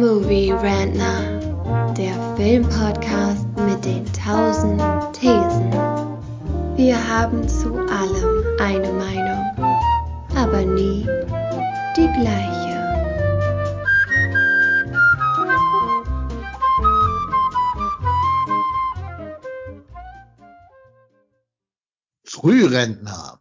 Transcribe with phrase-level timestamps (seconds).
[0.00, 4.80] Movie Rantner, der Filmpodcast mit den tausend
[5.12, 5.70] Thesen.
[6.74, 9.44] Wir haben zu allem eine Meinung,
[10.34, 11.06] aber nie
[11.98, 12.80] die gleiche.
[22.24, 23.38] Frührentner,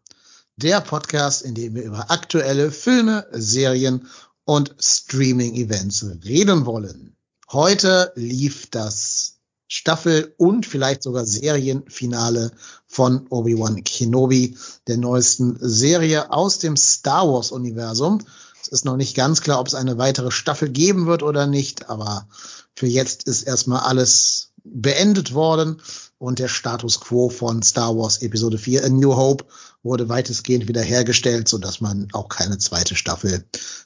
[0.57, 4.09] der Podcast, in dem wir über aktuelle Filme, Serien
[4.49, 7.15] und Streaming-Events reden wollen.
[7.51, 9.35] Heute lief das
[9.67, 12.51] Staffel- und vielleicht sogar Serienfinale
[12.87, 18.25] von Obi-Wan Kenobi, der neuesten Serie aus dem Star Wars-Universum.
[18.59, 21.87] Es ist noch nicht ganz klar, ob es eine weitere Staffel geben wird oder nicht,
[21.87, 22.27] aber
[22.73, 25.81] für jetzt ist erstmal alles beendet worden
[26.17, 29.45] und der Status quo von Star Wars Episode 4 A New Hope
[29.83, 33.45] wurde weitestgehend wiederhergestellt, so dass man auch keine zweite Staffel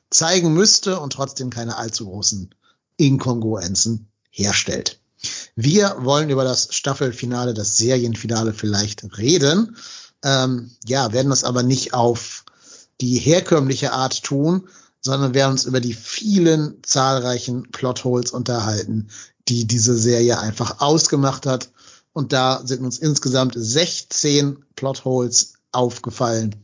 [0.10, 2.54] zeigen müsste und trotzdem keine allzu großen
[2.98, 5.00] Inkongruenzen herstellt.
[5.56, 9.78] Wir wollen über das Staffelfinale, das Serienfinale vielleicht reden.
[10.24, 12.44] Ähm, ja, werden das aber nicht auf
[13.02, 14.68] die herkömmliche Art tun,
[15.02, 19.10] sondern werden uns über die vielen zahlreichen Plotholes unterhalten,
[19.48, 21.72] die diese Serie einfach ausgemacht hat.
[22.14, 26.56] Und da sind uns insgesamt 16 Plotholes aufgefallen.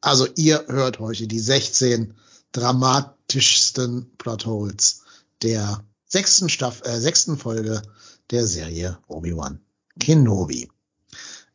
[0.00, 2.14] Also ihr hört heute die 16
[2.52, 5.02] dramatischsten Plotholes
[5.42, 7.82] der sechsten Staffel, äh, sechsten Folge
[8.30, 9.60] der Serie Obi-Wan
[9.98, 10.68] Kenobi.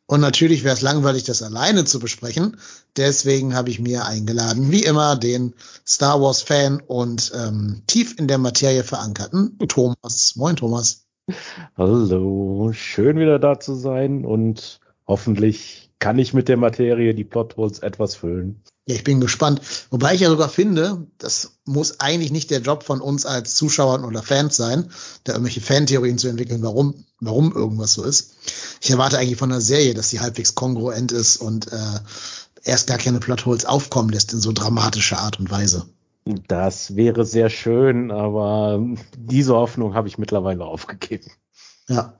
[0.06, 2.58] Und natürlich wäre es langweilig, das alleine zu besprechen.
[2.96, 5.54] Deswegen habe ich mir eingeladen, wie immer, den
[5.86, 10.34] Star Wars-Fan und ähm, tief in der Materie verankerten Thomas.
[10.36, 11.06] Moin, Thomas.
[11.76, 17.78] Hallo, schön wieder da zu sein und hoffentlich kann ich mit der Materie die Plotholes
[17.78, 18.62] etwas füllen.
[18.86, 19.62] Ja, ich bin gespannt.
[19.90, 24.04] Wobei ich ja sogar finde, das muss eigentlich nicht der Job von uns als Zuschauern
[24.04, 24.90] oder Fans sein,
[25.24, 28.34] da irgendwelche Fantheorien zu entwickeln, warum, warum irgendwas so ist.
[28.82, 32.00] Ich erwarte eigentlich von der Serie, dass sie halbwegs kongruent ist und äh,
[32.64, 35.86] erst gar keine Plotholes aufkommen lässt in so dramatischer Art und Weise.
[36.48, 38.82] Das wäre sehr schön, aber
[39.16, 41.30] diese Hoffnung habe ich mittlerweile aufgegeben.
[41.88, 42.18] Ja.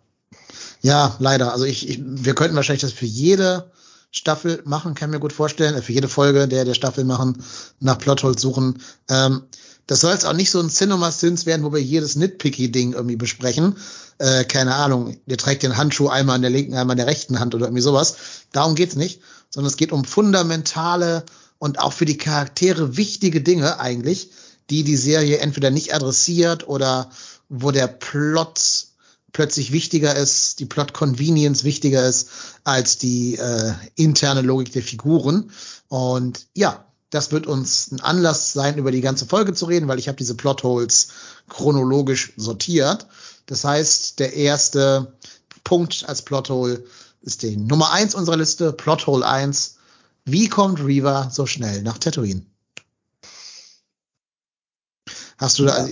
[0.84, 1.50] Ja, leider.
[1.52, 3.70] Also ich, ich wir könnten wahrscheinlich das für jede
[4.10, 7.42] Staffel machen, kann mir gut vorstellen, äh, für jede Folge der der Staffel machen,
[7.80, 8.82] nach Plotholes suchen.
[9.08, 9.44] Ähm,
[9.86, 13.16] das soll jetzt auch nicht so ein Cinema Sins werden, wo wir jedes Nitpicky-Ding irgendwie
[13.16, 13.76] besprechen.
[14.18, 17.40] Äh, keine Ahnung, der trägt den Handschuh einmal an der linken, einmal an der rechten
[17.40, 18.16] Hand oder irgendwie sowas.
[18.52, 21.24] Darum geht's nicht, sondern es geht um fundamentale
[21.58, 24.28] und auch für die Charaktere wichtige Dinge eigentlich,
[24.68, 27.08] die die Serie entweder nicht adressiert oder
[27.48, 28.92] wo der Plot
[29.34, 32.30] plötzlich wichtiger ist, die Plot Convenience wichtiger ist
[32.62, 35.50] als die äh, interne Logik der Figuren.
[35.88, 39.98] Und ja, das wird uns ein Anlass sein, über die ganze Folge zu reden, weil
[39.98, 41.08] ich habe diese Plotholes
[41.48, 43.06] chronologisch sortiert.
[43.46, 45.12] Das heißt, der erste
[45.64, 46.84] Punkt als Plothole
[47.20, 49.76] ist die Nummer eins unserer Liste, Plothole eins.
[50.24, 52.46] Wie kommt Reaver so schnell nach Tatooine?
[55.38, 55.88] Hast du da,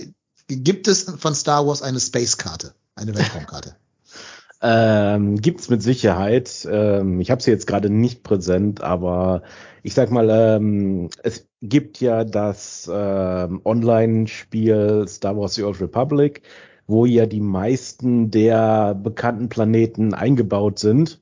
[0.47, 2.73] gibt es von Star Wars eine Space-Karte?
[2.95, 3.75] Eine Weltraumkarte.
[4.61, 6.67] ähm, gibt's mit Sicherheit.
[6.69, 9.43] Ähm, ich habe sie jetzt gerade nicht präsent, aber
[9.83, 16.43] ich sag mal, ähm, es gibt ja das ähm, Online-Spiel Star Wars The Old Republic,
[16.87, 21.19] wo ja die meisten der bekannten Planeten eingebaut sind.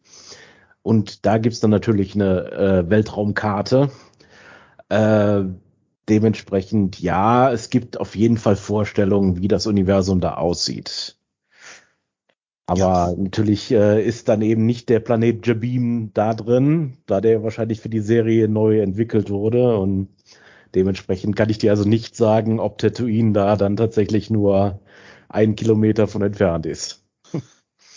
[0.84, 3.92] Und da gibt's dann natürlich eine äh, Weltraumkarte.
[4.90, 5.44] Äh,
[6.10, 11.18] dementsprechend, ja, es gibt auf jeden Fall Vorstellungen, wie das Universum da aussieht.
[12.72, 13.14] Aber ja.
[13.18, 17.90] natürlich äh, ist dann eben nicht der Planet Jabim da drin, da der wahrscheinlich für
[17.90, 19.78] die Serie neu entwickelt wurde.
[19.78, 20.08] Und
[20.74, 24.80] dementsprechend kann ich dir also nicht sagen, ob Tatooine da dann tatsächlich nur
[25.28, 27.04] einen Kilometer von entfernt ist.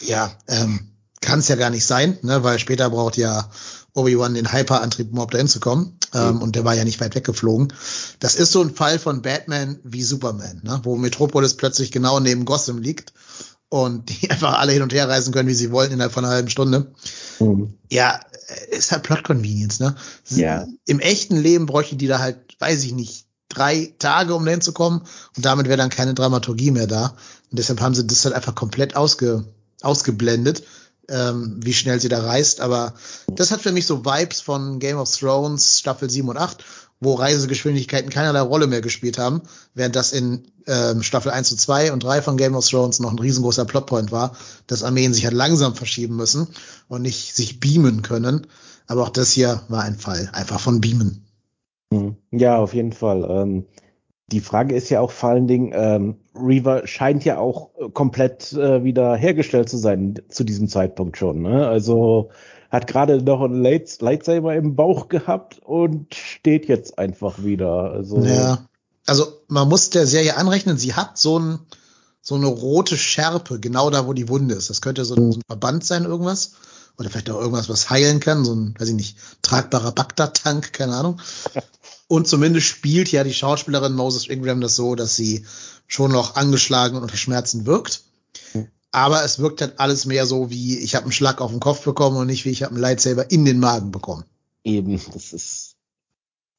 [0.01, 0.91] Ja, ähm,
[1.23, 3.49] kann es ja gar nicht sein, ne, weil später braucht ja
[3.95, 5.97] Obi-Wan den Hyper-Antrieb, um überhaupt dahin zu kommen.
[6.13, 6.43] Ähm, mhm.
[6.43, 7.73] Und der war ja nicht weit weggeflogen.
[8.19, 12.45] Das ist so ein Fall von Batman wie Superman, ne, wo Metropolis plötzlich genau neben
[12.45, 13.15] Gotham liegt
[13.75, 16.33] und die einfach alle hin und her reisen können, wie sie wollen, innerhalb von einer
[16.33, 16.93] halben Stunde.
[17.41, 17.75] Mhm.
[17.91, 18.21] Ja,
[18.71, 19.97] ist halt Plot Convenience, ne?
[20.31, 20.65] Ja.
[20.87, 24.73] Im echten Leben bräuchten die da halt, weiß ich nicht, drei Tage, um dahin zu
[24.73, 25.03] kommen.
[25.37, 27.17] Und damit wäre dann keine Dramaturgie mehr da.
[27.51, 29.45] Und deshalb haben sie das halt einfach komplett ausge,
[29.83, 30.63] ausgeblendet,
[31.09, 32.61] ähm, wie schnell sie da reist.
[32.61, 32.95] Aber
[33.27, 36.65] das hat für mich so Vibes von Game of Thrones Staffel 7 und 8
[37.01, 39.43] wo Reisegeschwindigkeiten keinerlei Rolle mehr gespielt haben,
[39.75, 43.11] während das in ähm, Staffel 1 und 2 und 3 von Game of Thrones noch
[43.11, 44.37] ein riesengroßer Plotpoint war,
[44.67, 46.49] dass Armeen sich halt langsam verschieben müssen
[46.89, 48.47] und nicht sich beamen können.
[48.87, 51.25] Aber auch das hier war ein Fall, einfach von beamen.
[51.93, 52.17] Hm.
[52.33, 53.27] Ja, auf jeden Fall.
[53.29, 53.67] Ähm,
[54.33, 58.53] die Frage ist ja auch vor allen Dingen, ähm, Reaver scheint ja auch äh, komplett
[58.53, 61.43] äh, wieder hergestellt zu sein zu diesem Zeitpunkt schon.
[61.43, 61.67] Ne?
[61.67, 62.31] Also
[62.75, 67.93] hat gerade noch ein Light Lightsaber im Bauch gehabt und steht jetzt einfach wieder.
[67.93, 68.67] Also, ja.
[69.07, 71.61] also man muss der Serie anrechnen, sie hat so, ein,
[72.21, 74.71] so eine rote Schärpe, genau da, wo die Wunde ist.
[74.71, 76.55] Das könnte so ein, so ein Verband sein, irgendwas.
[76.99, 80.97] Oder vielleicht auch irgendwas, was heilen kann, so ein, weiß ich nicht, tragbarer Bagdad-Tank, keine
[80.97, 81.21] Ahnung.
[82.09, 85.47] Und zumindest spielt ja die Schauspielerin Moses Ingram das so, dass sie
[85.87, 88.03] schon noch angeschlagen und unter Schmerzen wirkt.
[88.95, 91.85] Aber es wirkt halt alles mehr so wie, ich habe einen Schlag auf den Kopf
[91.85, 94.23] bekommen und nicht wie, ich habe einen Lightsaber in den Magen bekommen.
[94.63, 95.75] Eben, das ist,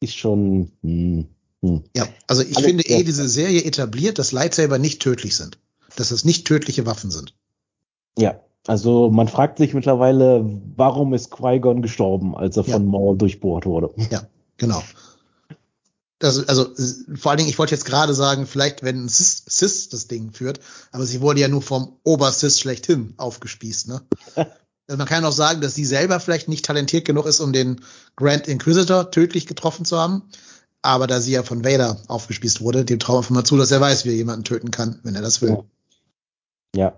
[0.02, 0.70] ist schon.
[0.84, 1.28] Hm,
[1.62, 1.84] hm.
[1.96, 5.60] Ja, also ich Alle, finde eh, diese Serie etabliert, dass Lightsaber nicht tödlich sind.
[5.96, 7.34] Dass es nicht tödliche Waffen sind.
[8.18, 10.46] Ja, also man fragt sich mittlerweile,
[10.76, 12.74] warum ist Qui-Gon gestorben, als er ja.
[12.74, 13.92] von Maul durchbohrt wurde.
[14.12, 14.28] Ja,
[14.58, 14.84] genau
[16.26, 16.74] das, also
[17.16, 20.32] vor allen Dingen, ich wollte jetzt gerade sagen, vielleicht wenn ein Sis, Sis das Ding
[20.32, 20.60] führt,
[20.92, 24.02] aber sie wurde ja nur vom Obersis schlechthin aufgespießt, ne?
[24.36, 27.82] also man kann auch sagen, dass sie selber vielleicht nicht talentiert genug ist, um den
[28.16, 30.24] Grand Inquisitor tödlich getroffen zu haben.
[30.82, 33.82] Aber da sie ja von Vader aufgespießt wurde, dem trauen wir mal zu, dass er
[33.82, 35.64] weiß, wie er jemanden töten kann, wenn er das will.
[36.76, 36.94] Ja.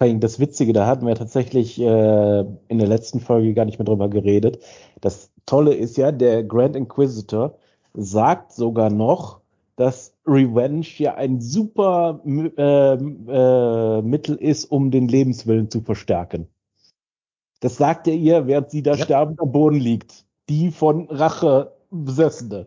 [0.00, 0.14] ja.
[0.14, 4.08] Das Witzige, da hatten wir tatsächlich äh, in der letzten Folge gar nicht mehr drüber
[4.08, 4.58] geredet.
[5.00, 7.58] Das Tolle ist ja, der Grand Inquisitor
[7.94, 9.40] sagt sogar noch,
[9.76, 16.48] dass Revenge ja ein super äh, äh, Mittel ist, um den Lebenswillen zu verstärken.
[17.60, 19.04] Das sagt er ihr, während sie da ja.
[19.04, 20.24] sterbend am Boden liegt.
[20.48, 22.66] Die von Rache Besessene.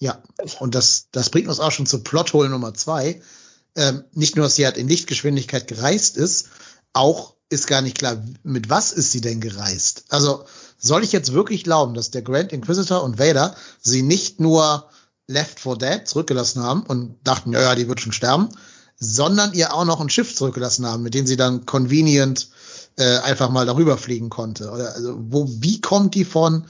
[0.00, 0.22] Ja,
[0.60, 3.20] und das, das bringt uns auch schon zu Plothole Nummer zwei.
[3.76, 6.50] Ähm, nicht nur, dass sie halt in Lichtgeschwindigkeit gereist ist,
[6.92, 10.04] auch ist gar nicht klar, mit was ist sie denn gereist?
[10.08, 10.44] Also
[10.84, 14.88] soll ich jetzt wirklich glauben, dass der Grand Inquisitor und Vader sie nicht nur
[15.26, 18.50] Left for Dead zurückgelassen haben und dachten, ja, ja, die wird schon sterben,
[18.96, 22.48] sondern ihr auch noch ein Schiff zurückgelassen haben, mit dem sie dann convenient
[22.96, 24.70] äh, einfach mal darüber fliegen konnte?
[24.70, 26.66] Oder also, wo, wie kommt die von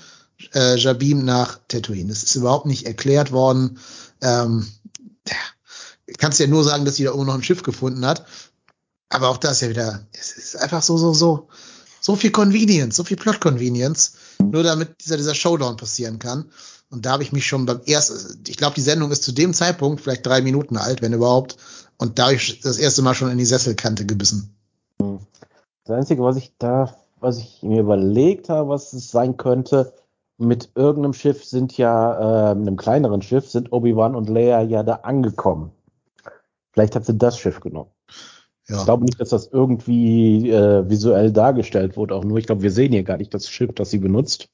[0.54, 2.10] äh, Jabim nach Tatooine?
[2.10, 3.78] Das ist überhaupt nicht erklärt worden.
[4.20, 4.68] Ähm,
[5.26, 5.34] ja,
[6.18, 8.24] kannst ja nur sagen, dass sie da irgendwo noch ein Schiff gefunden hat.
[9.08, 11.48] Aber auch das ja wieder, es ist einfach so, so, so,
[12.04, 16.50] so viel Convenience, so viel Plot-Convenience, nur damit dieser, dieser Showdown passieren kann.
[16.90, 19.54] Und da habe ich mich schon beim ersten, ich glaube, die Sendung ist zu dem
[19.54, 21.56] Zeitpunkt vielleicht drei Minuten alt, wenn überhaupt.
[21.96, 24.54] Und da habe ich das erste Mal schon in die Sesselkante gebissen.
[24.98, 29.94] Das Einzige, was ich da, was ich mir überlegt habe, was es sein könnte,
[30.36, 34.82] mit irgendeinem Schiff sind ja, äh, mit einem kleineren Schiff sind Obi-Wan und Leia ja
[34.82, 35.70] da angekommen.
[36.72, 37.93] Vielleicht hat sie das Schiff genommen.
[38.68, 38.78] Ja.
[38.78, 42.38] Ich glaube nicht, dass das irgendwie äh, visuell dargestellt wurde, auch nur.
[42.38, 44.48] Ich glaube, wir sehen hier gar nicht das Schiff, das sie benutzt.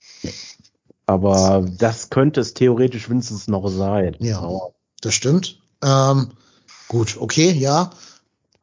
[1.06, 4.16] Aber das könnte es theoretisch wenigstens noch sein.
[4.20, 4.48] Ja,
[5.00, 5.60] das stimmt.
[5.82, 6.28] Ähm,
[6.88, 7.90] gut, okay, ja.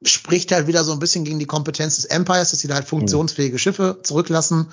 [0.04, 2.86] Spricht halt wieder so ein bisschen gegen die Kompetenz des Empires, dass sie da halt
[2.86, 4.68] funktionsfähige Schiffe zurücklassen.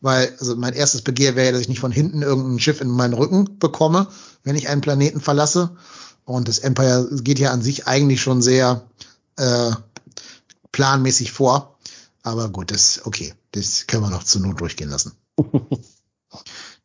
[0.00, 2.88] Weil, also mein erstes Begehr wäre ja, dass ich nicht von hinten irgendein Schiff in
[2.88, 4.08] meinen Rücken bekomme,
[4.44, 5.70] wenn ich einen Planeten verlasse.
[6.24, 8.82] Und das Empire geht ja an sich eigentlich schon sehr
[9.36, 9.70] äh,
[10.76, 11.78] planmäßig vor.
[12.22, 15.12] Aber gut, das, okay, das können wir noch zur Not durchgehen lassen.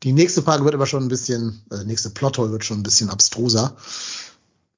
[0.04, 3.10] Die nächste Frage wird aber schon ein bisschen, äh, nächste Plothole wird schon ein bisschen
[3.10, 3.76] abstruser.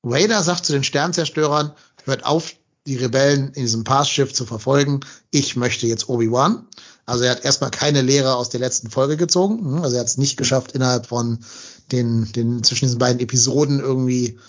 [0.01, 1.73] Vader sagt zu den Sternzerstörern,
[2.05, 2.55] hört auf,
[2.87, 5.01] die Rebellen in diesem Passschiff zu verfolgen.
[5.29, 6.67] Ich möchte jetzt Obi-Wan.
[7.05, 9.59] Also er hat erstmal keine Lehre aus der letzten Folge gezogen.
[9.59, 11.45] Hm, also er hat es nicht geschafft, innerhalb von
[11.91, 14.39] den, den zwischen diesen beiden Episoden irgendwie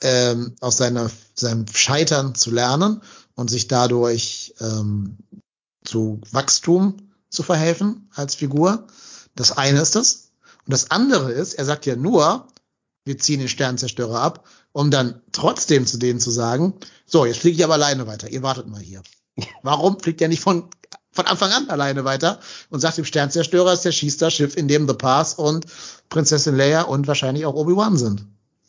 [0.00, 3.00] ähm, aus seiner, seinem Scheitern zu lernen,
[3.34, 5.18] und sich dadurch ähm,
[5.84, 6.96] zu Wachstum
[7.30, 8.86] zu verhelfen als Figur.
[9.34, 10.30] Das eine ist das.
[10.66, 12.46] Und das andere ist, er sagt ja nur,
[13.04, 16.74] wir ziehen den Sternzerstörer ab, um dann trotzdem zu denen zu sagen,
[17.06, 19.02] so, jetzt fliege ich aber alleine weiter, ihr wartet mal hier.
[19.62, 20.70] Warum fliegt er nicht von,
[21.12, 24.68] von Anfang an alleine weiter und sagt dem Sternzerstörer, dass der schießt das Schiff, in
[24.68, 25.66] dem The Pass und
[26.08, 28.26] Prinzessin Leia und wahrscheinlich auch Obi-Wan sind?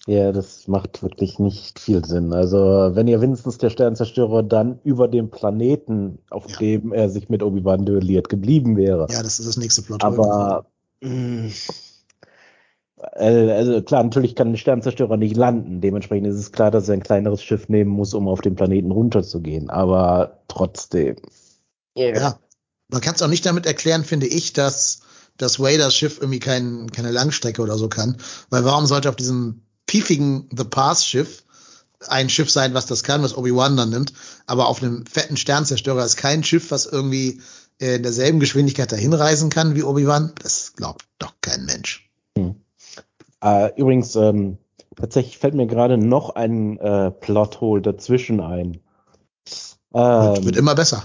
[0.07, 2.31] Ja, das macht wirklich nicht viel Sinn.
[2.31, 2.57] Also,
[2.93, 6.57] wenn ihr wenigstens der Sternzerstörer dann über dem Planeten, auf ja.
[6.57, 9.07] dem er sich mit Obi-Wan duelliert, geblieben wäre.
[9.09, 10.03] Ja, das ist das nächste Plot.
[10.03, 10.67] Aber,
[11.01, 11.49] mh,
[13.13, 15.81] äh, also klar, natürlich kann ein Sternzerstörer nicht landen.
[15.81, 18.91] Dementsprechend ist es klar, dass er ein kleineres Schiff nehmen muss, um auf den Planeten
[18.91, 19.71] runterzugehen.
[19.71, 21.15] Aber trotzdem.
[21.97, 22.15] Yeah.
[22.15, 22.39] Ja,
[22.89, 24.99] man kann es auch nicht damit erklären, finde ich, dass
[25.37, 28.17] das Waders Schiff irgendwie kein, keine Langstrecke oder so kann.
[28.49, 29.64] Weil warum sollte auf diesem
[29.95, 31.43] piefigen The Pass Schiff
[32.07, 34.13] ein Schiff sein, was das kann, was Obi-Wan dann nimmt.
[34.45, 37.41] Aber auf einem fetten Sternzerstörer ist kein Schiff, was irgendwie
[37.79, 40.33] in derselben Geschwindigkeit dahin reisen kann wie Obi-Wan.
[40.43, 42.09] Das glaubt doch kein Mensch.
[42.37, 42.55] Hm.
[43.43, 44.57] Uh, übrigens, ähm,
[44.95, 48.79] Tatsächlich fällt mir gerade noch ein äh, Plothole dazwischen ein.
[49.93, 51.03] Ähm, wird immer besser.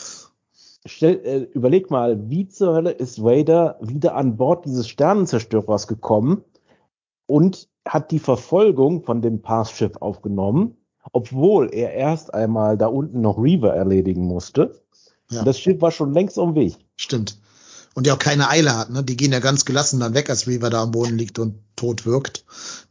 [0.86, 6.44] stell, äh, überleg mal, wie zur Hölle ist Vader wieder an Bord dieses Sternenzerstörers gekommen
[7.26, 10.76] und hat die Verfolgung von dem Parsschiff aufgenommen,
[11.12, 14.82] obwohl er erst einmal da unten noch Reaver erledigen musste.
[15.30, 15.42] Ja.
[15.42, 16.76] Das Schiff war schon längst am Weg.
[16.96, 17.38] Stimmt.
[17.94, 19.02] Und die auch keine Eile hat, ne?
[19.02, 22.06] Die gehen ja ganz gelassen dann weg, als Reaver da am Boden liegt und tot
[22.06, 22.44] wirkt.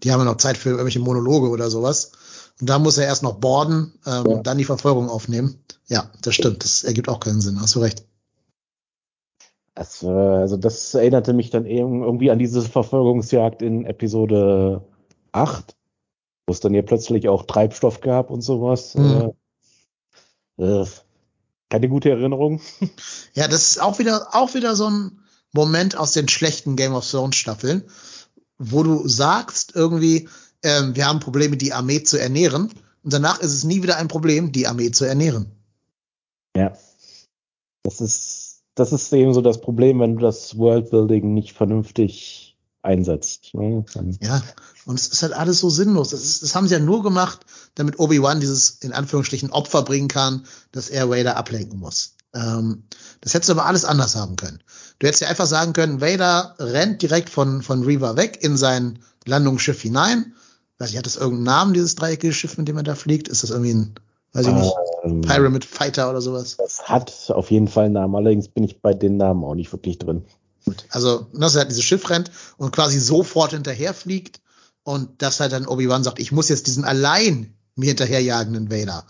[0.04, 2.12] Die haben ja noch Zeit für irgendwelche Monologe oder sowas.
[2.60, 4.42] Und da muss er erst noch borden, ähm, ja.
[4.42, 5.64] dann die Verfolgung aufnehmen.
[5.88, 6.64] Ja, das stimmt.
[6.64, 7.62] Das ergibt auch keinen Sinn.
[7.62, 8.07] Hast du recht.
[9.78, 14.84] Das, äh, also das erinnerte mich dann eben irgendwie an diese Verfolgungsjagd in Episode
[15.34, 15.76] 8,
[16.48, 18.96] wo es dann ja plötzlich auch Treibstoff gab und sowas.
[18.96, 19.34] Mhm.
[20.58, 20.86] Äh, äh,
[21.70, 22.60] keine gute Erinnerung.
[23.36, 25.20] Ja, das ist auch wieder, auch wieder so ein
[25.54, 27.84] Moment aus den schlechten Game of Thrones Staffeln,
[28.58, 30.28] wo du sagst irgendwie,
[30.64, 32.74] ähm, wir haben Probleme, die Armee zu ernähren.
[33.04, 35.52] Und danach ist es nie wieder ein Problem, die Armee zu ernähren.
[36.56, 36.76] Ja.
[37.84, 38.37] Das ist,
[38.78, 43.54] das ist eben so das Problem, wenn du das Worldbuilding nicht vernünftig einsetzt.
[43.54, 43.84] Ne?
[44.22, 44.42] Ja,
[44.86, 46.10] und es ist halt alles so sinnlos.
[46.10, 47.42] Das, ist, das haben sie ja nur gemacht,
[47.76, 52.16] damit Obi-Wan dieses in Anführungsstrichen Opfer bringen kann, dass er Vader ablenken muss.
[52.34, 52.84] Ähm,
[53.22, 54.62] das hättest du aber alles anders haben können.
[55.00, 59.00] Du hättest ja einfach sagen können, Vader rennt direkt von, von Reaver weg in sein
[59.26, 60.34] Landungsschiff hinein.
[60.78, 63.28] Weiß ich, hat das irgendeinen Namen, dieses dreieckige Schiff, mit dem er da fliegt?
[63.28, 63.96] Ist das irgendwie ein,
[64.34, 64.74] weiß ich nicht,
[65.04, 66.58] ähm, Pyramid Fighter oder sowas?
[66.58, 69.72] Das hat auf jeden Fall einen Namen, allerdings bin ich bei den Namen auch nicht
[69.72, 70.26] wirklich drin.
[70.66, 70.86] Gut.
[70.90, 74.42] Also, dass er halt dieses Schiff rennt und quasi sofort hinterher fliegt
[74.84, 79.06] und dass halt dann Obi-Wan sagt, ich muss jetzt diesen allein mir hinterherjagenden Vader,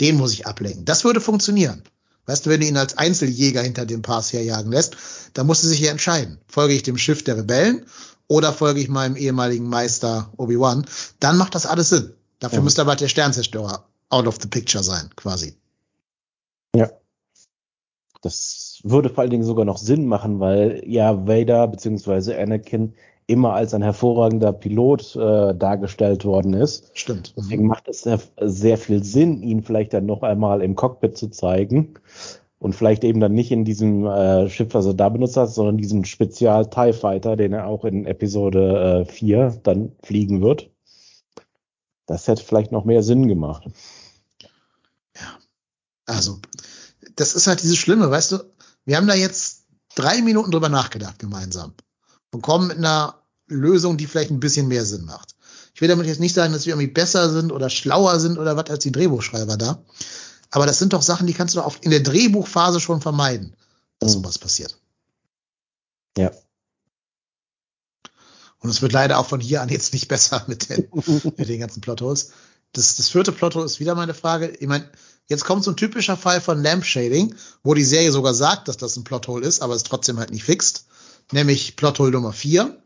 [0.00, 0.84] den muss ich ablenken.
[0.84, 1.82] Das würde funktionieren.
[2.26, 4.96] Weißt du, wenn du ihn als Einzeljäger hinter dem Pass herjagen lässt,
[5.34, 6.38] dann musst du sich ja entscheiden.
[6.48, 7.86] Folge ich dem Schiff der Rebellen
[8.26, 10.86] oder folge ich meinem ehemaligen Meister Obi-Wan?
[11.20, 12.14] Dann macht das alles Sinn.
[12.40, 12.64] Dafür ja.
[12.64, 15.54] müsste aber der Sternzerstörer out of the picture sein, quasi.
[16.74, 16.90] Ja.
[18.22, 22.34] Das würde vor allen Dingen sogar noch Sinn machen, weil ja Vader bzw.
[22.34, 22.94] Anakin
[23.26, 26.90] immer als ein hervorragender Pilot äh, dargestellt worden ist.
[26.94, 27.34] Stimmt.
[27.36, 31.28] Deswegen macht es sehr, sehr, viel Sinn, ihn vielleicht dann noch einmal im Cockpit zu
[31.28, 31.94] zeigen
[32.58, 35.76] und vielleicht eben dann nicht in diesem äh, Schiff, was er da benutzt hat, sondern
[35.76, 40.70] diesen Spezial TIE Fighter, den er auch in Episode äh, 4 dann fliegen wird.
[42.06, 43.68] Das hätte vielleicht noch mehr Sinn gemacht.
[46.06, 46.40] Also,
[47.16, 48.38] das ist halt dieses Schlimme, weißt du,
[48.84, 51.74] wir haben da jetzt drei Minuten drüber nachgedacht gemeinsam
[52.30, 55.34] und kommen mit einer Lösung, die vielleicht ein bisschen mehr Sinn macht.
[55.74, 58.56] Ich will damit jetzt nicht sagen, dass wir irgendwie besser sind oder schlauer sind oder
[58.56, 59.84] was als die Drehbuchschreiber da.
[60.50, 63.54] Aber das sind doch Sachen, die kannst du doch in der Drehbuchphase schon vermeiden,
[63.98, 64.22] dass mhm.
[64.22, 64.78] sowas passiert.
[66.16, 66.30] Ja.
[68.58, 70.88] Und es wird leider auch von hier an jetzt nicht besser mit den,
[71.36, 72.32] mit den ganzen Plotholes.
[72.72, 74.48] Das, das vierte Plothole ist wieder meine Frage.
[74.48, 74.90] Ich meine,
[75.28, 78.96] jetzt kommt so ein typischer Fall von Lampshading, wo die Serie sogar sagt, dass das
[78.96, 80.86] ein Plothole ist, aber es trotzdem halt nicht fixt
[81.32, 82.76] nämlich Plothole Nummer 4.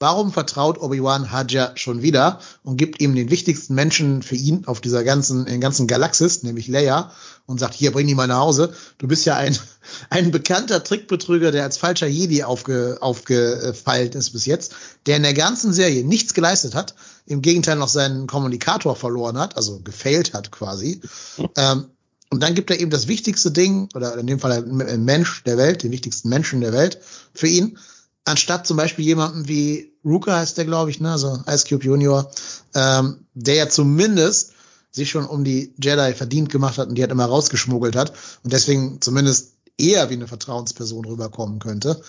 [0.00, 4.80] Warum vertraut Obi-Wan Haja schon wieder und gibt ihm den wichtigsten Menschen für ihn auf
[4.80, 7.10] dieser ganzen, in ganzen Galaxis, nämlich Leia,
[7.46, 8.72] und sagt, hier, bring die mal nach Hause.
[8.98, 9.58] Du bist ja ein,
[10.10, 14.74] ein bekannter Trickbetrüger, der als falscher Jedi aufge, aufgefeilt ist bis jetzt,
[15.06, 16.94] der in der ganzen Serie nichts geleistet hat,
[17.26, 21.00] im Gegenteil noch seinen Kommunikator verloren hat, also gefailt hat quasi.
[21.56, 21.86] Ähm,
[22.30, 25.56] und dann gibt er eben das wichtigste Ding, oder in dem Fall ein Mensch der
[25.56, 27.00] Welt, den wichtigsten Menschen der Welt
[27.32, 27.78] für ihn,
[28.28, 32.30] anstatt zum Beispiel jemanden wie Ruka heißt der, glaube ich, ne, also Ice Cube Junior,
[32.74, 34.54] ähm, der ja zumindest
[34.90, 38.52] sich schon um die Jedi verdient gemacht hat und die hat immer rausgeschmuggelt hat und
[38.52, 42.00] deswegen zumindest eher wie eine Vertrauensperson rüberkommen könnte.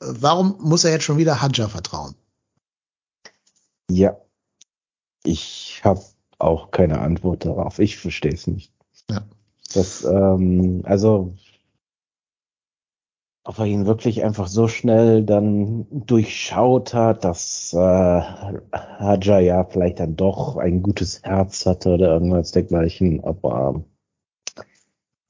[0.00, 2.14] Warum muss er jetzt schon wieder Hadja vertrauen?
[3.90, 4.16] Ja,
[5.24, 6.02] ich habe
[6.38, 7.78] auch keine Antwort darauf.
[7.78, 8.72] Ich verstehe es nicht.
[9.10, 9.24] Ja.
[9.74, 11.34] Das, ähm, also,
[13.48, 20.00] ob er ihn wirklich einfach so schnell dann durchschaut hat, dass äh, Haja ja vielleicht
[20.00, 23.82] dann doch ein gutes Herz hatte oder irgendwas dergleichen, aber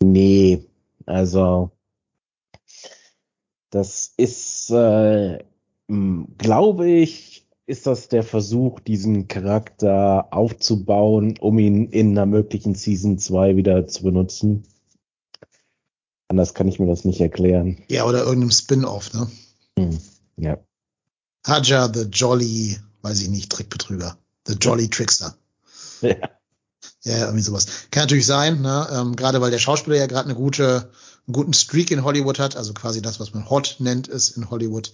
[0.02, 0.64] nee,
[1.06, 1.70] also
[3.70, 5.38] das ist, äh,
[6.38, 13.16] glaube ich, ist das der Versuch, diesen Charakter aufzubauen, um ihn in einer möglichen Season
[13.16, 14.64] 2 wieder zu benutzen?
[16.28, 17.82] Anders kann ich mir das nicht erklären.
[17.88, 19.30] Ja, oder irgendeinem Spin-off, ne?
[19.78, 19.98] Hm,
[20.36, 20.58] ja.
[21.46, 24.18] Haja, the Jolly, weiß ich nicht, Trickbetrüger.
[24.46, 25.36] The Jolly Trickster.
[26.02, 26.16] Ja.
[27.02, 27.66] Ja, irgendwie sowas.
[27.90, 28.88] Kann natürlich sein, ne?
[28.92, 30.90] Ähm, gerade weil der Schauspieler ja gerade eine gute,
[31.26, 34.50] einen guten Streak in Hollywood hat, also quasi das, was man Hot nennt, ist in
[34.50, 34.92] Hollywood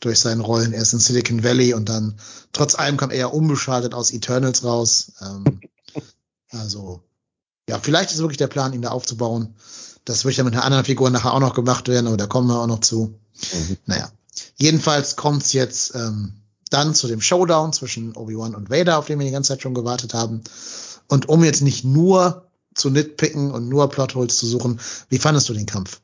[0.00, 2.18] durch seinen Rollen erst in Silicon Valley und dann
[2.52, 5.12] trotz allem kam er ja unbeschadet aus Eternals raus.
[5.22, 5.60] Ähm,
[6.50, 7.02] also
[7.68, 9.54] ja, vielleicht ist wirklich der Plan, ihn da aufzubauen.
[10.06, 12.48] Das wird ja mit einer anderen Figur nachher auch noch gemacht werden, aber da kommen
[12.48, 13.18] wir auch noch zu.
[13.52, 13.76] Mhm.
[13.84, 14.08] Naja,
[14.56, 16.32] jedenfalls kommt's jetzt ähm,
[16.70, 19.74] dann zu dem Showdown zwischen Obi-Wan und Vader, auf den wir die ganze Zeit schon
[19.74, 20.42] gewartet haben.
[21.08, 22.44] Und um jetzt nicht nur
[22.74, 26.00] zu nitpicken und nur Plotholes zu suchen, wie fandest du den Kampf?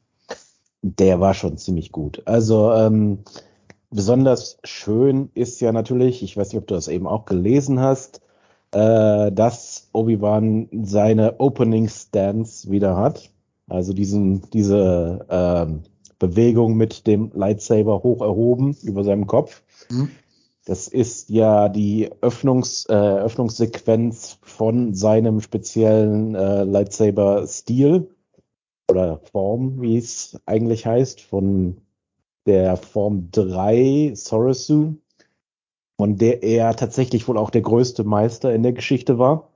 [0.83, 2.23] Der war schon ziemlich gut.
[2.25, 3.19] Also ähm,
[3.91, 8.21] besonders schön ist ja natürlich, ich weiß nicht, ob du das eben auch gelesen hast,
[8.73, 13.31] äh, dass Obi-Wan seine Opening Stance wieder hat.
[13.73, 15.85] Also diesen, diese ähm,
[16.19, 19.63] Bewegung mit dem Lightsaber hoch erhoben über seinem Kopf.
[19.91, 20.11] Mhm.
[20.67, 28.11] Das ist ja die Öffnungs, äh, Öffnungssequenz von seinem speziellen äh, Lightsaber-Stil
[28.91, 31.79] oder Form, wie es eigentlich heißt, von
[32.45, 34.97] der Form 3 Sorosu,
[35.97, 39.49] von der er tatsächlich wohl auch der größte Meister in der Geschichte war.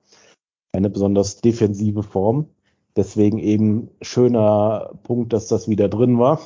[0.73, 2.49] Eine besonders defensive Form.
[2.97, 6.41] Deswegen eben schöner Punkt, dass das wieder drin war.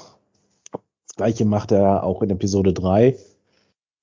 [1.07, 3.17] Das gleiche macht er auch in Episode 3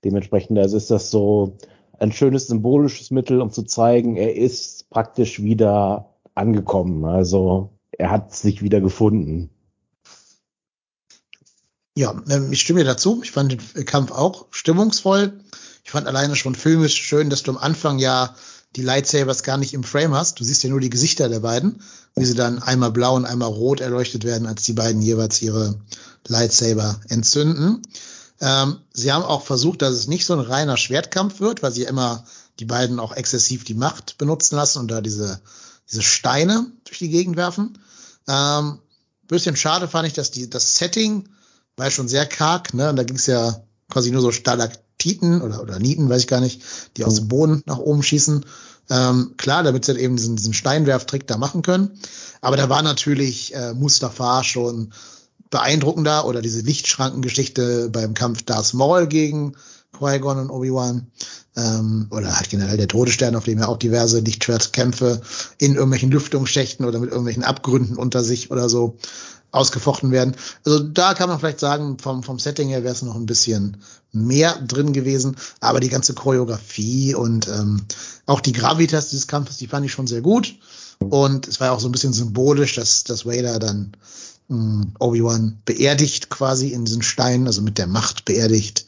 [0.04, 1.58] Dementsprechend also ist das so
[2.00, 7.06] ein schönes symbolisches Mittel, um zu zeigen, er ist praktisch wieder angekommen.
[7.06, 9.50] Also er hat sich wieder gefunden.
[11.98, 13.22] Ja, ähm, ich stimme dir dazu.
[13.24, 15.40] Ich fand den Kampf auch stimmungsvoll.
[15.84, 18.36] Ich fand alleine schon filmisch schön, dass du am Anfang ja
[18.78, 20.40] die Lightsabers gar nicht im Frame hast.
[20.40, 21.82] Du siehst ja nur die Gesichter der beiden,
[22.16, 25.76] wie sie dann einmal blau und einmal rot erleuchtet werden, als die beiden jeweils ihre
[26.28, 27.82] Lightsaber entzünden.
[28.40, 31.84] Ähm, sie haben auch versucht, dass es nicht so ein reiner Schwertkampf wird, weil sie
[31.84, 32.24] immer
[32.60, 35.40] die beiden auch exzessiv die Macht benutzen lassen und da diese,
[35.90, 37.80] diese Steine durch die Gegend werfen.
[38.28, 38.80] Ähm,
[39.28, 41.30] bisschen schade fand ich, dass die, das Setting
[41.76, 42.90] war ja schon sehr karg, ne?
[42.90, 46.42] Und da ging es ja quasi nur so Stalaktiten oder, oder Nieten, weiß ich gar
[46.42, 46.62] nicht,
[46.98, 47.30] die aus dem mhm.
[47.30, 48.46] Boden nach oben schießen.
[48.90, 52.00] Ähm, klar, damit sie halt eben diesen, diesen Steinwerftrick da machen können.
[52.42, 54.94] Aber da war natürlich äh, Mustafa schon
[55.50, 59.56] beeindruckender oder diese Lichtschrankengeschichte beim Kampf Darth Maul gegen
[59.98, 61.08] Qui-Gon und Obi-Wan
[61.56, 65.22] ähm, oder halt generell der Todesstern, auf dem ja auch diverse Lichtschwertkämpfe
[65.58, 68.98] in irgendwelchen Lüftungsschächten oder mit irgendwelchen Abgründen unter sich oder so
[69.52, 70.36] ausgefochten werden.
[70.66, 73.78] Also da kann man vielleicht sagen, vom, vom Setting her wäre es noch ein bisschen
[74.26, 77.82] mehr drin gewesen, aber die ganze Choreografie und ähm,
[78.26, 80.56] auch die Gravitas dieses Kampfes, die fand ich schon sehr gut.
[81.00, 83.92] Und es war auch so ein bisschen symbolisch, dass, dass Vader dann
[84.50, 88.86] ähm, Obi-Wan beerdigt quasi in diesen Stein, also mit der Macht beerdigt.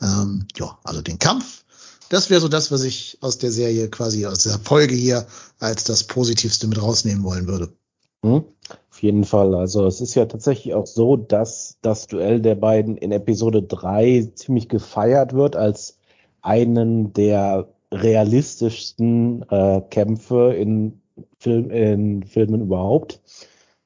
[0.00, 1.64] Ähm, ja, also den Kampf.
[2.08, 5.26] Das wäre so das, was ich aus der Serie quasi, aus der Folge hier
[5.58, 7.72] als das Positivste mit rausnehmen wollen würde.
[8.22, 8.44] Mhm.
[8.98, 9.54] Auf jeden Fall.
[9.54, 14.32] Also es ist ja tatsächlich auch so, dass das Duell der beiden in Episode 3
[14.34, 16.00] ziemlich gefeiert wird als
[16.42, 21.00] einen der realistischsten äh, Kämpfe in,
[21.38, 23.20] Film, in Filmen überhaupt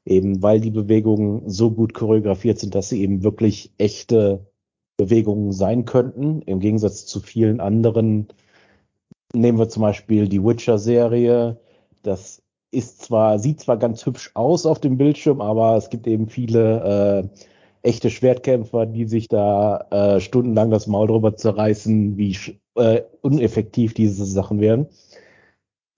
[0.06, 4.46] eben weil die Bewegungen so gut choreografiert sind, dass sie eben wirklich echte
[4.96, 8.28] Bewegungen sein könnten, im Gegensatz zu vielen anderen.
[9.34, 11.60] Nehmen wir zum Beispiel die Witcher-Serie.
[12.02, 12.41] Das
[12.72, 17.28] ist zwar, sieht zwar ganz hübsch aus auf dem Bildschirm, aber es gibt eben viele
[17.82, 22.36] äh, echte Schwertkämpfer, die sich da äh, stundenlang das Maul drüber zerreißen, wie
[22.76, 24.86] äh, uneffektiv diese Sachen werden.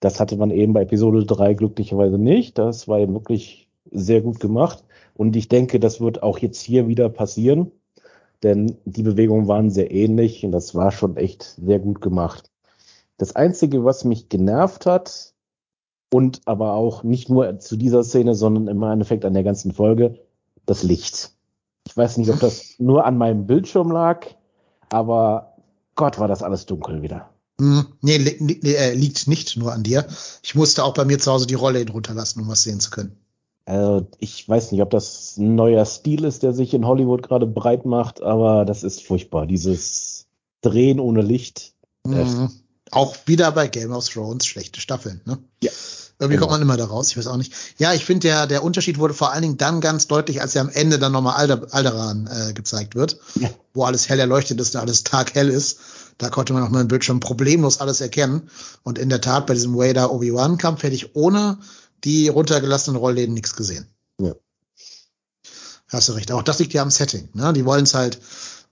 [0.01, 2.57] Das hatte man eben bei Episode 3 glücklicherweise nicht.
[2.57, 4.83] Das war eben wirklich sehr gut gemacht.
[5.15, 7.71] Und ich denke, das wird auch jetzt hier wieder passieren,
[8.43, 12.51] denn die Bewegungen waren sehr ähnlich und das war schon echt sehr gut gemacht.
[13.17, 15.33] Das Einzige, was mich genervt hat,
[16.11, 20.19] und aber auch nicht nur zu dieser Szene, sondern im Endeffekt an der ganzen Folge,
[20.65, 21.31] das Licht.
[21.87, 24.25] Ich weiß nicht, ob das nur an meinem Bildschirm lag,
[24.89, 25.53] aber
[25.95, 27.29] Gott, war das alles dunkel wieder.
[27.59, 30.05] Hm, nee, li li äh, liegt nicht nur an dir.
[30.43, 32.89] Ich musste auch bei mir zu Hause die Rolle drunter lassen, um was sehen zu
[32.89, 33.17] können.
[33.65, 37.47] Also ich weiß nicht, ob das ein neuer Stil ist, der sich in Hollywood gerade
[37.47, 39.47] breit macht, aber das ist furchtbar.
[39.47, 40.27] Dieses
[40.61, 41.73] Drehen ohne Licht.
[42.05, 42.51] Mhm.
[42.91, 45.39] Auch wieder bei Game of Thrones schlechte Staffeln, ne?
[45.63, 45.71] Ja.
[46.25, 46.47] Irgendwie genau.
[46.47, 47.53] kommt man immer da raus, ich weiß auch nicht.
[47.77, 50.61] Ja, ich finde, der, der Unterschied wurde vor allen Dingen dann ganz deutlich, als ja
[50.61, 53.49] am Ende dann nochmal Alder, Alderan äh, gezeigt wird, ja.
[53.73, 55.79] wo alles hell erleuchtet ist und alles taghell ist.
[56.17, 58.49] Da konnte man auf meinem Bildschirm problemlos alles erkennen.
[58.83, 61.57] Und in der Tat, bei diesem Wader-Obi-Wan-Kampf hätte ich ohne
[62.03, 63.87] die runtergelassenen Rollläden nichts gesehen.
[64.19, 64.33] Ja.
[65.89, 66.31] Hast du recht.
[66.31, 67.29] Auch das liegt ja am Setting.
[67.33, 67.51] Ne?
[67.53, 68.19] Die wollen es halt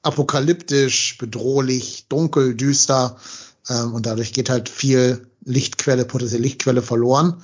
[0.04, 3.18] apokalyptisch, bedrohlich, dunkel, düster.
[3.70, 7.42] Ähm, und dadurch geht halt viel Lichtquelle, potenzielle Lichtquelle verloren.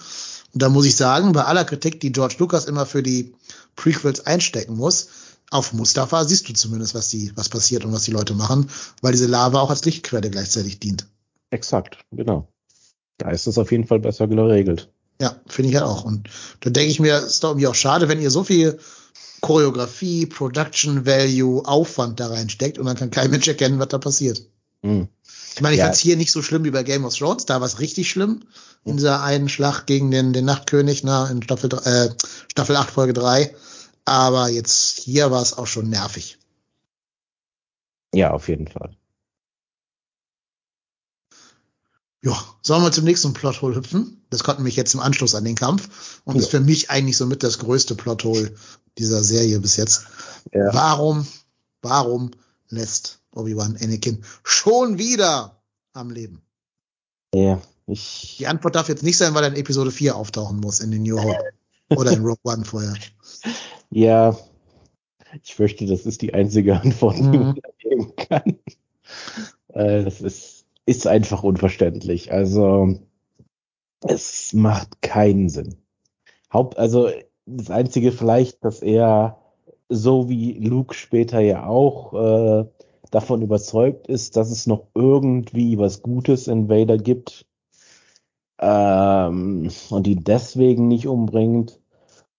[0.54, 3.34] Und da muss ich sagen, bei aller Kritik, die George Lucas immer für die
[3.76, 5.10] Prequels einstecken muss,
[5.52, 8.70] auf Mustafa siehst du zumindest, was die, was passiert und was die Leute machen,
[9.02, 11.08] weil diese Lava auch als Lichtquelle gleichzeitig dient.
[11.50, 12.48] Exakt, genau.
[13.18, 14.90] Da ist es auf jeden Fall besser geregelt.
[15.22, 16.06] Ja, finde ich ja auch.
[16.06, 16.30] Und
[16.62, 18.80] da denke ich mir, ist doch irgendwie auch schade, wenn ihr so viel
[19.42, 24.46] Choreografie, Production Value, Aufwand da reinsteckt und dann kann kein Mensch erkennen, was da passiert.
[24.84, 25.08] Hm.
[25.56, 25.86] Ich meine, ich Ja.
[25.86, 28.44] fand's hier nicht so schlimm wie bei Game of Thrones, da war es richtig schlimm.
[28.86, 32.10] In dieser einen Schlacht gegen den, den Nachtkönig, na, in Staffel, äh,
[32.50, 33.54] Staffel 8, Folge 3.
[34.06, 36.40] Aber jetzt hier war es auch schon nervig.
[38.14, 38.96] Ja, auf jeden Fall.
[42.22, 44.26] Ja, sollen wir zum nächsten Plothole hüpfen?
[44.30, 46.42] Das konnten mich jetzt im Anschluss an den Kampf und Ja.
[46.42, 48.54] ist für mich eigentlich somit das größte Plothole
[48.98, 50.06] dieser Serie bis jetzt.
[50.54, 50.74] Ja.
[50.74, 51.26] Warum,
[51.82, 52.32] warum
[52.70, 55.62] lässt Obi-Wan Anakin schon wieder
[55.94, 56.42] am Leben?
[57.34, 60.80] Ja, ich, Die Antwort darf jetzt nicht sein, weil er in Episode 4 auftauchen muss
[60.80, 61.54] in den New Hope
[61.90, 62.96] oder in Rogue One vorher.
[63.92, 64.38] ja,
[65.44, 67.40] ich fürchte, das ist die einzige Antwort, die Mhm.
[67.40, 68.60] man da geben kann.
[69.74, 72.32] Äh, das ist, ist einfach unverständlich.
[72.32, 73.00] Also,
[74.02, 75.76] es macht keinen Sinn.
[76.52, 77.10] Haupt, also,
[77.46, 79.38] das einzige vielleicht, dass er,
[79.90, 82.66] so wie Luke später ja auch, äh,
[83.12, 87.46] davon überzeugt ist, dass es noch irgendwie was Gutes in Vader gibt,
[88.60, 91.80] ähm, und ihn deswegen nicht umbringt.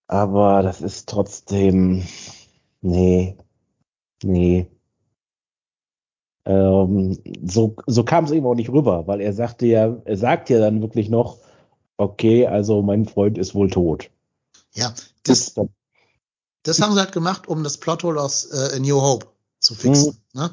[0.07, 2.05] Aber das ist trotzdem,
[2.83, 3.37] nee,
[4.23, 4.71] nee.
[6.45, 10.51] Ähm, so, so kam es eben auch nicht rüber, weil er sagte ja, er sagt
[10.51, 11.39] ja dann wirklich noch,
[11.97, 14.11] okay, also mein Freund ist wohl tot.
[14.75, 15.55] Ja, das,
[16.63, 19.27] das haben sie halt gemacht, um das Plothole aus äh, New Hope
[19.59, 20.20] zu fixen.
[20.33, 20.51] Ne?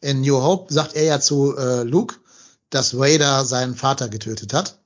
[0.00, 2.16] In New Hope sagt er ja zu äh, Luke,
[2.70, 4.78] dass Vader seinen Vater getötet hat,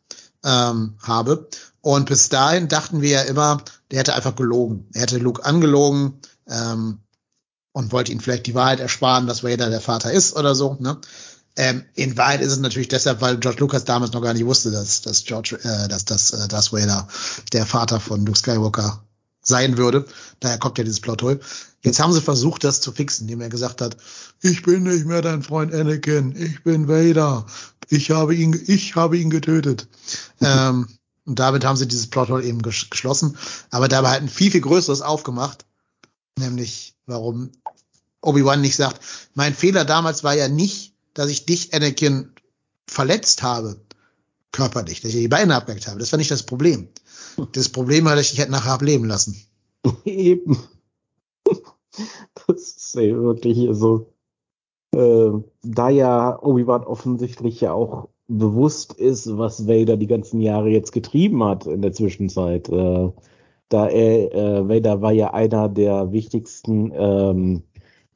[0.44, 1.48] ähm, habe.
[1.81, 4.88] Und bis dahin dachten wir ja immer, der hätte einfach gelogen.
[4.92, 7.01] Er hätte Luke angelogen ähm,
[7.72, 10.77] und wollte ihn vielleicht die Wahrheit ersparen, dass Vader der Vater ist oder so.
[10.81, 10.98] Ne?
[11.57, 14.70] Ähm, in Wahrheit ist es natürlich deshalb, weil George Lucas damals noch gar nicht wusste,
[14.70, 17.09] dass, dass George, äh, dass, dass, äh, dass Vader
[17.53, 19.03] der Vater von Luke Skywalker
[19.49, 20.05] sein würde.
[20.41, 21.41] Daher kommt ja dieses Plothole.
[21.83, 23.97] Jetzt haben sie versucht, das zu fixen, indem er gesagt hat,
[24.43, 27.47] ich bin nicht mehr dein Freund Anakin, ich bin Vader,
[27.89, 29.89] ich habe ihn, ich habe ihn getötet.
[30.41, 30.87] ähm,
[31.25, 33.37] und damit haben sie dieses Plothole eben ges geschlossen,
[33.71, 35.67] aber dabei halt ein viel, viel größeres aufgemacht,
[36.39, 37.53] nämlich warum
[38.23, 39.01] Obi-Wan nicht sagt,
[39.35, 42.33] mein Fehler damals war ja nicht, dass ich dich, Anakin,
[42.87, 43.79] verletzt habe,
[44.59, 46.01] körperlich, dass ich die Beine abgehackt habe.
[46.01, 46.88] Das war nicht das Problem.
[47.53, 49.37] Das Problem war, dass ich dich halt nachher ableben lassen.
[50.05, 50.59] Eben.
[52.47, 54.12] Das ist ey, wirklich so.
[54.94, 55.31] Äh,
[55.62, 61.44] da ja Obi-Wan offensichtlich ja auch bewusst ist, was Vader die ganzen Jahre jetzt getrieben
[61.44, 62.68] hat in der Zwischenzeit.
[62.68, 63.11] Äh,
[63.68, 67.62] da er, äh, Vader war ja einer der wichtigsten ähm,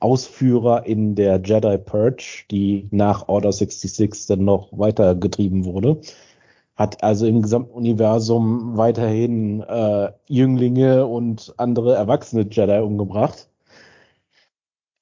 [0.01, 6.01] Ausführer in der Jedi Purge, die nach Order 66 dann noch weitergetrieben wurde.
[6.75, 13.49] Hat also im gesamten Universum weiterhin äh, Jünglinge und andere erwachsene Jedi umgebracht.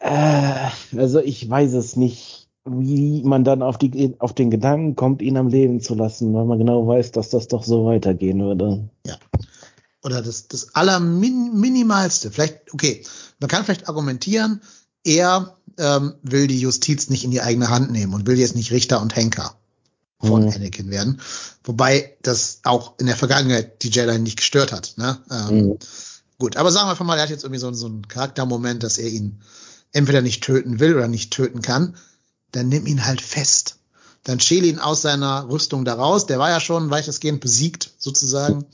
[0.01, 5.23] Äh, also ich weiß es nicht, wie man dann auf, die, auf den Gedanken kommt,
[5.23, 8.89] ihn am Leben zu lassen, weil man genau weiß, dass das doch so weitergehen würde.
[10.03, 12.31] Oder das, das allerminimalste.
[12.31, 13.05] Vielleicht, okay,
[13.39, 14.61] man kann vielleicht argumentieren,
[15.05, 18.73] er ähm, will die Justiz nicht in die eigene Hand nehmen und will jetzt nicht
[18.73, 19.55] Richter und Henker
[20.23, 20.53] von Mhm.
[20.53, 21.21] Anakin werden.
[21.65, 24.95] Wobei das auch in der Vergangenheit die Jedi nicht gestört hat.
[24.97, 25.19] Ne?
[25.31, 25.79] Ähm, Mhm.
[26.39, 28.97] Gut, aber sagen wir einfach mal, er hat jetzt irgendwie so, so einen Charaktermoment, dass
[28.97, 29.43] er ihn
[29.93, 31.97] entweder nicht töten will oder nicht töten kann.
[32.53, 33.77] Dann nimm ihn halt fest.
[34.25, 36.25] Dann schäle ihn aus seiner Rüstung da raus.
[36.27, 38.65] Der war ja schon weitestgehend besiegt, sozusagen.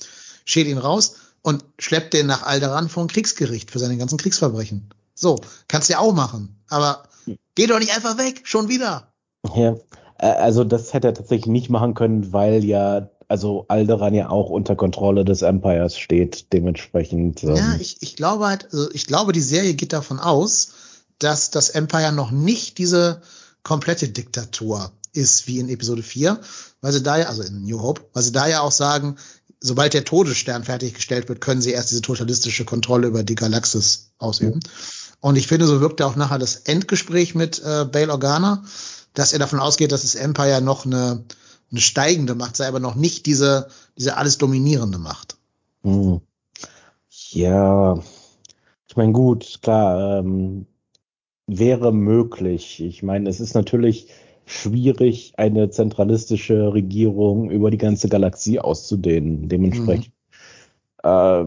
[0.44, 4.90] Schäle ihn raus und schleppt den nach Alderan vor ein Kriegsgericht für seine ganzen Kriegsverbrechen.
[5.14, 6.56] So, kannst du ja auch machen.
[6.68, 7.09] Aber
[7.56, 9.12] geh doch nicht einfach weg, schon wieder.
[9.56, 9.74] Ja,
[10.18, 14.76] also das hätte er tatsächlich nicht machen können, weil ja, also Alderan ja auch unter
[14.76, 17.42] Kontrolle des Empires steht, dementsprechend.
[17.42, 20.72] Ähm, Ja, ich, ich glaube halt, also ich glaube, die Serie geht davon aus,
[21.18, 23.20] dass das Empire noch nicht diese
[23.62, 26.38] komplette Diktatur ist wie in Episode 4,
[26.81, 29.16] weil sie da ja, also in New Hope, weil sie da ja auch sagen,
[29.61, 34.61] sobald der Todesstern fertiggestellt wird, können sie erst diese totalistische Kontrolle über die Galaxis ausüben.
[35.20, 38.64] Und ich finde, so wirkt auch nachher das Endgespräch mit äh, Bail Organa,
[39.16, 41.24] dass er davon ausgeht, dass das Empire noch eine,
[41.70, 45.38] eine steigende Macht sei, aber noch nicht diese, diese alles dominierende Macht.
[45.83, 46.20] Hm.
[47.31, 47.98] Ja,
[48.88, 50.66] ich meine, gut, klar, ähm,
[51.46, 52.83] wäre möglich.
[52.83, 54.09] Ich meine, es ist natürlich
[54.44, 59.48] schwierig, eine zentralistische Regierung über die ganze Galaxie auszudehnen.
[59.48, 60.12] Dementsprechend
[61.02, 61.44] äh,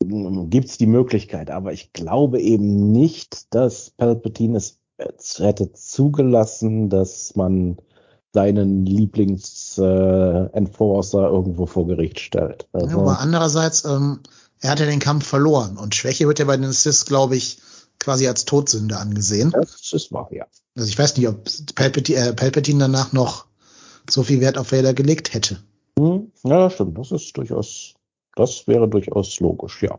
[0.00, 7.36] gibt es die Möglichkeit, aber ich glaube eben nicht, dass Palpatine es hätte zugelassen, dass
[7.36, 7.78] man
[8.32, 12.68] seinen Lieblings-Enforcer äh, irgendwo vor Gericht stellt.
[12.72, 14.20] Also, ja, aber andererseits, ähm,
[14.60, 17.58] er hat ja den Kampf verloren und Schwäche wird ja bei den Sith, glaube ich,
[17.98, 19.52] quasi als Todsünde angesehen.
[19.52, 20.46] Das ist wahr, ja.
[20.76, 23.46] Also ich weiß nicht, ob Palpatine, äh, Palpatine danach noch
[24.08, 25.58] so viel Wert auf Vader gelegt hätte.
[25.98, 26.98] Hm, ja, stimmt.
[26.98, 27.94] Das ist durchaus,
[28.36, 29.98] das wäre durchaus logisch, ja.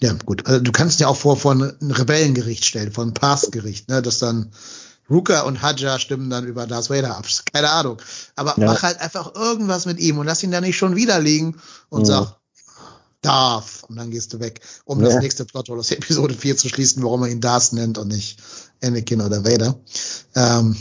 [0.00, 0.46] Ja, gut.
[0.46, 4.18] Also du kannst ja auch vor, vor ein Rebellengericht stellen, vor ein Pass-Gericht, ne, dass
[4.18, 4.52] dann
[5.08, 7.26] Ruka und Hadja stimmen dann über Darth Vader ab.
[7.52, 8.00] Keine Ahnung.
[8.36, 8.66] Aber ja.
[8.66, 11.56] mach halt einfach irgendwas mit ihm und lass ihn da nicht schon wieder liegen
[11.88, 12.24] und ja.
[12.24, 12.36] sag,
[13.22, 13.84] Darth.
[13.88, 15.06] Und dann gehst du weg, um ja.
[15.06, 18.38] das nächste Plot aus Episode 4 zu schließen, warum er ihn Darth nennt und nicht
[18.82, 19.78] Anakin oder Vader.
[20.34, 20.76] Ähm,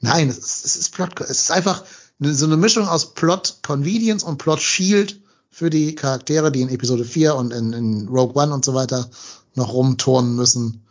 [0.00, 1.84] Nein, es ist, es ist Plot, es ist einfach
[2.18, 5.20] so eine Mischung aus Plot Convenience und Plot Shield
[5.56, 9.08] für die Charaktere, die in Episode 4 und in, in Rogue One und so weiter
[9.54, 10.84] noch rumturnen müssen.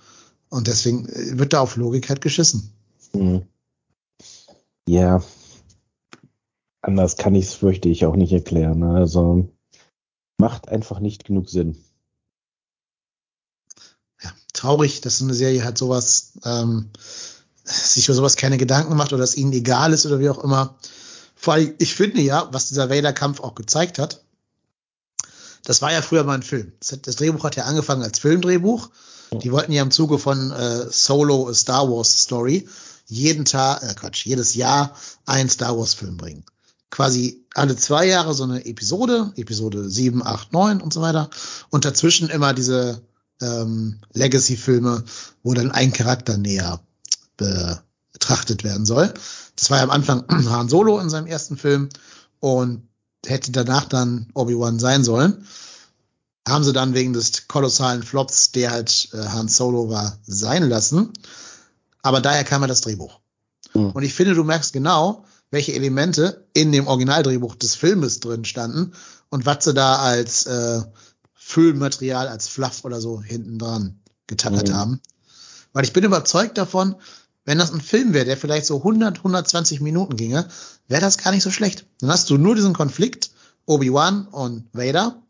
[0.49, 2.71] Und deswegen äh, wird da auf Logik halt geschissen.
[3.13, 3.43] Mhm.
[4.89, 5.23] Ja.
[6.81, 8.81] Anders kann ich es, fürchte ich, auch nicht erklären.
[8.81, 9.47] Also
[10.39, 11.77] macht einfach nicht genug Sinn.
[14.23, 16.89] Ja, traurig, dass so eine Serie halt sowas, ähm,
[17.63, 20.75] sich über sowas keine Gedanken macht oder es ihnen egal ist oder wie auch immer.
[21.35, 24.24] Vor allem, ich finde ja, was dieser Vader-Kampf auch gezeigt hat,
[25.65, 26.71] das war ja früher mal ein Film.
[26.79, 28.89] Das, Drehbuch hat ja angefangen als Filmdrehbuch.
[29.43, 32.67] Die wollten ja im Zuge von äh, Solo A Star Wars Story
[33.07, 36.45] jeden Tag, äh Quatsch, jedes Jahr einen Star Wars Film bringen.
[36.89, 41.29] Quasi alle zwei Jahre so eine Episode, Episode 7, 8, 9 und so weiter.
[41.69, 43.01] Und dazwischen immer diese
[43.41, 45.03] ähm, Legacy-Filme,
[45.43, 46.79] wo dann ein Charakter näher
[47.37, 49.13] betrachtet werden soll.
[49.55, 51.89] Das war ja am Anfang Han Solo in seinem ersten Film
[52.39, 52.87] und
[53.29, 55.45] hätte danach dann Obi-Wan sein sollen.
[56.47, 61.11] Haben sie dann wegen des kolossalen Flops, der halt äh, Han Solo war, sein lassen.
[62.01, 63.19] Aber daher kam ja das Drehbuch.
[63.73, 63.91] Mhm.
[63.91, 68.93] Und ich finde, du merkst genau, welche Elemente in dem Originaldrehbuch des Filmes drin standen
[69.29, 70.81] und was sie da als äh,
[71.33, 74.73] Füllmaterial, als Fluff oder so hinten dran getackert mhm.
[74.73, 75.01] haben.
[75.73, 76.95] Weil ich bin überzeugt davon,
[77.45, 80.47] wenn das ein Film wäre, der vielleicht so 100, 120 Minuten ginge,
[80.87, 81.85] wäre das gar nicht so schlecht.
[81.99, 83.31] Dann hast du nur diesen Konflikt,
[83.65, 85.21] Obi-Wan und Vader,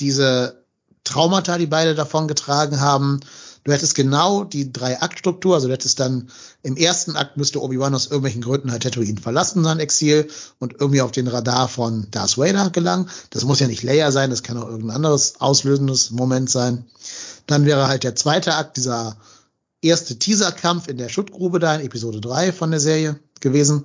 [0.00, 0.64] diese
[1.04, 3.20] Traumata, die beide davon getragen haben.
[3.62, 6.28] Du hättest genau die drei Aktstruktur, also du hättest dann
[6.62, 11.00] im ersten Akt müsste Obi-Wan aus irgendwelchen Gründen halt Tatooine verlassen, sein Exil, und irgendwie
[11.00, 13.08] auf den Radar von Darth Vader gelangen.
[13.30, 16.84] Das muss ja nicht Leia sein, das kann auch irgendein anderes auslösendes Moment sein.
[17.46, 19.16] Dann wäre halt der zweite Akt dieser
[19.80, 23.84] erste Teaserkampf in der Schuttgrube da in Episode 3 von der Serie gewesen.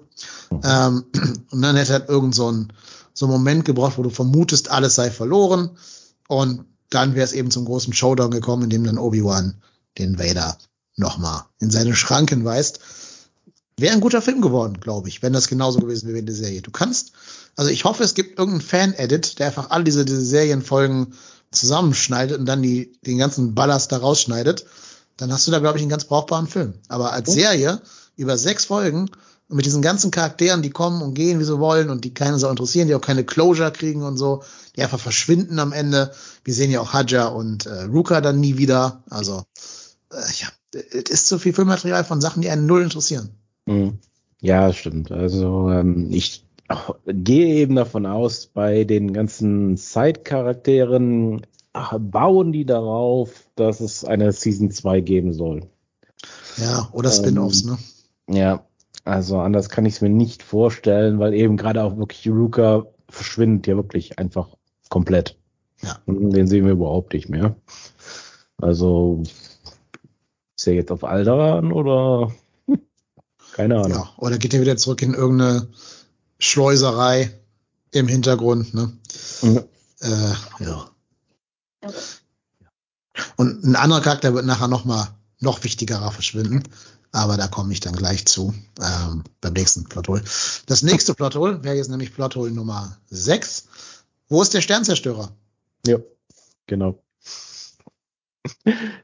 [0.52, 0.62] Mhm.
[0.64, 1.04] Ähm,
[1.52, 2.74] und dann hätte halt irgend so ein,
[3.14, 5.72] so ein Moment gebraucht, wo du vermutest, alles sei verloren.
[6.28, 9.56] Und dann wäre es eben zum großen Showdown gekommen, in dem dann Obi-Wan
[9.98, 10.58] den Vader
[10.96, 12.80] nochmal in seine Schranken weist.
[13.78, 16.36] Wäre ein guter Film geworden, glaube ich, wenn das genauso gewesen wäre wie in der
[16.36, 16.62] Serie.
[16.62, 17.14] Du kannst,
[17.56, 21.14] also ich hoffe, es gibt irgendeinen Fan-Edit, der einfach all diese, diese Serienfolgen
[21.52, 24.66] zusammenschneidet und dann die, den ganzen Ballast da rausschneidet
[25.20, 26.76] dann hast du da, glaube ich, einen ganz brauchbaren Film.
[26.88, 27.82] Aber als Serie
[28.16, 29.10] über sechs Folgen
[29.50, 32.38] und mit diesen ganzen Charakteren, die kommen und gehen, wie sie wollen und die keine
[32.38, 34.44] so interessieren, die auch keine Closure kriegen und so,
[34.76, 36.12] die einfach verschwinden am Ende.
[36.44, 39.04] Wir sehen ja auch Hadja und äh, Ruka dann nie wieder.
[39.10, 39.44] Also,
[40.12, 43.30] äh, ja, es ist so viel Filmmaterial von Sachen, die einen null interessieren.
[43.66, 43.98] Mhm.
[44.40, 45.12] Ja, stimmt.
[45.12, 46.46] Also, ähm, ich
[47.08, 51.42] gehe eben davon aus, bei den ganzen Side-Charakteren
[52.00, 55.64] bauen die darauf, dass es eine Season 2 geben soll.
[56.58, 57.78] Ja, oder Spin-offs, ähm,
[58.28, 58.38] ne?
[58.38, 58.69] Ja,
[59.10, 63.68] also anders kann ich es mir nicht vorstellen, weil eben gerade auch wirklich Ruka verschwindet
[63.68, 64.50] ja wirklich einfach
[64.90, 65.38] komplett.
[65.82, 66.00] Ja.
[66.06, 67.56] Den sehen wir überhaupt nicht mehr.
[68.58, 69.24] Also
[70.56, 72.32] ist er jetzt auf Alderan oder
[73.54, 73.92] keine Ahnung.
[73.92, 75.68] Ja, oder geht er wieder zurück in irgendeine
[76.38, 77.32] Schleuserei
[77.92, 78.92] im Hintergrund, ne?
[79.42, 79.64] Mhm.
[80.02, 80.90] Äh, ja.
[83.36, 85.08] Und ein anderer Charakter wird nachher noch mal
[85.40, 86.64] noch wichtigerer verschwinden.
[87.12, 90.24] Aber da komme ich dann gleich zu ähm, beim nächsten Plothole.
[90.68, 93.68] Das nächste Plothole wäre jetzt nämlich Plothole Nummer 6.
[94.28, 95.32] Wo ist der Sternzerstörer?
[95.88, 95.98] Ja,
[96.68, 97.02] genau.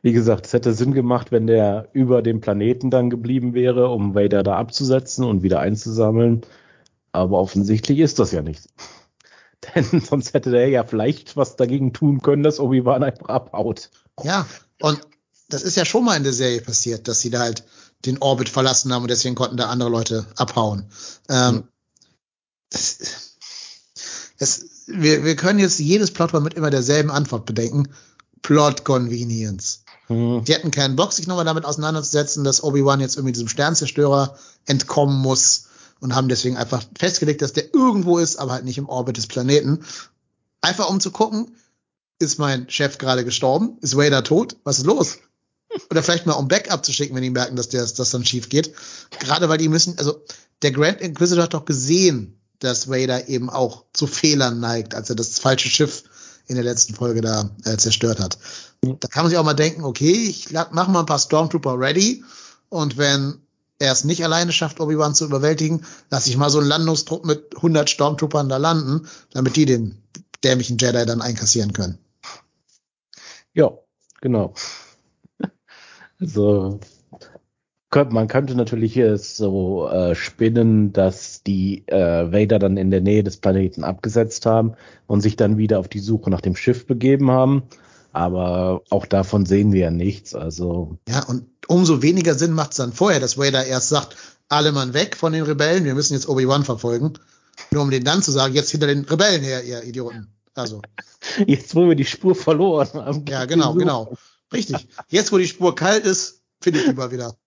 [0.01, 4.15] Wie gesagt, es hätte Sinn gemacht, wenn der über dem Planeten dann geblieben wäre, um
[4.15, 6.41] Vader da abzusetzen und wieder einzusammeln.
[7.11, 8.67] Aber offensichtlich ist das ja nicht.
[9.75, 13.89] Denn sonst hätte der ja vielleicht was dagegen tun können, dass Obi-Wan einfach abhaut.
[14.23, 14.45] Ja,
[14.81, 15.01] und
[15.49, 17.63] das ist ja schon mal in der Serie passiert, dass sie da halt
[18.05, 20.85] den Orbit verlassen haben und deswegen konnten da andere Leute abhauen.
[21.29, 21.63] Ähm, mhm.
[22.69, 22.97] das,
[24.37, 27.89] es, wir, wir können jetzt jedes Plothole mit immer derselben Antwort bedenken.
[28.41, 29.83] Plot Convenience.
[30.07, 30.43] Mhm.
[30.43, 35.17] Die hätten keinen Bock, sich nochmal damit auseinanderzusetzen, dass Obi-Wan jetzt irgendwie diesem Sternzerstörer entkommen
[35.19, 35.67] muss
[35.99, 39.27] und haben deswegen einfach festgelegt, dass der irgendwo ist, aber halt nicht im Orbit des
[39.27, 39.83] Planeten.
[40.61, 41.55] Einfach um zu gucken,
[42.19, 43.77] ist mein Chef gerade gestorben?
[43.81, 44.57] Ist Vader tot?
[44.63, 45.17] Was ist los?
[45.89, 48.49] Oder vielleicht mal um Backup zu schicken, wenn die merken, dass das, das dann schief
[48.49, 48.73] geht.
[49.19, 50.23] Gerade weil die müssen, also
[50.61, 55.15] der Grand Inquisitor hat doch gesehen, dass Vader eben auch zu Fehlern neigt, als er
[55.15, 56.03] das falsche Schiff
[56.47, 58.37] in der letzten Folge da äh, zerstört hat.
[58.81, 62.23] Da kann man sich auch mal denken, okay, ich mach mal ein paar Stormtrooper ready
[62.69, 63.41] und wenn
[63.79, 67.55] er es nicht alleine schafft, Obi-Wan zu überwältigen, lasse ich mal so einen Landungstrupp mit
[67.55, 70.01] 100 Stormtroopern da landen, damit die den
[70.43, 71.97] dämlichen Jedi dann einkassieren können.
[73.53, 73.71] Ja,
[74.21, 74.53] genau.
[76.19, 76.79] Also
[78.11, 83.37] man könnte natürlich so äh, spinnen, dass die äh, Vader dann in der Nähe des
[83.37, 84.73] Planeten abgesetzt haben
[85.07, 87.63] und sich dann wieder auf die Suche nach dem Schiff begeben haben.
[88.11, 90.35] Aber auch davon sehen wir ja nichts.
[90.35, 94.15] Also ja, und umso weniger Sinn macht es dann vorher, dass Vader erst sagt,
[94.49, 97.13] alle Mann weg von den Rebellen, wir müssen jetzt Obi-Wan verfolgen.
[97.71, 100.27] Nur um den dann zu sagen, jetzt hinter den Rebellen her, ihr Idioten.
[100.53, 100.81] Also.
[101.47, 103.25] Jetzt, wo wir die Spur verloren haben.
[103.27, 104.13] Ja, genau, genau.
[104.53, 104.87] Richtig.
[105.07, 107.37] Jetzt, wo die Spur kalt ist, finde ich lieber wieder.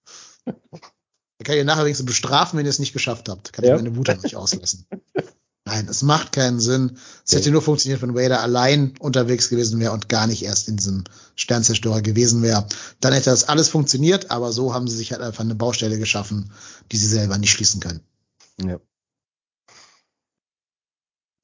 [0.45, 3.53] Ich kann ihr nachher wenigstens bestrafen, wenn ihr es nicht geschafft habt.
[3.53, 3.77] Kann ja.
[3.77, 4.87] ich meine Wut euch auslassen.
[5.65, 6.97] Nein, es macht keinen Sinn.
[7.27, 10.79] Es hätte nur funktioniert, wenn Vader allein unterwegs gewesen wäre und gar nicht erst in
[10.79, 11.05] diesem
[11.37, 12.67] Sternzerstörer gewesen wäre.
[13.01, 16.53] Dann hätte das alles funktioniert, aber so haben sie sich halt einfach eine Baustelle geschaffen,
[16.91, 18.01] die sie selber nicht schließen können.
[18.65, 18.81] Ja.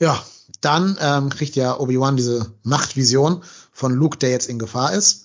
[0.01, 0.25] Ja,
[0.63, 5.24] dann ähm, kriegt ja Obi-Wan diese Machtvision von Luke, der jetzt in Gefahr ist.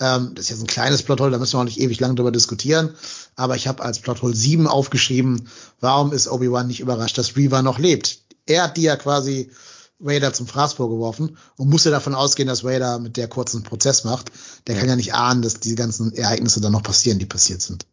[0.00, 2.32] Ähm, das ist jetzt ein kleines Plothole, da müssen wir auch nicht ewig lang drüber
[2.32, 2.94] diskutieren.
[3.34, 5.48] Aber ich habe als Plothole 7 aufgeschrieben,
[5.80, 8.20] warum ist Obi-Wan nicht überrascht, dass Reaver noch lebt?
[8.46, 9.50] Er hat die ja quasi
[9.98, 14.30] Vader zum Fraß vorgeworfen und musste davon ausgehen, dass Vader mit der kurzen Prozess macht.
[14.66, 17.86] Der kann ja nicht ahnen, dass diese ganzen Ereignisse dann noch passieren, die passiert sind.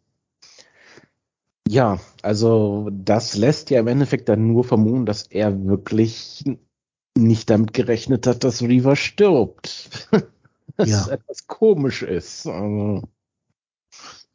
[1.66, 6.44] Ja, also das lässt ja im Endeffekt dann nur vermuten, dass er wirklich
[7.16, 10.08] nicht damit gerechnet hat, dass Reaver stirbt.
[10.78, 11.08] ja.
[11.08, 12.46] etwas komisch ist.
[12.46, 13.02] Also.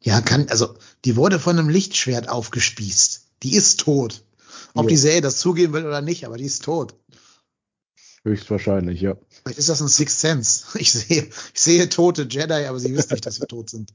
[0.02, 0.74] Ja, kann, also,
[1.04, 3.26] die wurde von einem Lichtschwert aufgespießt.
[3.42, 4.24] Die ist tot.
[4.74, 4.90] Ob ja.
[4.90, 6.94] die Serie das zugeben will oder nicht, aber die ist tot.
[8.22, 9.16] Höchstwahrscheinlich, ja.
[9.42, 10.64] Vielleicht ist das ein Sixth Sense.
[10.78, 13.92] Ich sehe, ich sehe tote Jedi, aber sie wissen nicht, dass sie tot sind.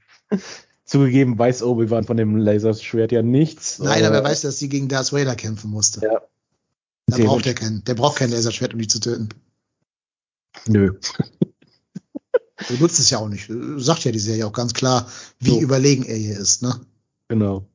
[0.83, 3.79] Zugegeben weiß Obi-Wan von dem Laserschwert ja nichts.
[3.79, 6.01] Nein, aber er weiß, dass sie gegen Darth Vader kämpfen musste.
[6.01, 6.21] Ja.
[7.07, 9.29] Da braucht er keinen, der braucht kein Laserschwert, um die zu töten.
[10.67, 10.93] Nö.
[12.67, 13.51] Du nutzt es ja auch nicht.
[13.77, 15.07] Sagt ja die Serie auch ganz klar,
[15.39, 15.61] wie so.
[15.61, 16.79] überlegen er hier ist, ne?
[17.27, 17.67] Genau.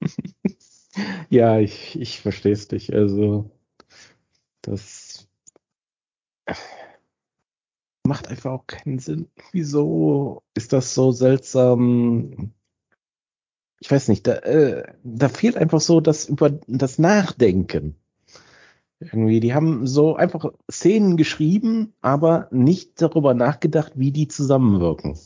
[1.30, 2.92] ja, ich, ich verstehe es dich.
[2.92, 3.50] Also,
[4.62, 5.28] das
[8.04, 9.28] macht einfach auch keinen Sinn.
[9.52, 12.52] Wieso ist das so seltsam?
[13.80, 17.96] Ich weiß nicht, da, äh, da fehlt einfach so das über das Nachdenken.
[19.02, 25.18] Irgendwie, die haben so einfach Szenen geschrieben, aber nicht darüber nachgedacht, wie die zusammenwirken.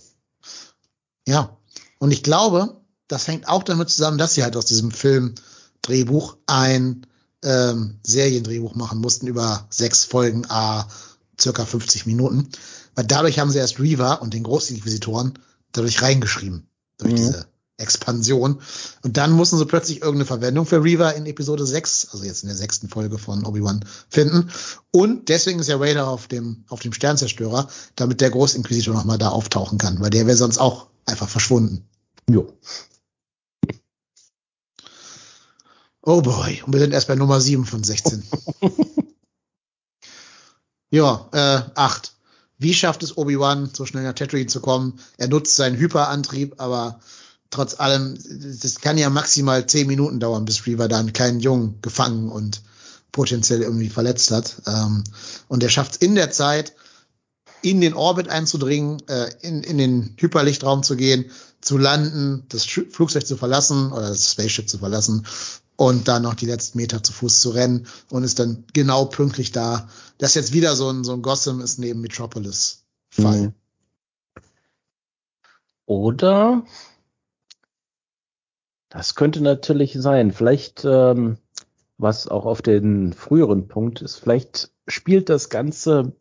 [1.26, 1.56] Ja,
[1.98, 7.06] und ich glaube, das hängt auch damit zusammen, dass sie halt aus diesem Film-Drehbuch ein
[7.42, 10.88] ähm, Seriendrehbuch machen mussten über sechs Folgen, a
[11.40, 12.48] circa 50 Minuten.
[12.94, 15.38] Weil dadurch haben sie erst Reaver und den Großinquisitoren
[15.72, 16.68] dadurch reingeschrieben.
[16.98, 17.16] Durch mhm.
[17.16, 17.46] diese
[17.78, 18.60] Expansion.
[19.02, 22.48] Und dann mussten sie plötzlich irgendeine Verwendung für Reaver in Episode 6, also jetzt in
[22.48, 24.50] der sechsten Folge von Obi-Wan, finden.
[24.90, 29.28] Und deswegen ist ja Vader auf dem, auf dem Sternzerstörer, damit der Großinquisitor nochmal da
[29.28, 31.86] auftauchen kann, weil der wäre sonst auch einfach verschwunden.
[32.28, 32.52] Jo.
[36.02, 38.22] Oh boy, und wir sind erst bei Nummer 7 von 16.
[40.90, 42.12] ja, äh, 8.
[42.58, 44.98] Wie schafft es Obi-Wan, so schnell nach Tatooine zu kommen?
[45.18, 47.00] Er nutzt seinen Hyperantrieb, aber
[47.56, 48.18] trotz allem,
[48.60, 52.62] das kann ja maximal zehn Minuten dauern, bis Reaver da einen kleinen Jungen gefangen und
[53.12, 54.56] potenziell irgendwie verletzt hat.
[54.66, 55.02] Ähm,
[55.48, 56.74] und er schafft es in der Zeit,
[57.62, 61.30] in den Orbit einzudringen, äh, in, in den Hyperlichtraum zu gehen,
[61.62, 65.26] zu landen, das Flugzeug zu verlassen oder das Spaceship zu verlassen
[65.76, 69.50] und dann noch die letzten Meter zu Fuß zu rennen und ist dann genau pünktlich
[69.50, 69.88] da.
[70.18, 73.40] Das ist jetzt wieder so ein, so ein Gotham ist neben Metropolis Fall.
[73.40, 73.54] Mhm.
[75.86, 76.64] Oder
[78.88, 80.32] das könnte natürlich sein.
[80.32, 81.38] Vielleicht, ähm,
[81.98, 86.12] was auch auf den früheren Punkt ist, vielleicht spielt das Ganze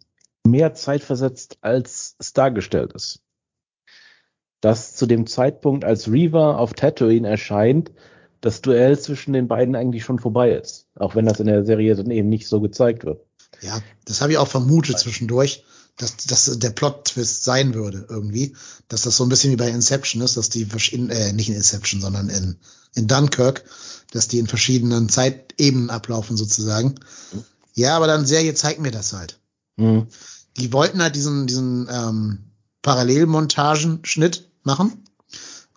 [0.45, 3.21] mehr zeitversetzt, als es dargestellt ist.
[4.61, 7.91] Dass zu dem Zeitpunkt, als Reaver auf Tatooine erscheint,
[8.41, 10.87] das Duell zwischen den beiden eigentlich schon vorbei ist.
[10.95, 13.25] Auch wenn das in der Serie dann eben nicht so gezeigt wird.
[13.61, 15.63] Ja, das habe ich auch vermutet zwischendurch,
[15.97, 18.55] dass das der Plot-Twist sein würde irgendwie.
[18.87, 21.55] Dass das so ein bisschen wie bei Inception ist, dass die verschiedenen, äh, nicht in
[21.55, 22.57] Inception, sondern in,
[22.95, 23.63] in Dunkirk,
[24.11, 26.95] dass die in verschiedenen Zeitebenen ablaufen sozusagen.
[27.73, 29.39] Ja, aber dann Serie zeigt mir das halt.
[29.77, 30.07] Mhm.
[30.57, 35.03] Die wollten halt diesen, diesen ähm, Parallelmontagenschnitt machen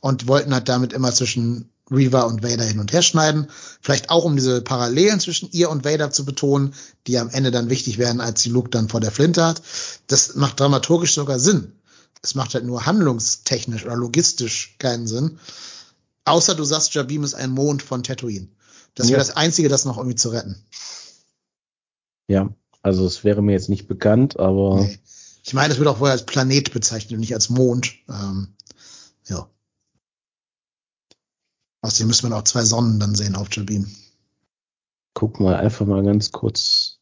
[0.01, 3.49] und wollten halt damit immer zwischen Reaver und Vader hin und her schneiden.
[3.81, 6.75] Vielleicht auch, um diese Parallelen zwischen ihr und Vader zu betonen,
[7.07, 9.63] die am Ende dann wichtig werden, als sie Luke dann vor der Flinte hat.
[10.07, 11.73] Das macht dramaturgisch sogar Sinn.
[12.23, 15.39] Es macht halt nur handlungstechnisch oder logistisch keinen Sinn.
[16.25, 18.49] Außer du sagst, Jabim ist ein Mond von Tatooine.
[18.95, 19.25] Das wäre Ja.
[19.25, 20.57] das Einzige, das noch irgendwie zu retten.
[22.29, 22.51] Ja,
[22.83, 24.99] also es wäre mir jetzt nicht bekannt, aber Nee.
[25.45, 27.95] Ich meine, es wird auch wohl als Planet bezeichnet und nicht als Mond.
[28.11, 28.49] Ähm,
[29.29, 29.49] ja.
[31.89, 33.91] Außerdem müsste man auch zwei Sonnen dann sehen auf Jabim.
[35.15, 36.99] guck mal einfach mal ganz kurz.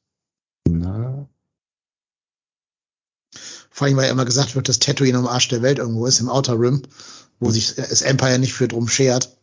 [0.69, 1.29] Na,
[3.69, 6.21] Vor allem, weil ja immer gesagt wird, dass Tatooine am Arsch der Welt irgendwo ist,
[6.21, 6.83] im Outer Rim,
[7.41, 9.37] wo sich das Empire nicht für drum schert.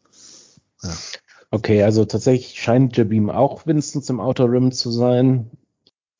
[1.51, 5.51] okay, also tatsächlich scheint Jabim auch Vincents im Outer Rim zu sein.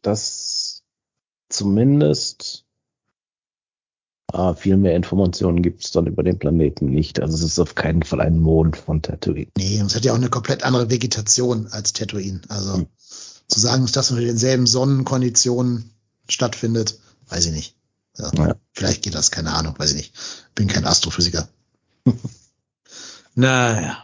[0.01, 0.83] Das
[1.47, 2.62] zumindest.
[4.31, 7.19] Ah, viel mehr Informationen gibt es dann über den Planeten nicht.
[7.19, 9.51] Also es ist auf keinen Fall ein Mond von Tatooine.
[9.57, 12.41] Nee, und es hat ja auch eine komplett andere Vegetation als Tatooine.
[12.49, 12.87] Also Hm.
[13.47, 15.91] zu sagen, dass das unter denselben Sonnenkonditionen
[16.27, 16.99] stattfindet,
[17.29, 17.75] weiß ich nicht.
[18.17, 18.31] Ja.
[18.35, 18.55] Ja.
[18.71, 20.13] Vielleicht geht das, keine Ahnung, weiß ich nicht.
[20.55, 21.47] Bin kein Astrophysiker.
[23.35, 23.97] naja.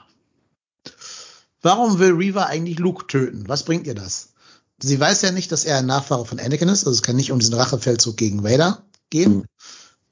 [1.61, 3.47] Warum will Reaver eigentlich Luke töten?
[3.47, 4.29] Was bringt ihr das?
[4.81, 7.31] Sie weiß ja nicht, dass er ein Nachfahre von Anakin ist, also es kann nicht
[7.31, 9.41] um diesen Rachefeldzug gegen Vader gehen.
[9.41, 9.45] Hm.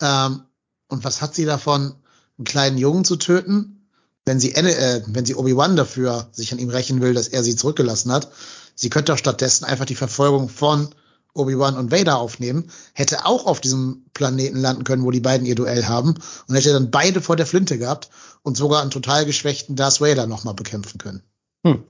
[0.01, 0.41] Ähm,
[0.87, 1.95] und was hat sie davon,
[2.37, 3.87] einen kleinen Jungen zu töten,
[4.25, 7.55] wenn sie, äh, wenn sie Obi-Wan dafür sich an ihm rächen will, dass er sie
[7.55, 8.29] zurückgelassen hat?
[8.75, 10.89] Sie könnte doch stattdessen einfach die Verfolgung von
[11.33, 15.55] Obi-Wan und Vader aufnehmen, hätte auch auf diesem Planeten landen können, wo die beiden ihr
[15.55, 16.15] Duell haben
[16.47, 18.09] und hätte dann beide vor der Flinte gehabt
[18.43, 21.23] und sogar einen total geschwächten Darth Vader nochmal bekämpfen können.
[21.63, 21.83] Hm.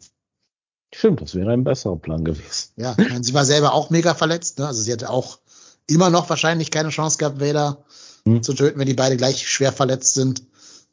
[0.93, 2.71] Stimmt, das wäre ein besserer Plan gewesen.
[2.77, 4.67] Ja, meine, sie war selber auch mega verletzt, ne?
[4.67, 5.39] also sie hätte auch
[5.87, 7.83] immer noch wahrscheinlich keine Chance gehabt, Vader
[8.27, 8.43] Hm.
[8.43, 10.43] zu töten, wenn die beide gleich schwer verletzt sind.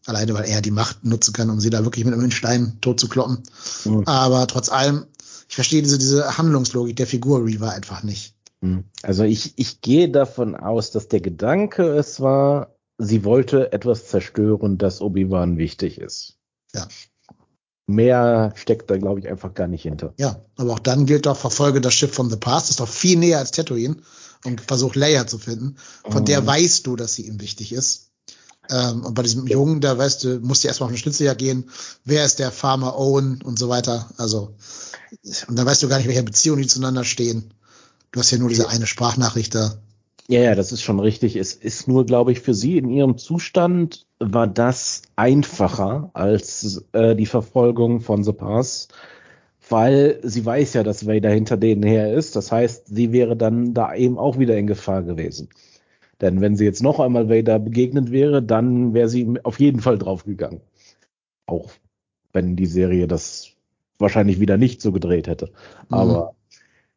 [0.07, 3.01] Alleine, weil er die Macht nutzen kann, um sie da wirklich mit einem Stein tot
[3.01, 3.43] zu kloppen.
[3.85, 4.07] Hm.
[4.07, 5.07] Aber trotz allem,
[5.49, 8.35] ich verstehe diese, diese Handlungslogik der Figur Reaver einfach nicht.
[8.61, 8.85] Hm.
[9.03, 14.79] Also ich, ich gehe davon aus, dass der Gedanke es war, sie wollte etwas zerstören,
[14.79, 16.37] das Obi-Wan wichtig ist.
[16.75, 16.87] Ja.
[17.87, 20.15] Mehr steckt da, glaube ich, einfach gar nicht hinter.
[20.19, 23.19] Ja, aber auch dann gilt doch, verfolge das Schiff from the past, ist doch viel
[23.19, 23.97] näher als Tatooine
[24.45, 25.77] und versuch Leia zu finden.
[26.09, 26.47] Von der Mhm.
[26.47, 28.11] weißt du, dass sie ihm wichtig ist.
[28.71, 31.71] Ähm, und bei diesem Jungen, da weißt du, musst du erstmal auf eine Schnitzeljagd gehen.
[32.05, 34.11] Wer ist der Farmer Owen und so weiter.
[34.17, 34.55] Also,
[35.49, 37.53] und da weißt du gar nicht, welche Beziehungen die zueinander stehen.
[38.13, 39.77] Du hast ja nur diese eine Sprachnachricht da.
[40.29, 41.37] Ja, ja, das ist schon richtig.
[41.37, 47.15] Es ist nur, glaube ich, für sie in ihrem Zustand war das einfacher als äh,
[47.15, 48.89] die Verfolgung von The Pass,
[49.69, 52.37] weil sie weiß ja, dass Vader hinter denen her ist.
[52.37, 55.49] Das heißt, sie wäre dann da eben auch wieder in Gefahr gewesen.
[56.21, 59.99] Denn wenn sie jetzt noch einmal Vader begegnet wäre, dann wäre sie auf jeden Fall
[59.99, 60.61] draufgegangen.
[61.47, 61.71] Auch
[62.33, 63.51] wenn die Serie das
[63.99, 65.47] wahrscheinlich wieder nicht so gedreht hätte.
[65.89, 65.95] Mhm.
[65.97, 66.35] Aber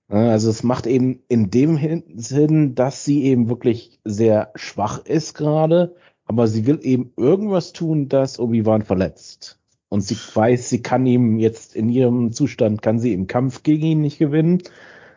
[0.09, 5.33] ja, Also es macht eben in dem Sinn, dass sie eben wirklich sehr schwach ist
[5.33, 5.95] gerade,
[6.25, 9.56] aber sie will eben irgendwas tun, das Obi-Wan verletzt.
[9.89, 13.85] Und sie weiß, sie kann ihm jetzt in ihrem Zustand, kann sie im Kampf gegen
[13.85, 14.63] ihn nicht gewinnen.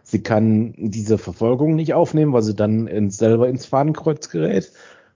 [0.02, 4.72] Sie kann diese Verfolgung nicht aufnehmen, weil sie dann ins, selber ins Fadenkreuz gerät.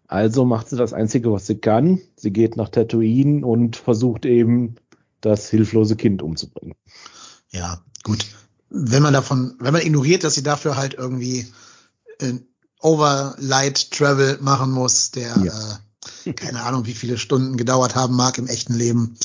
[0.07, 2.01] Also macht sie das Einzige, was sie kann.
[2.17, 4.77] Sie geht nach Tatooine und versucht eben,
[5.25, 6.77] das hilflose Kind umzubringen.
[7.51, 8.27] Ja, gut.
[8.69, 11.47] Wenn man davon, wenn man ignoriert, dass sie dafür halt irgendwie
[12.19, 12.35] äh,
[12.81, 15.77] Overlight Travel machen muss, der äh,
[16.37, 19.17] keine Ahnung, wie viele Stunden gedauert haben mag im echten Leben,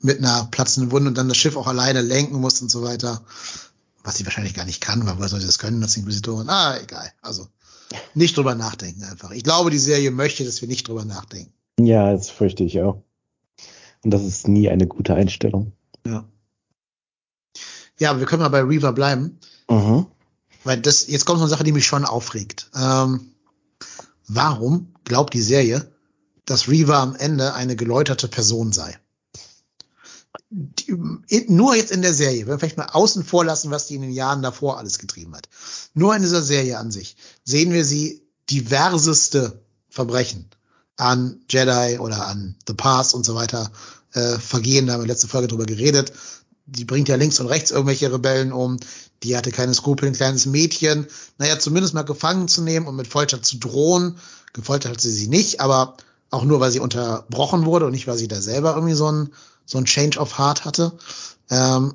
[0.00, 3.22] mit einer platzenden Wunde und dann das Schiff auch alleine lenken muss und so weiter.
[4.04, 6.48] Was sie wahrscheinlich gar nicht kann, weil woher soll sie das können, das Inquisitoren?
[6.48, 7.10] Ah, egal.
[7.22, 7.48] Also
[8.14, 9.30] nicht drüber nachdenken einfach.
[9.32, 11.52] Ich glaube, die Serie möchte, dass wir nicht drüber nachdenken.
[11.80, 13.02] Ja, das fürchte ich auch.
[14.04, 15.72] Und das ist nie eine gute Einstellung.
[16.06, 16.24] Ja.
[17.98, 19.38] Ja, aber wir können mal bei Reaver bleiben.
[19.68, 20.06] Mhm.
[20.64, 22.70] Weil das, jetzt kommt so eine Sache, die mich schon aufregt.
[22.74, 23.32] Ähm,
[24.28, 25.90] warum glaubt die Serie,
[26.46, 28.98] dass Reaver am Ende eine geläuterte Person sei?
[30.50, 30.96] Die,
[31.48, 34.02] nur jetzt in der Serie, wenn wir vielleicht mal außen vor lassen, was die in
[34.02, 35.48] den Jahren davor alles getrieben hat.
[35.94, 40.48] Nur in dieser Serie an sich sehen wir sie diverseste Verbrechen
[40.96, 43.70] an Jedi oder an The Pass und so weiter
[44.12, 46.12] äh, Vergehen, da haben wir letzte Folge drüber geredet.
[46.66, 48.78] Die bringt ja links und rechts irgendwelche Rebellen um.
[49.22, 51.06] Die hatte keine Skrupel, ein kleines Mädchen.
[51.38, 54.18] Naja, zumindest mal gefangen zu nehmen und mit Folter zu drohen.
[54.52, 55.96] Gefoltert hat sie sie nicht, aber
[56.30, 59.32] auch nur, weil sie unterbrochen wurde und nicht, weil sie da selber irgendwie so ein,
[59.64, 60.92] so ein Change of Heart hatte.
[61.50, 61.94] Ähm,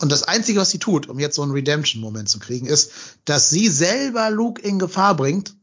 [0.00, 2.90] und das Einzige, was sie tut, um jetzt so einen Redemption-Moment zu kriegen, ist,
[3.24, 5.56] dass sie selber Luke in Gefahr bringt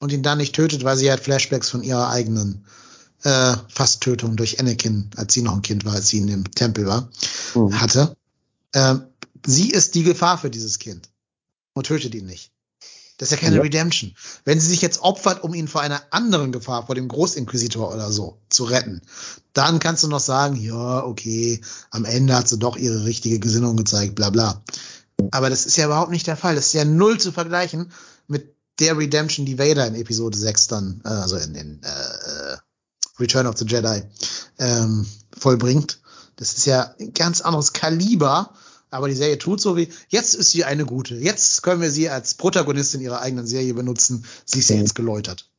[0.00, 2.64] und ihn dann nicht tötet, weil sie halt Flashbacks von ihrer eigenen
[3.22, 6.86] äh, Fast-Tötung durch Anakin, als sie noch ein Kind war, als sie in dem Tempel
[6.86, 7.10] war,
[7.54, 7.80] mhm.
[7.80, 8.16] hatte.
[8.74, 9.04] Ähm,
[9.46, 11.08] sie ist die Gefahr für dieses Kind
[11.72, 12.52] und tötet ihn nicht.
[13.18, 13.62] Das ist ja keine ja.
[13.62, 14.14] Redemption.
[14.44, 18.10] Wenn sie sich jetzt opfert, um ihn vor einer anderen Gefahr, vor dem Großinquisitor oder
[18.10, 19.02] so, zu retten,
[19.52, 21.60] dann kannst du noch sagen, ja, okay,
[21.90, 24.62] am Ende hat sie doch ihre richtige Gesinnung gezeigt, bla bla.
[25.32, 26.54] Aber das ist ja überhaupt nicht der Fall.
[26.54, 27.90] Das ist ja null zu vergleichen
[28.28, 32.56] mit der Redemption, die Vader in Episode 6 dann, äh, also in, in äh,
[33.18, 34.02] Return of the Jedi,
[34.58, 35.06] ähm,
[35.36, 36.00] vollbringt.
[36.36, 38.54] Das ist ja ein ganz anderes Kaliber
[38.90, 41.16] aber die Serie tut so wie, jetzt ist sie eine gute.
[41.16, 44.24] Jetzt können wir sie als Protagonistin ihrer eigenen Serie benutzen.
[44.44, 45.50] Sie ist ja jetzt geläutert.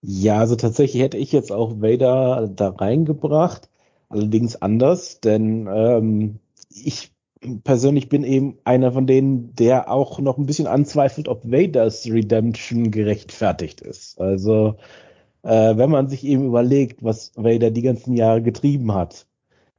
[0.00, 3.70] Ja, also tatsächlich hätte ich jetzt auch Vader da reingebracht.
[4.08, 7.14] Allerdings anders, denn ähm, ich
[7.62, 12.90] persönlich bin eben einer von denen, der auch noch ein bisschen anzweifelt, ob Vaders Redemption
[12.90, 14.20] gerechtfertigt ist.
[14.20, 14.76] Also,
[15.42, 19.26] äh, wenn man sich eben überlegt, was Vader die ganzen Jahre getrieben hat,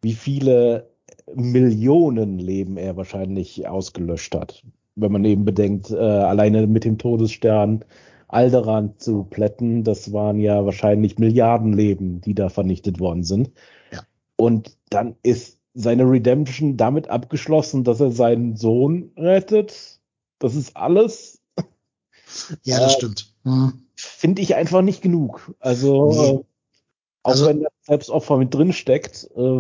[0.02, 0.90] wie viele
[1.34, 4.64] Millionen Leben er wahrscheinlich ausgelöscht hat.
[4.96, 7.84] Wenn man eben bedenkt, äh, alleine mit dem Todesstern
[8.28, 13.52] Alderan zu plätten, das waren ja wahrscheinlich Milliarden Leben, die da vernichtet worden sind.
[13.92, 14.02] Ja.
[14.36, 20.00] Und dann ist seine Redemption damit abgeschlossen, dass er seinen Sohn rettet.
[20.40, 21.42] Das ist alles.
[22.64, 23.34] Ja, das äh, stimmt.
[23.44, 23.74] Hm.
[23.96, 25.54] Finde ich einfach nicht genug.
[25.60, 26.16] Also, nee.
[26.16, 26.44] äh,
[27.24, 29.60] auch also, wenn das Selbstopfer mit drin steckt, äh,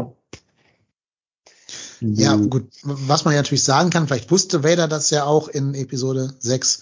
[2.13, 2.49] ja, mhm.
[2.49, 2.67] gut.
[2.83, 6.81] Was man ja natürlich sagen kann, vielleicht wusste Vader das ja auch in Episode 6.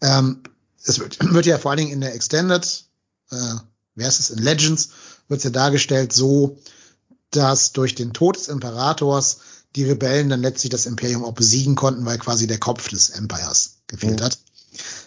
[0.00, 0.42] Ähm,
[0.84, 2.84] es wird, wird ja vor allen Dingen in der Extended,
[3.30, 3.54] äh,
[3.94, 4.90] wer ist es, in Legends,
[5.28, 6.58] wird es ja dargestellt so,
[7.30, 9.38] dass durch den Tod des Imperators
[9.76, 13.78] die Rebellen dann letztlich das Imperium auch besiegen konnten, weil quasi der Kopf des Empires
[13.86, 14.24] gefehlt mhm.
[14.24, 14.38] hat.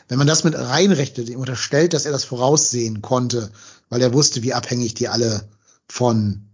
[0.08, 3.52] Wenn man das mit reinrechnet, ihm unterstellt, dass er das voraussehen konnte,
[3.90, 5.48] weil er wusste, wie abhängig die alle
[5.88, 6.48] von,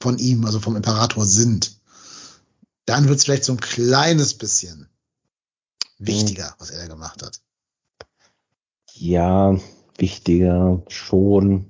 [0.00, 1.77] von ihm, also vom Imperator sind,
[2.88, 4.88] dann wird es vielleicht so ein kleines bisschen
[5.98, 7.40] wichtiger, was er da gemacht hat.
[8.94, 9.58] Ja,
[9.98, 11.66] wichtiger schon.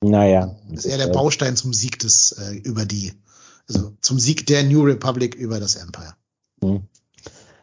[0.00, 0.56] Naja.
[0.68, 3.12] Das ist eher der Baustein zum Sieg des äh, über die,
[3.68, 6.16] also zum Sieg der New Republic über das Empire.
[6.62, 6.82] Hm.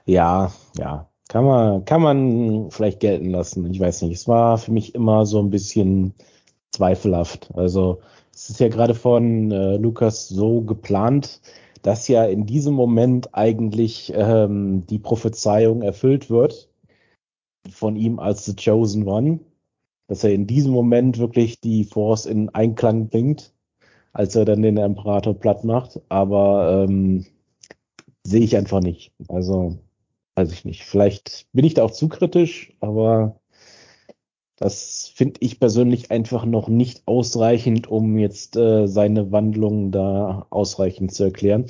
[0.06, 1.10] Ja, ja.
[1.28, 3.72] Kann man, kann man vielleicht gelten lassen.
[3.72, 4.16] Ich weiß nicht.
[4.16, 6.16] Es war für mich immer so ein bisschen
[6.72, 7.50] zweifelhaft.
[7.54, 8.02] Also
[8.34, 11.42] es ist ja gerade von äh, Lukas so geplant,
[11.82, 16.70] dass ja in diesem Moment eigentlich ähm, die Prophezeiung erfüllt wird
[17.70, 19.40] von ihm als The Chosen One,
[20.08, 23.54] dass er in diesem Moment wirklich die Force in Einklang bringt,
[24.14, 26.02] als er dann den Imperator platt macht.
[26.10, 27.26] Aber ähm,
[28.24, 29.12] sehe ich einfach nicht.
[29.28, 29.78] Also
[30.36, 30.84] weiß ich nicht.
[30.84, 33.40] Vielleicht bin ich da auch zu kritisch, aber
[34.60, 41.14] das finde ich persönlich einfach noch nicht ausreichend, um jetzt äh, seine Wandlung da ausreichend
[41.14, 41.66] zu erklären.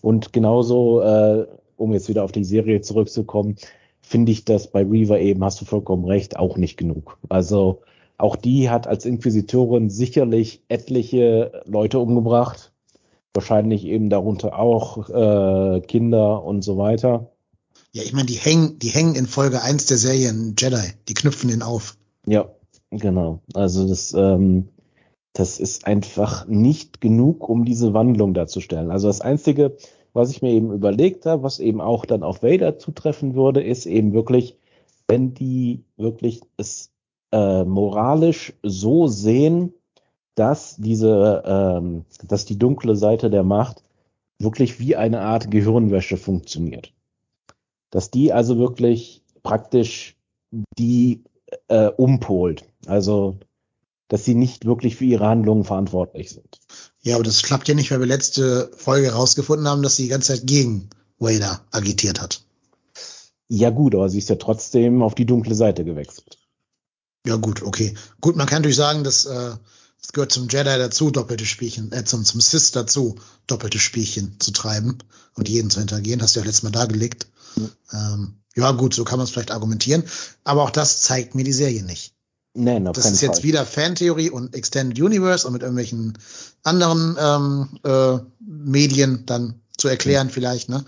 [0.00, 3.56] Und genauso, äh, um jetzt wieder auf die Serie zurückzukommen,
[4.00, 7.16] finde ich das bei Reaver eben, hast du vollkommen recht, auch nicht genug.
[7.28, 7.82] Also
[8.18, 12.72] auch die hat als Inquisitorin sicherlich etliche Leute umgebracht.
[13.34, 17.30] Wahrscheinlich eben darunter auch äh, Kinder und so weiter.
[17.92, 21.48] Ja, ich meine, die hängen, die hängen in Folge 1 der Serien Jedi, die knüpfen
[21.48, 21.96] den auf.
[22.26, 22.48] Ja,
[22.90, 23.40] genau.
[23.54, 24.68] Also das, ähm,
[25.32, 28.90] das ist einfach nicht genug, um diese Wandlung darzustellen.
[28.90, 29.76] Also das Einzige,
[30.12, 33.86] was ich mir eben überlegt habe, was eben auch dann auf Vader zutreffen würde, ist
[33.86, 34.56] eben wirklich,
[35.08, 36.90] wenn die wirklich es
[37.32, 39.72] äh, moralisch so sehen,
[40.34, 43.82] dass diese, ähm, dass die dunkle Seite der Macht
[44.38, 46.92] wirklich wie eine Art Gehirnwäsche funktioniert.
[47.90, 50.16] Dass die also wirklich praktisch
[50.78, 51.22] die
[51.68, 52.64] äh, umpolt.
[52.86, 53.38] Also,
[54.08, 56.60] dass sie nicht wirklich für ihre Handlungen verantwortlich sind.
[57.00, 60.08] Ja, aber das klappt ja nicht, weil wir letzte Folge herausgefunden haben, dass sie die
[60.10, 62.44] ganze Zeit gegen Wader agitiert hat.
[63.48, 66.38] Ja gut, aber sie ist ja trotzdem auf die dunkle Seite gewechselt.
[67.26, 67.94] Ja gut, okay.
[68.20, 69.52] Gut, man kann natürlich sagen, dass äh,
[70.02, 74.50] es gehört zum Jedi dazu, doppelte Spielchen, äh, zum, zum Sith dazu, doppelte Spielchen zu
[74.50, 74.98] treiben
[75.34, 76.20] und jeden zu hintergehen.
[76.20, 77.28] Hast du ja letztes Mal dargelegt.
[77.56, 77.70] Mhm.
[77.92, 80.04] Ähm, ja, gut, so kann man es vielleicht argumentieren.
[80.44, 82.14] Aber auch das zeigt mir die Serie nicht.
[82.54, 83.44] Nein, auf das ist jetzt Fall.
[83.44, 86.18] wieder Fantheorie und Extended Universe und mit irgendwelchen
[86.62, 90.32] anderen ähm, äh, Medien dann zu erklären ja.
[90.32, 90.84] vielleicht, ne?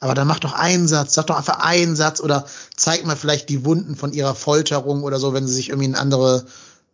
[0.00, 2.46] Aber dann mach doch einen Satz, sag doch einfach einen Satz oder
[2.76, 5.96] zeig mal vielleicht die Wunden von ihrer Folterung oder so, wenn sie sich irgendwie in
[5.96, 6.44] andere,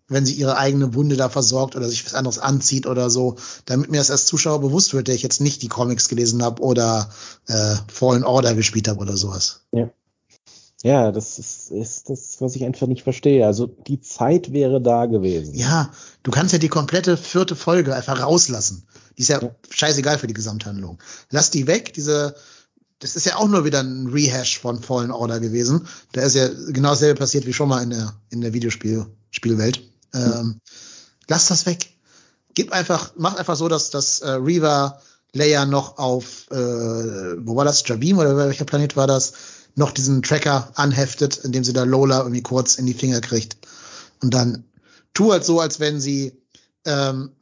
[0.09, 3.37] wenn sie ihre eigene Wunde da versorgt oder sich was anderes anzieht oder so,
[3.67, 6.62] damit mir das als Zuschauer bewusst wird, der ich jetzt nicht die Comics gelesen habe
[6.62, 7.11] oder
[7.47, 9.61] äh, Fallen Order gespielt habe oder sowas.
[9.73, 9.91] Ja.
[10.85, 13.47] Ja, das ist, ist das, was ich einfach nicht verstehe.
[13.47, 15.55] Also die Zeit wäre da gewesen.
[15.55, 15.91] Ja,
[16.22, 18.87] du kannst ja die komplette vierte Folge einfach rauslassen.
[19.16, 19.51] Die ist ja, ja.
[19.70, 20.99] scheißegal für die Gesamthandlung.
[21.30, 22.35] Lass die weg, diese,
[22.99, 25.89] das ist ja auch nur wieder ein Rehash von Fallen Order gewesen.
[26.12, 29.80] Da ist ja genau dasselbe passiert wie schon mal in der, in der Videospielwelt.
[30.12, 30.61] Ähm,
[31.28, 31.95] lass das weg.
[32.53, 35.01] Gib einfach, mach einfach so, dass, dass äh, Reaver
[35.32, 37.82] Leia noch auf, äh, wo war das?
[37.87, 39.32] Jabim oder welcher Planet war das?
[39.75, 43.57] Noch diesen Tracker anheftet, indem sie da Lola irgendwie kurz in die Finger kriegt.
[44.22, 44.64] Und dann
[45.12, 46.41] tu halt so, als wenn sie,
[46.85, 47.33] ähm,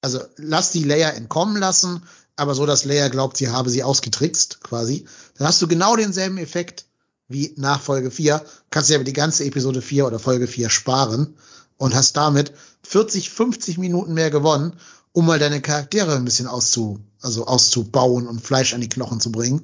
[0.00, 2.02] also lass die Leia entkommen lassen,
[2.36, 5.04] aber so, dass Leia glaubt, sie habe sie ausgetrickst, quasi.
[5.36, 6.86] Dann hast du genau denselben Effekt
[7.28, 11.34] wie nach Folge 4, kannst dir aber die ganze Episode 4 oder Folge 4 sparen
[11.76, 14.74] und hast damit 40, 50 Minuten mehr gewonnen,
[15.12, 19.30] um mal deine Charaktere ein bisschen auszu, also auszubauen und Fleisch an die Knochen zu
[19.30, 19.62] bringen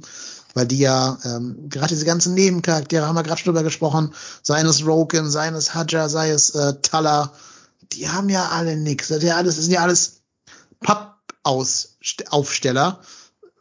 [0.58, 4.60] weil die ja ähm, gerade diese ganzen Nebencharaktere haben wir gerade schon drüber gesprochen, sei
[4.60, 7.32] es Roken, sei es Hadja, sei es äh, Tala,
[7.92, 9.06] die haben ja alle nix.
[9.06, 10.22] Das, ja alles, das sind ja alles
[10.80, 12.98] Pappaufsteller,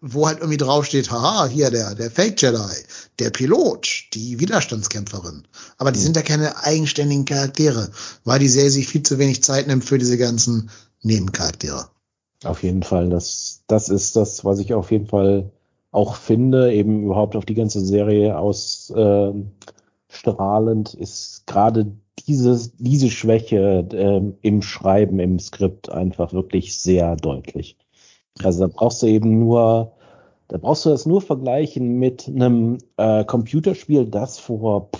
[0.01, 2.83] wo halt irgendwie draufsteht, haha, hier der, der Fake Jedi,
[3.19, 5.47] der Pilot, die Widerstandskämpferin.
[5.77, 6.03] Aber die mhm.
[6.03, 7.91] sind ja keine eigenständigen Charaktere,
[8.23, 10.71] weil die Serie sich viel zu wenig Zeit nimmt für diese ganzen
[11.03, 11.89] Nebencharaktere.
[12.43, 15.51] Auf jeden Fall, das, das ist das, was ich auf jeden Fall
[15.97, 21.91] auch finde, eben überhaupt auf die ganze Serie ausstrahlend, äh, ist gerade
[22.27, 27.77] diese, diese Schwäche äh, im Schreiben, im Skript einfach wirklich sehr deutlich.
[28.43, 29.93] Also da brauchst du eben nur,
[30.49, 34.91] da brauchst du das nur vergleichen mit einem äh, Computerspiel, das vor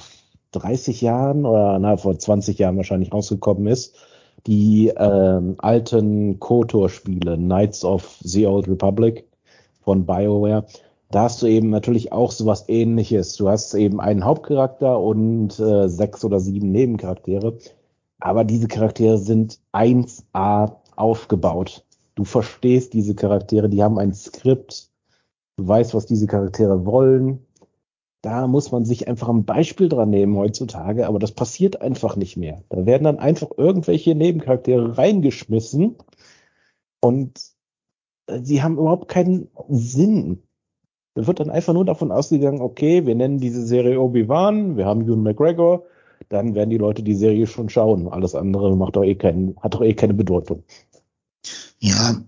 [0.54, 3.96] 30 Jahren oder na, vor 20 Jahren wahrscheinlich rausgekommen ist.
[4.48, 9.28] Die ähm, alten KOTOR-Spiele, Knights of the Old Republic
[9.82, 10.66] von BioWare
[11.10, 13.36] da hast du eben natürlich auch sowas ähnliches.
[13.36, 17.58] Du hast eben einen Hauptcharakter und äh, sechs oder sieben Nebencharaktere.
[18.20, 21.86] Aber diese Charaktere sind 1A aufgebaut.
[22.16, 24.90] Du verstehst diese Charaktere, die haben ein Skript.
[25.56, 27.46] Du weißt, was diese Charaktere wollen.
[28.22, 32.36] Da muss man sich einfach ein Beispiel dran nehmen heutzutage, aber das passiert einfach nicht
[32.36, 32.64] mehr.
[32.70, 35.96] Da werden dann einfach irgendwelche Nebencharaktere reingeschmissen
[37.00, 37.40] und
[38.26, 40.44] äh, sie haben überhaupt keinen Sinn.
[41.18, 45.02] Da wird dann einfach nur davon ausgegangen, okay, wir nennen diese Serie Obi-Wan, wir haben
[45.02, 45.84] Ewan McGregor,
[46.30, 48.08] dann werden die Leute die Serie schon schauen.
[48.08, 50.62] Alles andere macht doch eh keinen, hat doch eh keine Bedeutung.
[51.80, 52.22] Ja,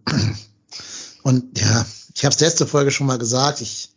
[1.21, 1.85] und ja,
[2.15, 3.91] ich habe es letzte Folge schon mal gesagt, ich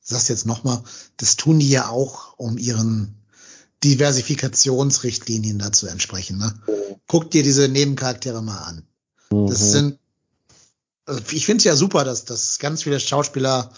[0.00, 0.78] sag's jetzt nochmal,
[1.18, 3.16] das tun die ja auch, um ihren
[3.84, 6.38] Diversifikationsrichtlinien dazu entsprechen.
[6.38, 6.54] Ne?
[7.08, 8.86] Guck dir diese Nebencharaktere mal an.
[9.28, 9.66] Das mhm.
[9.66, 9.98] sind,
[11.04, 13.70] also ich finde es ja super, dass, dass ganz viele Schauspieler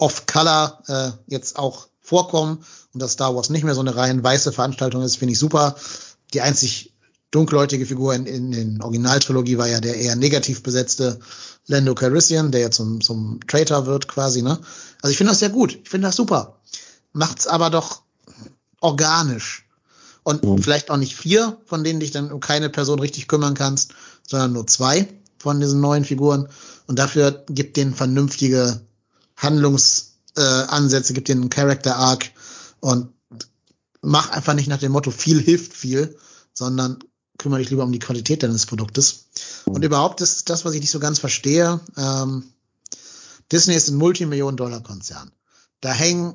[0.00, 4.52] Off-Color äh, jetzt auch vorkommen und dass Star Wars nicht mehr so eine rein weiße
[4.52, 5.76] Veranstaltung ist, finde ich super.
[6.32, 6.92] Die einzig
[7.30, 11.20] dunkelhäutige Figur in, in den Originaltrilogie war ja der eher negativ besetzte
[11.66, 14.58] Lando Calrissian, der ja zum, zum Traitor wird quasi, ne?
[15.02, 15.78] Also ich finde das sehr gut.
[15.82, 16.58] Ich finde das super.
[17.12, 18.02] Macht's aber doch
[18.80, 19.66] organisch.
[20.22, 20.62] Und mhm.
[20.62, 23.94] vielleicht auch nicht vier, von denen dich dann um keine Person richtig kümmern kannst,
[24.26, 26.48] sondern nur zwei von diesen neuen Figuren.
[26.86, 28.80] Und dafür gibt denen vernünftige
[29.40, 32.30] Handlungsansätze, äh, gibt dir einen Character Arc
[32.80, 33.12] und
[34.02, 36.16] mach einfach nicht nach dem Motto viel hilft viel,
[36.52, 36.98] sondern
[37.38, 39.26] kümmere dich lieber um die Qualität deines Produktes.
[39.64, 41.80] Und überhaupt ist das, was ich nicht so ganz verstehe.
[41.96, 42.44] Ähm,
[43.50, 45.30] Disney ist ein Multimillionen-Dollar-Konzern.
[45.80, 46.34] Da hängen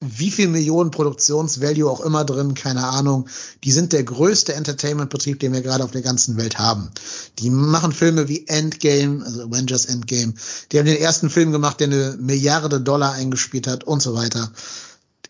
[0.00, 3.28] wie viel Millionen Produktionsvalue auch immer drin, keine Ahnung.
[3.64, 6.90] Die sind der größte Entertainment-Betrieb, den wir gerade auf der ganzen Welt haben.
[7.38, 10.34] Die machen Filme wie Endgame, also Avengers Endgame.
[10.70, 14.52] Die haben den ersten Film gemacht, der eine Milliarde Dollar eingespielt hat und so weiter.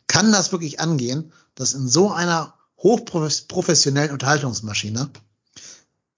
[0.08, 5.10] Kann das wirklich angehen, dass in so einer hochprofessionellen Unterhaltungsmaschine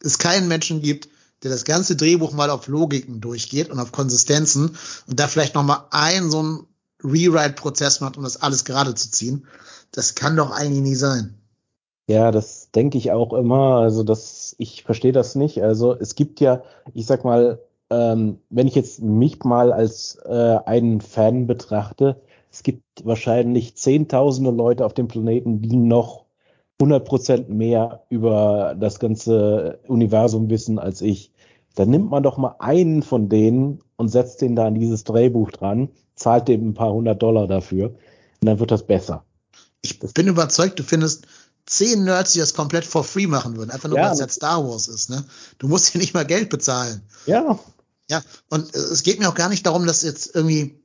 [0.02, 1.08] es keinen Menschen gibt,
[1.42, 4.76] der das ganze Drehbuch mal auf Logiken durchgeht und auf Konsistenzen
[5.06, 6.66] und da vielleicht noch mal ein so ein
[7.02, 9.46] Rewrite-Prozess macht, um das alles gerade zu ziehen.
[9.92, 11.34] Das kann doch eigentlich nie sein.
[12.08, 13.76] Ja, das denke ich auch immer.
[13.76, 15.62] Also das, ich verstehe das nicht.
[15.62, 16.62] Also es gibt ja,
[16.94, 22.20] ich sag mal, ähm, wenn ich jetzt mich mal als äh, einen Fan betrachte,
[22.50, 26.24] es gibt wahrscheinlich zehntausende Leute auf dem Planeten, die noch
[26.80, 31.32] 100% mehr über das ganze Universum wissen als ich.
[31.74, 35.50] Dann nimmt man doch mal einen von denen und setzt den da an dieses Drehbuch
[35.50, 37.88] dran, zahlt dem ein paar hundert Dollar dafür
[38.40, 39.24] und dann wird das besser.
[39.82, 41.26] Ich bin überzeugt, du findest
[41.66, 44.06] zehn Nerds, die das komplett for free machen würden, einfach nur, Ja.
[44.06, 45.10] weil es jetzt Star Wars ist.
[45.10, 45.24] Ne?
[45.58, 47.02] Du musst hier nicht mal Geld bezahlen.
[47.26, 47.58] Ja,
[48.10, 50.80] Ja, und es geht mir auch gar nicht darum, dass jetzt irgendwie,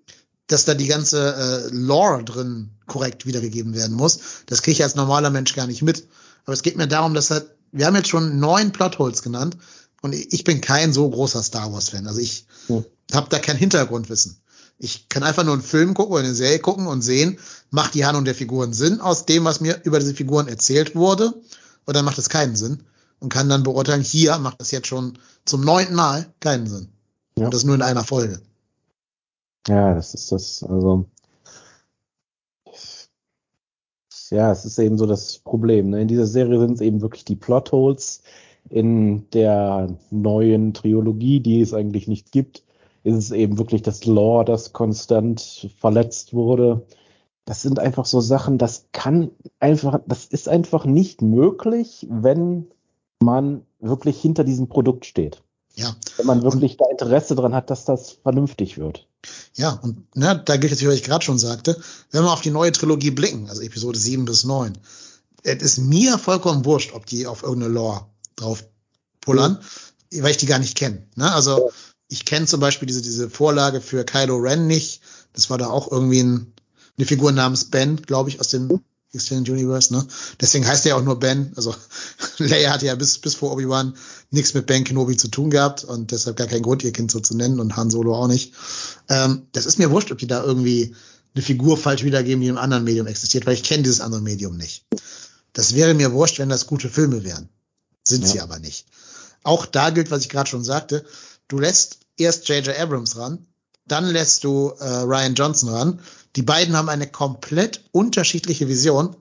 [0.47, 4.19] dass da die ganze äh, Lore drin korrekt wiedergegeben werden muss.
[4.47, 6.05] Das kriege ich als normaler Mensch gar nicht mit.
[6.43, 9.55] Aber es geht mir darum, dass halt, wir haben jetzt schon neun Plotholes genannt
[10.01, 12.07] und ich bin kein so großer Star Wars Fan.
[12.07, 12.83] Also ich Hm.
[13.11, 14.37] Habe da kein Hintergrundwissen.
[14.79, 17.39] Ich kann einfach nur einen Film gucken oder eine Serie gucken und sehen,
[17.69, 21.33] macht die Handlung der Figuren Sinn aus dem, was mir über diese Figuren erzählt wurde,
[21.87, 22.83] oder macht es keinen Sinn?
[23.19, 26.89] Und kann dann beurteilen, hier macht es jetzt schon zum neunten Mal keinen Sinn.
[27.37, 27.45] Ja.
[27.45, 28.41] Und das nur in einer Folge.
[29.67, 31.05] Ja, das ist das, also.
[34.29, 35.91] Ja, es ist eben so das Problem.
[35.91, 36.01] Ne?
[36.01, 38.21] In dieser Serie sind es eben wirklich die Plotholes.
[38.69, 42.63] In der neuen Trilogie, die es eigentlich nicht gibt,
[43.03, 46.85] ist es eben wirklich das Lore, das konstant verletzt wurde.
[47.45, 52.67] Das sind einfach so Sachen, das kann einfach, das ist einfach nicht möglich, wenn
[53.21, 55.43] man wirklich hinter diesem Produkt steht.
[55.75, 59.07] Ja, Wenn man wirklich da Interesse dran hat, dass das vernünftig wird.
[59.55, 61.81] ja, und ne, da gilt jetzt, wie ich gerade schon sagte,
[62.11, 64.77] wenn wir auf die neue Trilogie blicken, also Episode 7 bis 9,
[65.41, 68.63] es ist mir vollkommen wurscht, ob die auf irgendeine Lore drauf
[69.19, 69.59] pullern,
[70.13, 71.07] weil ich die gar nicht kenne.
[71.15, 71.31] Ne?
[71.33, 71.71] Also
[72.09, 75.01] ich kenne zum Beispiel diese, diese Vorlage für Kylo Ren nicht.
[75.33, 76.53] Das war da auch irgendwie ein,
[76.97, 78.81] eine Figur namens Ben, glaube ich, aus dem
[79.13, 79.93] Extended Universe.
[79.93, 80.05] Ne?
[80.41, 81.51] Deswegen heißt er ja auch nur Ben.
[81.55, 81.75] Also
[82.37, 83.95] Leia hatte ja bis, bis vor Obi-Wan
[84.31, 87.19] nichts mit Ben Kenobi zu tun gehabt und deshalb gar keinen Grund, ihr Kind so
[87.19, 88.53] zu nennen und Han Solo auch nicht.
[89.09, 90.95] Ähm, das ist mir wurscht, ob die da irgendwie
[91.35, 94.57] eine Figur falsch wiedergeben, die im anderen Medium existiert, weil ich kenne dieses andere Medium
[94.57, 94.85] nicht.
[95.53, 97.49] Das wäre mir wurscht, wenn das gute Filme wären.
[98.07, 98.27] Sind Ja.
[98.27, 98.87] sie aber nicht.
[99.43, 101.05] Auch da gilt, was ich gerade schon sagte,
[101.53, 102.79] du lässt erst J.J.
[102.79, 103.45] Abrams ran,
[103.85, 105.99] dann lässt du äh, Ryan Johnson ran.
[106.35, 109.15] Die beiden haben eine komplett unterschiedliche Vision.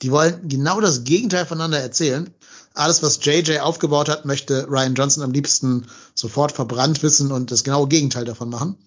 [0.00, 2.32] Die wollen genau das Gegenteil voneinander erzählen.
[2.72, 7.64] Alles, was JJ aufgebaut hat, möchte Ryan Johnson am liebsten sofort verbrannt wissen und das
[7.64, 8.78] genaue Gegenteil davon machen.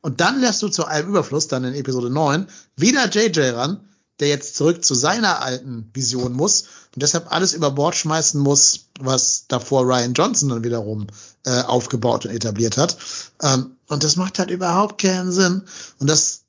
[0.00, 3.88] Und dann lässt du zu allem Überfluss, dann in Episode 9, wieder JJ ran,
[4.20, 6.62] der jetzt zurück zu seiner alten Vision muss
[6.94, 11.08] und deshalb alles über Bord schmeißen muss, was davor Ryan Johnson dann wiederum
[11.44, 12.96] äh, aufgebaut und etabliert hat.
[13.42, 15.62] Ähm, und das macht halt überhaupt keinen Sinn.
[15.98, 16.42] Und das,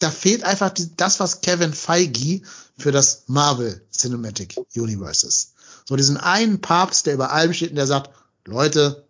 [0.00, 2.42] da fehlt einfach die, das, was Kevin Feige
[2.76, 5.52] für das Marvel Cinematic Universe ist.
[5.84, 8.10] So diesen einen Papst, der über allem steht und der sagt,
[8.44, 9.06] Leute,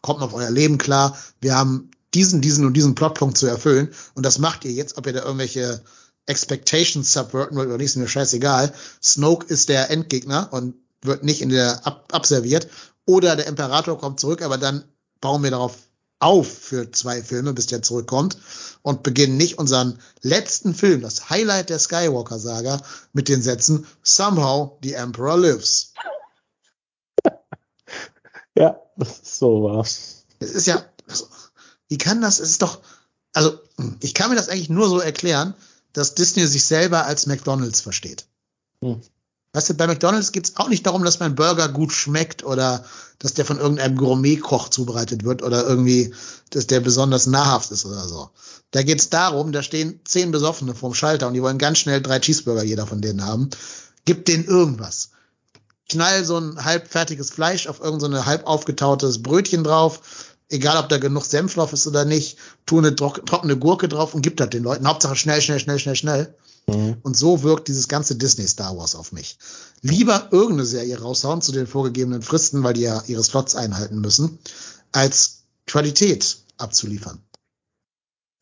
[0.00, 4.24] kommt auf euer Leben klar, wir haben diesen, diesen und diesen Plotpunkt zu erfüllen und
[4.26, 5.82] das macht ihr jetzt, ob ihr da irgendwelche
[6.26, 8.72] Expectations subverten wollt oder nicht, ist mir scheißegal.
[9.02, 12.68] Snoke ist der Endgegner und wird nicht in der ab abserviert.
[13.04, 14.84] Oder der Imperator kommt zurück, aber dann
[15.20, 15.76] bauen wir darauf
[16.20, 18.38] auf für zwei Filme, bis der zurückkommt
[18.82, 22.80] und beginnen nicht unseren letzten Film, das Highlight der Skywalker-Saga,
[23.12, 25.92] mit den Sätzen Somehow the Emperor lives.
[28.54, 30.26] Ja, das ist so was.
[30.38, 31.26] Es ist ja, also,
[31.88, 32.82] wie kann das, es ist doch,
[33.32, 33.58] also,
[34.00, 35.54] ich kann mir das eigentlich nur so erklären,
[35.92, 38.26] dass Disney sich selber als McDonalds versteht.
[38.80, 39.00] Hm.
[39.54, 42.84] Weißt du, bei McDonalds geht's auch nicht darum, dass mein Burger gut schmeckt oder
[43.18, 46.14] dass der von irgendeinem Gourmetkoch zubereitet wird oder irgendwie,
[46.50, 48.30] dass der besonders nahrhaft ist oder so.
[48.70, 52.18] Da geht's darum, da stehen zehn Besoffene vorm Schalter und die wollen ganz schnell drei
[52.18, 53.50] Cheeseburger jeder von denen haben.
[54.06, 55.10] Gib denen irgendwas.
[55.90, 60.00] Knall so ein halbfertiges Fleisch auf irgendein so halb aufgetautes Brötchen drauf.
[60.52, 62.36] Egal, ob da genug Senf drauf ist oder nicht.
[62.66, 64.86] Tu eine trock trockene Gurke drauf und gib das den Leuten.
[64.86, 66.34] Hauptsache schnell, schnell, schnell, schnell, schnell.
[66.66, 66.98] Mhm.
[67.02, 69.38] Und so wirkt dieses ganze Disney Star Wars auf mich.
[69.80, 74.38] Lieber irgendeine Serie raushauen zu den vorgegebenen Fristen, weil die ja ihre Slots einhalten müssen,
[74.92, 77.20] als Qualität abzuliefern.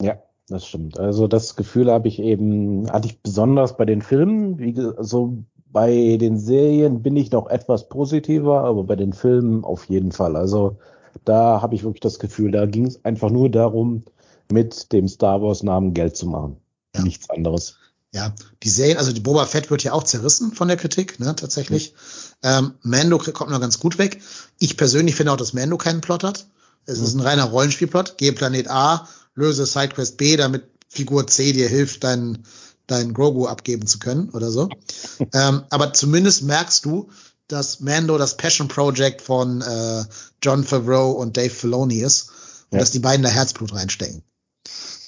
[0.02, 0.98] Ja, das stimmt.
[0.98, 4.58] Also das Gefühl habe ich eben, hatte ich besonders bei den Filmen.
[4.58, 9.84] Wie so bei den Serien bin ich noch etwas positiver, aber bei den Filmen auf
[9.84, 10.34] jeden Fall.
[10.34, 10.78] Also
[11.24, 14.04] da habe ich wirklich das Gefühl, da ging es einfach nur darum,
[14.50, 16.56] mit dem Star Wars Namen Geld zu machen.
[16.94, 17.02] Ja.
[17.02, 17.76] Nichts anderes.
[18.12, 21.36] Ja, die Serien, also die Boba Fett wird ja auch zerrissen von der Kritik, ne,
[21.36, 21.94] tatsächlich.
[22.42, 24.20] Ähm, Mando kommt noch ganz gut weg.
[24.58, 26.46] Ich persönlich finde auch, dass Mando keinen Plot hat.
[26.86, 28.14] Es ist ein reiner Rollenspielplot.
[28.16, 32.44] Geh Planet A, löse Sidequest B, damit Figur C dir hilft, deinen
[32.90, 34.68] deinen Grogu abgeben zu können oder so.
[35.32, 37.08] ähm, aber zumindest merkst du,
[37.52, 40.04] dass Mando das Passion Project von äh,
[40.42, 42.30] John Favreau und Dave Filoni ist
[42.70, 42.80] und Ja.
[42.80, 44.22] dass die beiden da Herzblut reinstecken.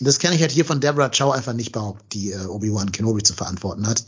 [0.00, 2.92] Und das kann ich halt hier von Deborah Chow einfach nicht behaupten, die äh, Obi-Wan
[2.92, 4.02] Kenobi zu verantworten hat.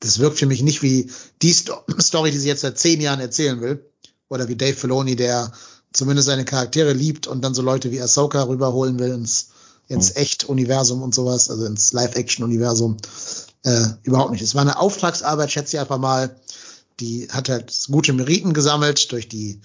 [0.00, 3.20] das wirkt für mich nicht wie die Sto Story, die sie jetzt seit zehn Jahren
[3.20, 3.84] erzählen will.
[4.28, 5.52] Oder wie Dave Filoni, der
[5.92, 9.48] zumindest seine Charaktere liebt und dann so Leute wie Ahsoka rüberholen will ins,
[9.88, 10.16] ins mhm.
[10.16, 12.98] Echt-Universum und sowas, also ins Live-Action-Universum.
[13.62, 14.42] Äh, überhaupt nicht.
[14.42, 16.36] Es war eine Auftragsarbeit, schätze ich einfach mal.
[17.00, 19.60] Die hat halt gute Meriten gesammelt durch die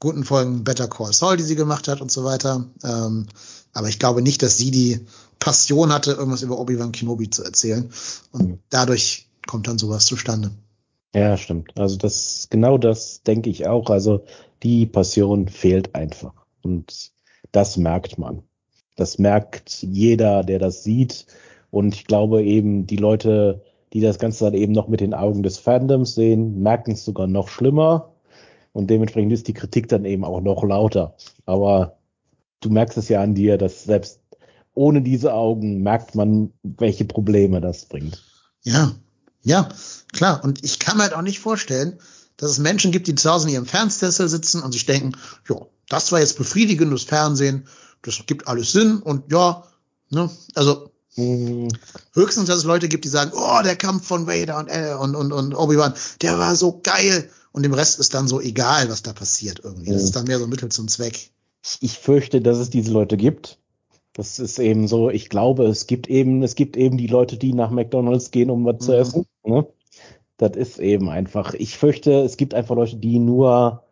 [0.00, 2.66] guten Folgen Better Call Saul, die sie gemacht hat und so weiter.
[2.82, 3.26] Ähm,
[3.72, 5.00] aber ich glaube nicht, dass sie die
[5.38, 7.90] Passion hatte, irgendwas über Obi-Wan Kenobi zu erzählen.
[8.32, 8.58] Und mhm.
[8.70, 10.50] dadurch kommt dann sowas zustande.
[11.14, 11.78] Ja, stimmt.
[11.78, 13.88] Also das, genau das denke ich auch.
[13.90, 14.24] Also
[14.62, 16.34] die Passion fehlt einfach.
[16.62, 17.12] Und
[17.52, 18.42] das merkt man.
[18.96, 21.26] Das merkt jeder, der das sieht.
[21.70, 23.62] Und ich glaube eben, die Leute,
[23.94, 27.28] die das Ganze dann eben noch mit den Augen des Fandoms sehen, merken es sogar
[27.28, 28.12] noch schlimmer.
[28.72, 31.16] Und dementsprechend ist die Kritik dann eben auch noch lauter.
[31.46, 31.98] Aber
[32.60, 34.20] du merkst es ja an dir, dass selbst
[34.74, 38.24] ohne diese Augen merkt man, welche Probleme das bringt.
[38.64, 38.92] Ja,
[39.42, 39.68] ja,
[40.12, 40.42] klar.
[40.42, 41.98] Und ich kann mir halt auch nicht vorstellen,
[42.36, 45.12] dass es Menschen gibt, die zu Hause in ihrem Fernsehsessel sitzen und sich denken,
[45.48, 45.56] ja,
[45.88, 47.68] das war jetzt befriedigendes Fernsehen,
[48.02, 49.62] das gibt alles Sinn und ja,
[50.10, 51.68] ne, also mhm.
[52.12, 55.14] höchstens, dass es Leute gibt, die sagen, oh, der Kampf von Vader und, äh, und,
[55.14, 59.02] und, und Obi-Wan, der war so geil und dem Rest ist dann so egal, was
[59.02, 59.90] da passiert irgendwie.
[59.90, 59.94] Mhm.
[59.94, 61.30] Das ist dann mehr so ein Mittel zum Zweck.
[61.80, 63.58] Ich fürchte, dass es diese Leute gibt.
[64.12, 67.52] Das ist eben so, ich glaube, es gibt eben, es gibt eben die Leute, die
[67.52, 68.80] nach McDonalds gehen, um was mhm.
[68.80, 69.26] zu essen.
[69.44, 69.66] Ne?
[70.36, 71.54] Das ist eben einfach.
[71.54, 73.84] Ich fürchte, es gibt einfach Leute, die nur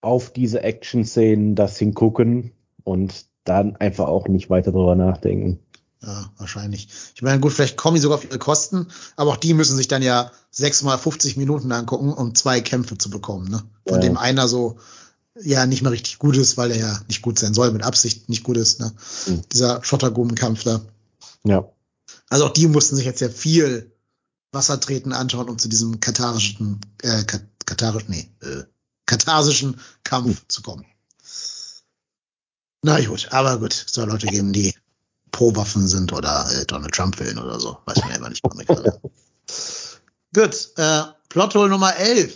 [0.00, 2.52] auf diese Action-Szenen das hingucken
[2.84, 5.60] und dann einfach auch nicht weiter drüber nachdenken.
[6.06, 6.88] Ja, wahrscheinlich.
[7.14, 9.88] Ich meine, gut, vielleicht kommen die sogar auf ihre Kosten, aber auch die müssen sich
[9.88, 13.62] dann ja sechs mal 50 Minuten angucken, um zwei Kämpfe zu bekommen, ne?
[13.86, 14.00] Von ja.
[14.00, 14.78] dem einer so,
[15.40, 18.28] ja, nicht mehr richtig gut ist, weil er ja nicht gut sein soll, mit Absicht
[18.28, 18.92] nicht gut ist, ne?
[19.26, 19.42] Mhm.
[19.52, 20.82] Dieser Schottergummenkampf da.
[21.44, 21.64] Ja.
[22.28, 23.90] Also auch die mussten sich jetzt ja viel
[24.52, 27.24] Wassertreten anschauen, um zu diesem katharischen, äh,
[27.64, 28.64] katharischen, nee, äh,
[29.06, 30.48] katharsischen Kampf mhm.
[30.48, 30.84] zu kommen.
[32.82, 34.74] Na gut, aber gut, es soll Leute geben, die
[35.34, 37.76] pro Waffen sind oder äh, Donald Trump wählen oder so.
[37.86, 38.42] Weiß man ja immer nicht.
[40.32, 42.34] gut, äh, Plothole Nummer 11.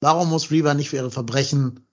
[0.00, 1.86] Warum muss Reba nicht für ihre Verbrechen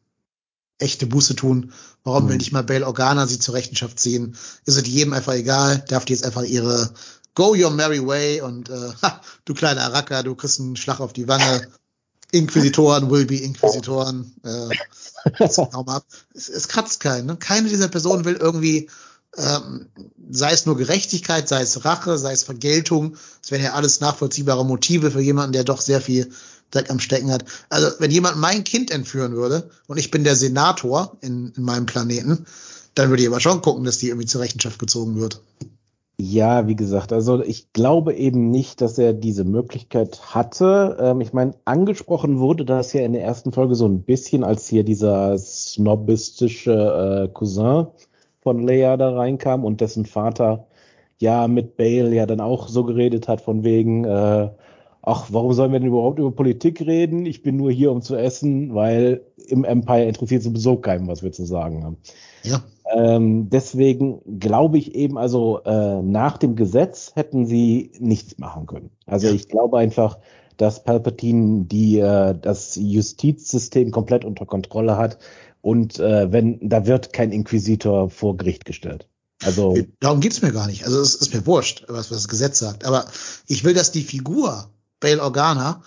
[0.80, 1.72] echte Buße tun?
[2.04, 4.36] Warum will nicht mal Bail Organa sie zur Rechenschaft ziehen?
[4.66, 5.84] Ist es jedem einfach egal?
[5.88, 6.92] Darf die jetzt einfach ihre
[7.34, 11.14] Go your merry way und äh, ha, du kleiner Araka, du kriegst einen Schlag auf
[11.14, 11.70] die Wange.
[12.32, 14.36] Inquisitoren will be Inquisitoren.
[14.44, 14.76] Äh,
[16.34, 17.28] es, es kratzt keinen.
[17.28, 17.38] Ne?
[17.38, 18.90] Keine dieser Personen will irgendwie
[19.38, 19.88] ähm,
[20.30, 24.66] sei es nur Gerechtigkeit, sei es Rache, sei es Vergeltung, es wären ja alles nachvollziehbare
[24.66, 26.32] Motive für jemanden, der doch sehr viel
[26.72, 27.46] Dreck am Stecken hat.
[27.70, 31.86] Also wenn jemand mein Kind entführen würde und ich bin der Senator in, in meinem
[31.86, 32.46] Planeten,
[32.96, 35.42] dann würde ich aber schon gucken, dass die irgendwie zur Rechenschaft gezogen wird.
[36.20, 40.98] Ja, wie gesagt, also ich glaube eben nicht, dass er diese Möglichkeit hatte.
[41.00, 44.68] Ähm, ich meine, angesprochen wurde das ja in der ersten Folge so ein bisschen, als
[44.68, 47.88] hier dieser snobistische äh, Cousin
[48.48, 50.68] von Leia da reinkam und dessen Vater
[51.18, 54.50] ja mit Bale ja dann auch so geredet hat von wegen, äh,
[55.02, 57.26] ach, warum sollen wir denn überhaupt über Politik reden?
[57.26, 59.20] Ich bin nur hier, um zu essen, weil
[59.50, 61.98] im Empire interessiert sowieso keinem, was wir zu sagen haben.
[62.44, 62.64] Ja.
[62.96, 68.92] Ähm, deswegen glaube ich eben, also äh, nach dem Gesetz hätten sie nichts machen können.
[69.06, 69.34] Also ja.
[69.34, 70.20] ich glaube einfach,
[70.56, 75.18] dass Palpatine die äh, das Justizsystem komplett unter Kontrolle hat
[75.62, 79.08] und äh, wenn, da wird kein Inquisitor vor Gericht gestellt.
[79.44, 80.86] Also darum geht's mir gar nicht.
[80.86, 82.86] Also es ist mir wurscht, was, was das Gesetz sagt.
[82.86, 83.06] Aber
[83.46, 85.84] ich will, dass die Figur Bail Organa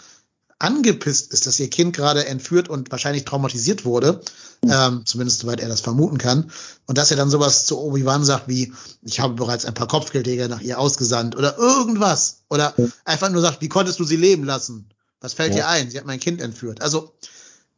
[0.60, 4.20] angepisst ist, dass ihr Kind gerade entführt und wahrscheinlich traumatisiert wurde,
[4.62, 6.50] ähm, zumindest soweit er das vermuten kann,
[6.86, 10.48] und dass er dann sowas zu Obi-Wan sagt wie, ich habe bereits ein paar Kopfgeldjäger
[10.48, 12.42] nach ihr ausgesandt oder irgendwas.
[12.50, 14.90] Oder einfach nur sagt, wie konntest du sie leben lassen?
[15.20, 15.56] Was fällt ja.
[15.56, 15.90] dir ein?
[15.90, 16.82] Sie hat mein Kind entführt.
[16.82, 17.14] Also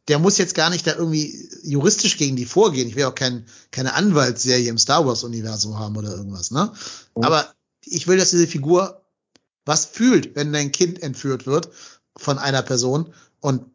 [0.07, 2.89] der muss jetzt gar nicht da irgendwie juristisch gegen die vorgehen.
[2.89, 6.71] Ich will auch kein, keine Anwaltsserie im Star Wars Universum haben oder irgendwas, ne?
[7.15, 7.23] Mhm.
[7.23, 7.53] Aber
[7.85, 9.01] ich will, dass diese Figur
[9.65, 11.69] was fühlt, wenn dein Kind entführt wird
[12.17, 13.65] von einer Person und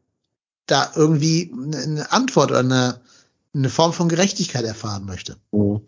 [0.66, 3.00] da irgendwie eine Antwort oder eine,
[3.54, 5.36] eine Form von Gerechtigkeit erfahren möchte.
[5.52, 5.80] Mhm.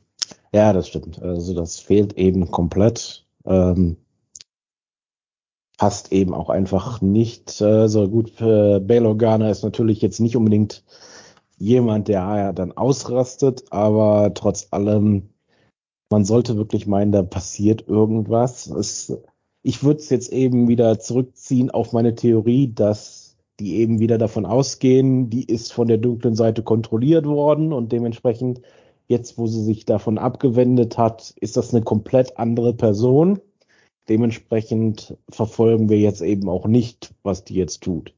[0.53, 1.21] Ja, das stimmt.
[1.23, 3.25] Also das fehlt eben komplett.
[3.45, 3.97] Ähm,
[5.81, 8.39] passt eben auch einfach nicht äh, so gut.
[8.39, 10.85] Äh, Bail Organa ist natürlich jetzt nicht unbedingt
[11.57, 15.31] jemand, der ja dann ausrastet, aber trotz allem,
[16.11, 18.67] man sollte wirklich meinen, da passiert irgendwas.
[18.67, 19.17] Es,
[19.63, 24.45] ich würde es jetzt eben wieder zurückziehen auf meine Theorie, dass die eben wieder davon
[24.45, 28.61] ausgehen, die ist von der dunklen Seite kontrolliert worden und dementsprechend
[29.09, 33.41] jetzt, wo sie sich davon abgewendet hat, ist das eine komplett andere Person
[34.09, 38.15] Dementsprechend verfolgen wir jetzt eben auch nicht, was die jetzt tut.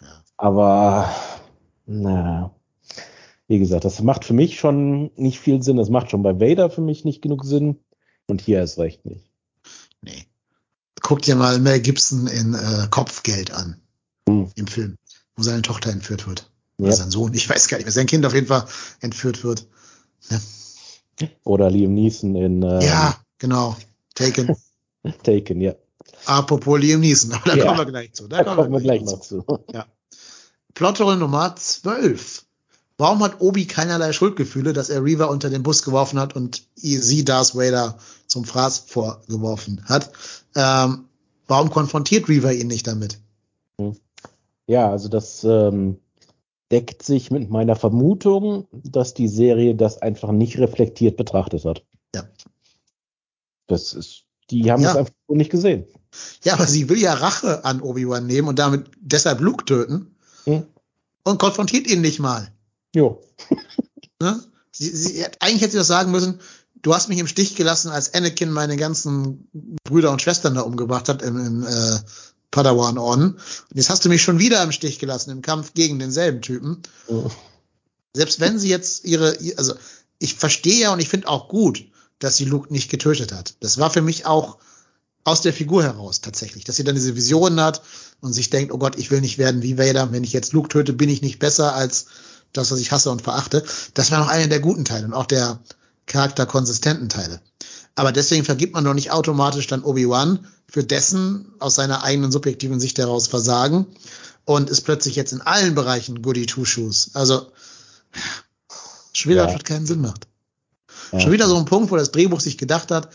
[0.00, 0.08] Ja.
[0.36, 1.10] Aber,
[1.86, 2.54] na,
[3.48, 5.76] wie gesagt, das macht für mich schon nicht viel Sinn.
[5.76, 7.78] Das macht schon bei Vader für mich nicht genug Sinn.
[8.26, 9.30] Und hier ist recht nicht.
[10.00, 10.26] Nee.
[11.02, 13.80] Guck dir mal Mel Gibson in äh, Kopfgeld an.
[14.28, 14.50] Hm.
[14.54, 14.96] Im Film,
[15.36, 16.50] wo seine Tochter entführt wird.
[16.78, 16.86] Ja.
[16.86, 18.64] Oder sein Sohn, ich weiß gar nicht, mehr, sein Kind auf jeden Fall
[19.00, 19.68] entführt wird.
[21.44, 23.76] Oder Liam Neeson in ähm, Ja, genau.
[24.14, 24.56] Taken.
[25.22, 25.74] Taken, ja.
[26.26, 27.64] Apropos Liam Neeson, aber da Ja.
[27.66, 28.28] kommen wir gleich zu.
[28.28, 29.44] Da kommen wir gleich noch zu.
[30.74, 32.44] Plotroll Nummer 12.
[32.96, 37.24] Warum hat Obi keinerlei Schuldgefühle, dass er Reaver unter den Bus geworfen hat und sie
[37.24, 40.12] Darth Vader zum Fraß vorgeworfen hat?
[40.54, 41.08] Ähm,
[41.48, 43.18] warum konfrontiert Reaver ihn nicht damit?
[44.66, 45.98] Ja, also das ähm,
[46.70, 51.84] deckt sich mit meiner Vermutung, dass die Serie das einfach nicht reflektiert betrachtet hat.
[52.14, 52.24] Ja.
[53.66, 54.88] Das ist, die haben Ja.
[54.90, 55.84] das einfach nicht gesehen.
[56.44, 60.14] Ja, aber sie will ja Rache an Obi-Wan nehmen und damit deshalb Luke töten
[60.44, 60.64] Hm.
[61.24, 62.52] und konfrontiert ihn nicht mal.
[62.94, 63.22] Jo.
[64.22, 64.40] Ne?
[64.70, 66.38] Sie, sie, eigentlich hätte sie das sagen müssen,
[66.76, 69.48] du hast mich im Stich gelassen, als Anakin meine ganzen
[69.82, 71.98] Brüder und Schwestern da umgebracht hat im, im äh,
[72.52, 73.32] Padawan Orden.
[73.34, 73.40] Und
[73.74, 76.82] jetzt hast du mich schon wieder im Stich gelassen im Kampf gegen denselben Typen.
[78.14, 79.74] Selbst wenn sie jetzt ihre, also
[80.20, 81.84] ich verstehe ja und ich finde auch gut,
[82.24, 83.54] dass sie Luke nicht getötet hat.
[83.60, 84.56] Das war für mich auch
[85.24, 87.82] aus der Figur heraus tatsächlich, dass sie dann diese Visionen hat
[88.20, 90.10] und sich denkt, oh Gott, ich will nicht werden wie Vader.
[90.12, 92.06] Wenn ich jetzt Luke töte, bin ich nicht besser als
[92.52, 93.64] das, was ich hasse und verachte.
[93.94, 95.60] Das war noch einer der guten Teile und auch der
[96.06, 97.40] charakterkonsistenten Teile.
[97.94, 102.80] Aber deswegen vergibt man doch nicht automatisch dann Obi-Wan für dessen aus seiner eigenen subjektiven
[102.80, 103.86] Sicht heraus Versagen
[104.44, 107.10] und ist plötzlich jetzt in allen Bereichen Goody Two Shoes.
[107.14, 107.46] Also
[109.12, 109.58] schon wieder, Ja.
[109.58, 110.26] keinen Sinn macht.
[111.14, 111.20] Ja.
[111.20, 113.08] Schon wieder so ein Punkt, wo das Drehbuch sich gedacht hat,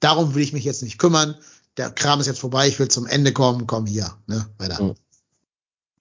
[0.00, 1.36] darum will ich mich jetzt nicht kümmern.
[1.76, 4.82] Der Kram ist jetzt vorbei, ich will zum Ende kommen, komm hier, ne, weiter.
[4.82, 4.94] Mhm.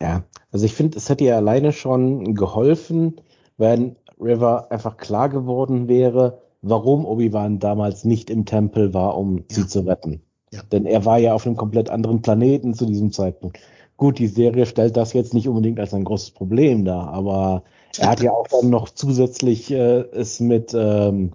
[0.01, 3.21] Ja, also ich finde, es hätte ja alleine schon geholfen,
[3.57, 9.43] wenn River einfach klar geworden wäre, warum Obi-Wan damals nicht im Tempel war, um Ja.
[9.49, 10.21] sie zu retten.
[10.51, 10.63] Ja.
[10.63, 13.59] Denn er war ja auf einem komplett anderen Planeten zu diesem Zeitpunkt.
[13.99, 17.63] Gut, die Serie stellt das jetzt nicht unbedingt als ein großes Problem dar, aber
[17.97, 21.33] er hat ja auch dann noch zusätzlich äh, es mit ähm,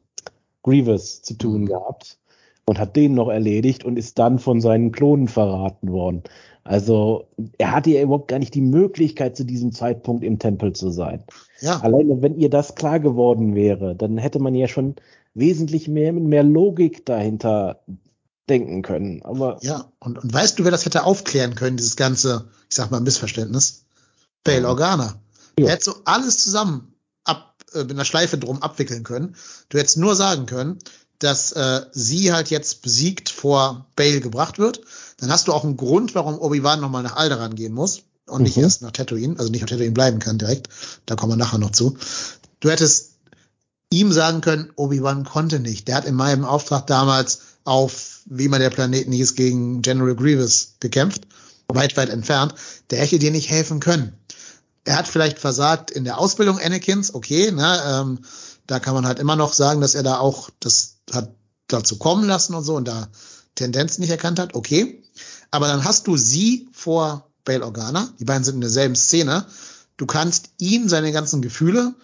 [0.62, 1.66] Grievous zu tun Mhm.
[1.66, 2.18] gehabt
[2.66, 6.22] und hat den noch erledigt und ist dann von seinen Klonen verraten worden.
[6.64, 10.88] Also er hatte ja überhaupt gar nicht die Möglichkeit, zu diesem Zeitpunkt im Tempel zu
[10.90, 11.22] sein.
[11.60, 14.94] Ja, Alleine wenn ihr das klar geworden wäre, dann hätte man ja schon
[15.34, 17.82] wesentlich mehr mit mehr Logik dahinter
[18.48, 19.22] denken können.
[19.22, 19.90] Aber ja.
[19.98, 23.84] Und, und weißt du, wer das hätte aufklären können, dieses ganze, ich sag mal, Missverständnis?
[24.44, 25.18] Bail Organa.
[25.58, 25.66] Ja.
[25.66, 29.36] Er hätte so alles zusammen ab, äh, mit einer Schleife drum abwickeln können.
[29.70, 30.78] Du hättest nur sagen können,
[31.18, 34.82] dass äh, sie halt jetzt besiegt vor Bale gebracht wird.
[35.18, 38.56] Dann hast du auch einen Grund, warum Obi-Wan nochmal nach Alderaan gehen muss und nicht
[38.56, 38.64] Mhm.
[38.64, 40.68] erst nach Tatooine, also nicht auf Tatooine bleiben kann direkt.
[41.06, 41.96] Da kommen wir nachher noch zu.
[42.60, 43.12] Du hättest
[43.90, 45.88] ihm sagen können, Obi-Wan konnte nicht.
[45.88, 50.74] Der hat in meinem Auftrag damals auf, wie man der Planeten hieß, gegen General Grievous
[50.80, 51.26] gekämpft,
[51.68, 52.54] weit, weit entfernt.
[52.90, 54.12] Der hätte dir nicht helfen können.
[54.84, 58.18] Er hat vielleicht versagt in der Ausbildung Anakins, okay, ne, ähm,
[58.66, 61.30] da kann man halt immer noch sagen, dass er da auch das hat
[61.68, 63.08] dazu kommen lassen und so und da
[63.54, 65.02] Tendenzen nicht erkannt hat, okay.
[65.50, 69.46] Aber dann hast du sie vor Bail Organa, die beiden sind in derselben Szene.
[69.96, 71.94] Du kannst ihn, seine ganzen Gefühle,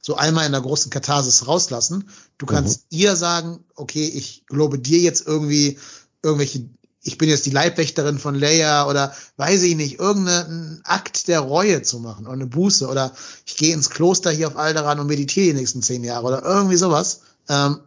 [0.00, 2.08] so einmal in der großen Katharsis rauslassen.
[2.38, 5.78] Du kannst ihr sagen, okay, ich glaube dir jetzt irgendwie
[6.22, 6.68] irgendwelche,
[7.02, 11.82] ich bin jetzt die Leibwächterin von Leia oder weiß ich nicht, irgendeinen Akt der Reue
[11.82, 13.12] zu machen oder eine Buße oder
[13.46, 16.76] ich gehe ins Kloster hier auf Alderaan und meditiere die nächsten zehn Jahre oder irgendwie
[16.76, 17.20] sowas.
[17.48, 17.80] Ähm,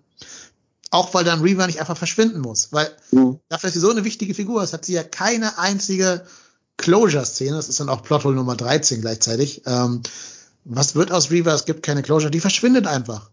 [0.91, 2.91] auch weil dann Reaver nicht einfach verschwinden muss, weil
[3.49, 6.24] dafür, dass sie so eine wichtige Figur ist, hat sie ja keine einzige
[6.78, 7.55] Closure-Szene.
[7.55, 9.64] Das ist dann auch Plothole Nummer 13 gleichzeitig.
[9.66, 10.03] Ähm,
[10.66, 11.53] was wird aus Reaver?
[11.53, 12.32] Es gibt keine Closure.
[12.32, 13.32] Die verschwindet einfach.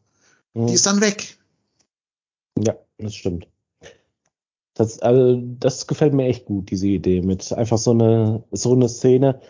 [0.55, 1.39] Die ist dann weg.
[2.59, 3.47] Ja, das stimmt.
[4.75, 8.89] Das, also, das gefällt mir echt gut, diese Idee mit einfach so eine, so eine
[8.89, 9.41] Szene.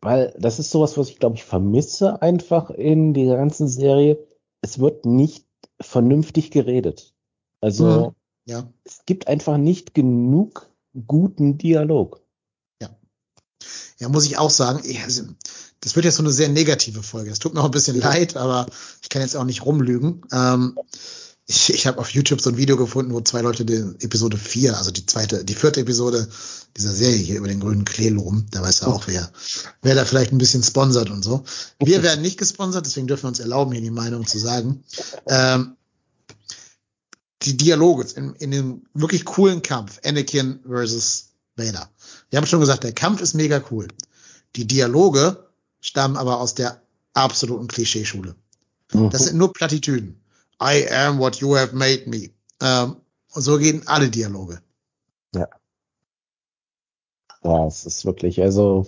[0.00, 4.18] Weil das ist sowas, was ich glaube ich vermisse einfach in dieser ganzen Serie.
[4.60, 5.44] Es wird nicht
[5.80, 7.14] vernünftig geredet.
[7.60, 8.14] Also,
[8.46, 8.72] Ja.
[8.84, 10.70] es gibt einfach nicht genug
[11.06, 12.22] guten Dialog.
[13.98, 14.80] Ja, muss ich auch sagen.
[15.80, 17.30] Das wird jetzt so eine sehr negative Folge.
[17.30, 18.66] Es tut mir auch ein bisschen leid, aber
[19.02, 20.22] ich kann jetzt auch nicht rumlügen.
[20.32, 20.78] Ähm,
[21.46, 24.76] ich ich habe auf YouTube so ein Video gefunden, wo zwei Leute die Episode 4,
[24.76, 26.28] also die zweite, die vierte Episode
[26.76, 28.46] dieser Serie hier über den grünen Klee loben.
[28.50, 29.30] Da weiß er auch, wer,
[29.82, 31.44] wer da vielleicht ein bisschen sponsert und so.
[31.80, 34.84] Wir werden nicht gesponsert, deswegen dürfen wir uns erlauben, hier die Meinung zu sagen.
[35.26, 35.76] Ähm,
[37.42, 41.88] die Dialoge in, in dem wirklich coolen Kampf, Anakin versus Vader.
[42.30, 43.88] Wir haben schon gesagt, der Kampf ist mega cool.
[44.56, 45.47] Die Dialoge
[45.80, 46.80] stammen aber aus der
[47.14, 48.34] absoluten Klischeeschule.
[48.92, 49.10] Mhm.
[49.10, 50.20] Das sind nur Plattitüden.
[50.62, 52.30] I am what you have made me.
[52.62, 52.96] Ähm,
[53.34, 54.60] und so gehen alle Dialoge.
[55.34, 55.48] Ja.
[57.44, 58.86] Ja, es ist wirklich, also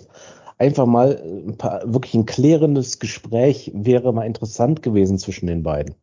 [0.57, 5.95] einfach mal ein paar, wirklich ein klärendes Gespräch wäre mal interessant gewesen zwischen den beiden.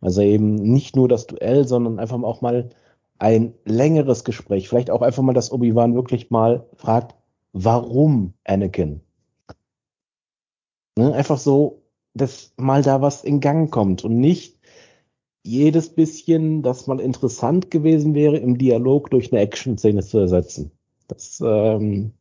[0.00, 2.70] Also eben nicht nur das Duell, sondern einfach auch mal
[3.18, 4.68] ein längeres Gespräch.
[4.68, 7.16] Vielleicht auch einfach mal, dass Obi-Wan wirklich mal fragt,
[7.52, 9.00] warum Anakin?
[10.98, 11.14] Ne?
[11.14, 14.58] Einfach so, dass mal da was in Gang kommt und nicht
[15.44, 20.72] jedes bisschen, das mal interessant gewesen wäre, im Dialog durch eine Action-Szene zu ersetzen.
[21.06, 22.12] Das, ähm,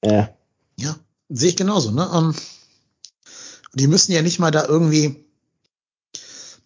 [0.00, 0.24] äh.
[0.76, 0.96] Ja,
[1.28, 2.08] sehe ich genauso, ne?
[2.08, 2.34] Um, ähm,
[3.74, 5.24] die müssen ja nicht mal da irgendwie,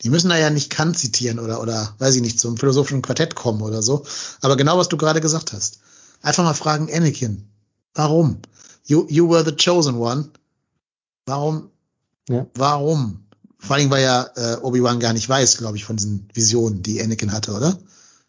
[0.02, 3.34] die müssen da ja nicht Kant zitieren oder, oder, weiß ich nicht, zum philosophischen Quartett
[3.34, 4.04] kommen oder so.
[4.40, 5.80] Aber genau, was du gerade gesagt hast.
[6.22, 7.46] Einfach mal fragen, Anakin,
[7.92, 8.38] warum?
[8.86, 10.30] You, you were the chosen one.
[11.26, 11.70] Warum?
[12.28, 12.46] Ja.
[12.54, 13.24] Warum?
[13.58, 17.00] Vor allem, weil ja äh, Obi-Wan gar nicht weiß, glaube ich, von diesen Visionen, die
[17.00, 17.78] Anakin hatte, oder?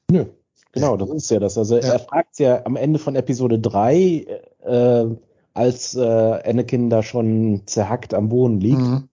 [0.09, 0.25] Nö.
[0.71, 1.57] Genau, das ist ja das.
[1.57, 1.83] Also ja.
[1.83, 4.25] er fragt ja am Ende von Episode 3,
[4.63, 5.05] äh,
[5.53, 9.09] als äh, Anakin da schon zerhackt am Boden liegt, mhm.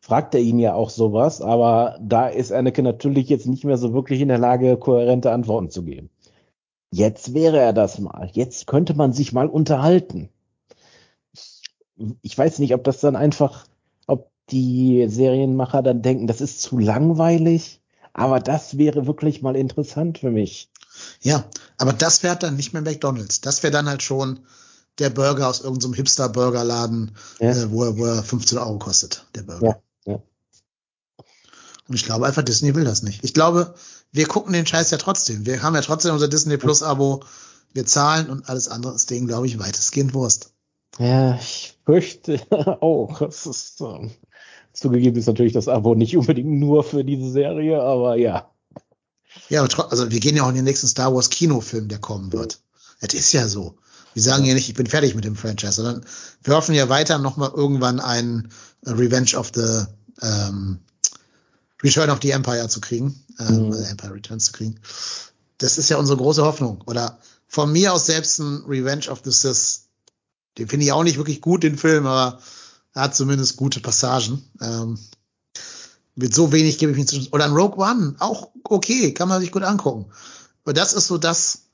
[0.00, 3.94] fragt er ihn ja auch sowas, aber da ist Anakin natürlich jetzt nicht mehr so
[3.94, 6.10] wirklich in der Lage, kohärente Antworten zu geben.
[6.90, 8.28] Jetzt wäre er das mal.
[8.32, 10.28] Jetzt könnte man sich mal unterhalten.
[12.22, 13.66] Ich weiß nicht, ob das dann einfach,
[14.06, 17.80] ob die Serienmacher dann denken, das ist zu langweilig,
[18.12, 20.70] aber das wäre wirklich mal interessant für mich.
[21.20, 21.44] Ja,
[21.78, 23.40] aber das wäre dann nicht mehr McDonalds.
[23.40, 24.40] Das wäre dann halt schon
[24.98, 27.50] der Burger aus irgendeinem so Hipster-Burgerladen, ja.
[27.50, 29.82] äh, wo, er, wo er 15 Euro kostet, der Burger.
[30.06, 30.22] Ja, ja.
[31.88, 33.22] Und ich glaube einfach, Disney will das nicht.
[33.22, 33.74] Ich glaube,
[34.12, 35.46] wir gucken den Scheiß ja trotzdem.
[35.46, 37.22] Wir haben ja trotzdem unser Disney Plus Abo.
[37.72, 40.52] Wir zahlen und alles andere ist denen, glaube ich, weitestgehend Wurst.
[40.98, 42.40] Ja, ich fürchte
[42.82, 43.22] auch.
[43.22, 44.10] Es ist ähm,
[44.72, 48.50] zugegeben ist natürlich das Abo nicht unbedingt nur für diese Serie, aber ja.
[49.48, 52.60] Ja, also wir gehen ja auch in den nächsten Star Wars Kinofilm, der kommen wird.
[53.00, 53.76] Es ist ja so.
[54.14, 56.04] Wir sagen ja nicht, ich bin fertig mit dem Franchise, sondern
[56.42, 58.48] wir hoffen ja weiter nochmal irgendwann einen
[58.86, 59.84] Revenge of the
[60.22, 60.78] ähm,
[61.82, 63.74] Return of the Empire zu kriegen, ähm, mhm.
[63.74, 64.80] Empire Returns zu kriegen.
[65.58, 66.82] Das ist ja unsere große Hoffnung.
[66.86, 69.85] Oder von mir aus selbst ein Revenge of the Sith.
[70.58, 72.40] Den finde ich auch nicht wirklich gut, den Film, aber
[72.94, 74.42] er hat zumindest gute Passagen.
[74.60, 74.98] Ähm,
[76.14, 77.20] mit so wenig gebe ich mich zu.
[77.32, 80.06] Oder ein Rogue One, auch okay, kann man sich gut angucken.
[80.64, 81.66] Aber das ist so das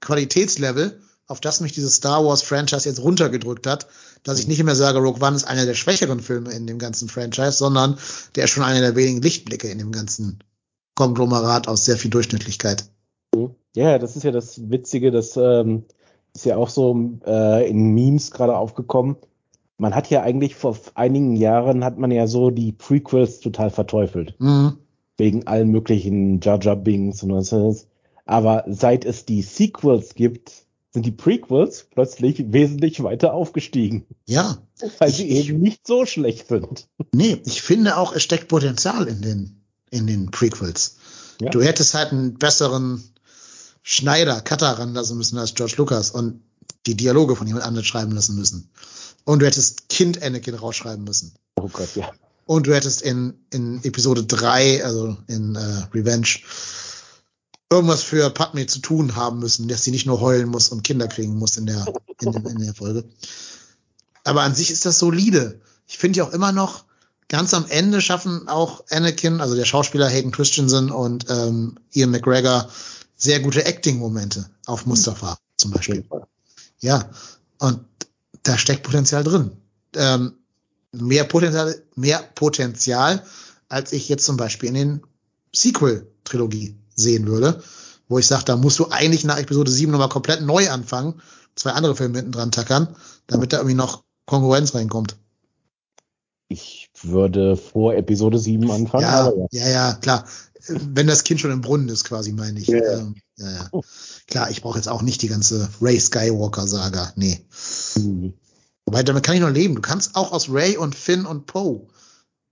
[0.00, 3.86] Qualitätslevel, auf das mich dieses Star Wars Franchise jetzt runtergedrückt hat,
[4.22, 7.08] dass ich nicht mehr sage, Rogue One ist einer der schwächeren Filme in dem ganzen
[7.08, 7.98] Franchise, sondern
[8.34, 10.42] der ist schon einer der wenigen Lichtblicke in dem ganzen
[10.94, 12.86] Konglomerat aus sehr viel Durchschnittlichkeit.
[13.76, 15.84] Ja, das ist ja das Witzige, das ähm,
[16.34, 19.16] ist ja auch so äh, in Memes gerade aufgekommen
[19.80, 24.34] man hat ja eigentlich vor einigen Jahren hat man ja so die Prequels total verteufelt.
[24.38, 24.76] Mhm.
[25.16, 27.86] Wegen allen möglichen Jar Jar Bings und was.
[28.26, 30.52] Aber seit es die Sequels gibt,
[30.92, 34.04] sind die Prequels plötzlich wesentlich weiter aufgestiegen.
[34.26, 34.58] Ja.
[34.98, 36.86] Weil sie eben nicht so schlecht sind.
[37.12, 40.98] Nee, ich finde auch, es steckt Potenzial in den, in den Prequels.
[41.40, 41.50] Ja.
[41.50, 43.02] Du hättest halt einen besseren
[43.82, 46.42] Schneider, Cutter ranlassen müssen als George Lucas und
[46.86, 48.70] die Dialoge von jemand anderem schreiben lassen müssen.
[49.24, 51.32] Und du hättest Kind Anakin rausschreiben müssen.
[51.56, 52.10] Oh Gott, ja.
[52.46, 56.26] Und du hättest in, in Episode 3, also in äh, Revenge,
[57.70, 61.06] irgendwas für Padme zu tun haben müssen, dass sie nicht nur heulen muss und Kinder
[61.06, 61.86] kriegen muss in der,
[62.20, 63.04] in, in der Folge.
[64.24, 65.60] Aber an sich ist das solide.
[65.86, 66.84] Ich finde ja auch immer noch,
[67.28, 72.68] ganz am Ende schaffen auch Anakin, also der Schauspieler Hayden Christensen und ähm, Ian McGregor
[73.20, 76.04] sehr gute Acting-Momente auf Mustafa zum Beispiel.
[76.80, 77.10] Ja,
[77.58, 77.84] und
[78.42, 79.52] da steckt Potenzial drin.
[79.94, 80.34] Ähm,
[80.92, 83.22] mehr Potenzial, mehr Potenzial,
[83.68, 85.02] als ich jetzt zum Beispiel in den
[85.54, 87.62] Sequel-Trilogie sehen würde,
[88.08, 91.20] wo ich sage, da musst du eigentlich nach Episode 7 nochmal komplett neu anfangen,
[91.54, 95.16] zwei andere Filme hinten dran tackern, damit da irgendwie noch Konkurrenz reinkommt.
[96.48, 99.04] Ich würde vor Episode 7 anfangen.
[99.04, 100.24] Ja, ja, ja, ja, klar.
[100.70, 102.68] Wenn das Kind schon im Brunnen ist, quasi, meine ich.
[102.68, 103.80] Ja, ähm, ja, ja.
[104.26, 107.12] Klar, ich brauche jetzt auch nicht die ganze Ray Skywalker-Saga.
[107.16, 107.40] Nee.
[107.96, 108.34] Mhm.
[108.86, 109.74] Wobei, damit kann ich noch leben.
[109.74, 111.86] Du kannst auch aus Ray und Finn und Poe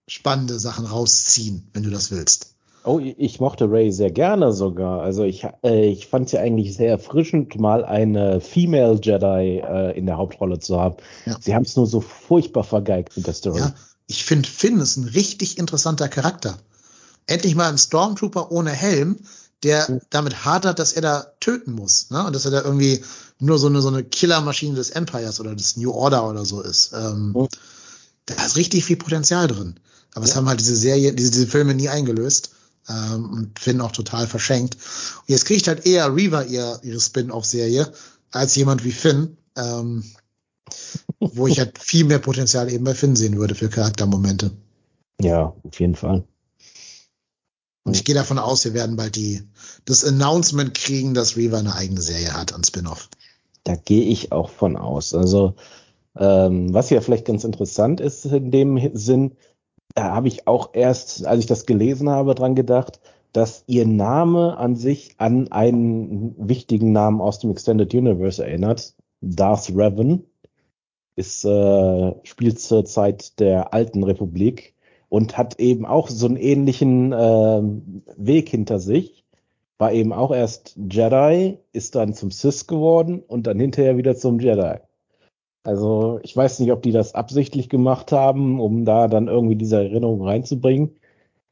[0.09, 2.55] spannende Sachen rausziehen, wenn du das willst.
[2.85, 5.03] Oh, ich mochte Ray sehr gerne sogar.
[5.03, 9.99] Also ich, äh, ich fand es ja eigentlich sehr erfrischend, mal eine Female Jedi äh,
[9.99, 10.97] in der Hauptrolle zu haben.
[11.27, 11.37] Ja.
[11.39, 13.59] Sie haben es nur so furchtbar vergeigt mit der Story.
[13.59, 13.75] Ja,
[14.07, 16.59] ich finde Finn ist ein richtig interessanter Charakter.
[17.29, 19.19] Endlich mal ein Stormtrooper ohne Helm,
[19.63, 20.01] der Mhm.
[20.11, 22.27] damit hadert, dass er da töten muss, ne?
[22.27, 23.03] Und dass er da irgendwie
[23.39, 26.93] nur so eine, so eine Killermaschine des Empires oder des New Order oder so ist.
[26.93, 27.49] Ähm, Mhm.
[28.27, 29.81] Da ist richtig viel Potenzial drin.
[30.15, 30.37] Aber es Ja.
[30.37, 32.51] haben halt diese Serie, diese, diese Filme nie eingelöst.
[32.91, 34.75] Ähm, und Finn auch total verschenkt.
[34.77, 37.93] Und jetzt kriegt halt eher Reaver ihr, ihre Spin-off-Serie
[38.31, 40.05] als jemand wie Finn, ähm,
[41.21, 44.53] wo ich halt viel mehr Potenzial eben bei Finn sehen würde für Charaktermomente.
[45.21, 46.25] Ja, auf jeden Fall.
[47.89, 49.43] Und ich gehe davon aus, wir werden bald die,
[49.87, 53.09] das Announcement kriegen, dass Reaver eine eigene Serie hat an Spin-off.
[53.65, 55.15] Da gehe ich auch von aus.
[55.15, 55.55] Also,
[56.15, 59.37] ähm, was ja vielleicht ganz interessant ist in dem Sinn,
[59.95, 63.01] da habe ich auch erst, als ich das gelesen habe, dran gedacht,
[63.33, 68.93] dass ihr Name an sich an einen wichtigen Namen aus dem Extended Universe erinnert.
[69.23, 70.25] Darth Revan
[71.17, 74.75] ist, äh, spielt zur Zeit der alten Republik
[75.09, 79.25] und hat eben auch so einen ähnlichen ähm, Weg hinter sich.
[79.79, 84.41] War eben auch erst Jedi, ist dann zum Sith geworden und dann hinterher wieder zum
[84.41, 84.79] Jedi.
[85.63, 89.77] Also ich weiß nicht, ob die das absichtlich gemacht haben, um da dann irgendwie diese
[89.77, 90.97] Erinnerung reinzubringen.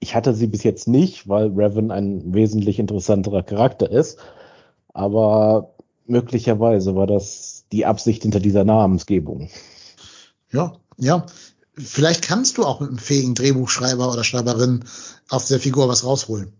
[0.00, 4.18] Ich hatte sie bis jetzt nicht, weil Revan ein wesentlich interessanterer Charakter ist.
[4.92, 5.74] Aber
[6.06, 9.50] möglicherweise war das die Absicht hinter dieser Namensgebung.
[10.50, 11.26] Ja, ja.
[11.78, 14.84] Vielleicht kannst du auch mit einem fähigen Drehbuchschreiber oder Schreiberin
[15.28, 16.52] aus der Figur was rausholen.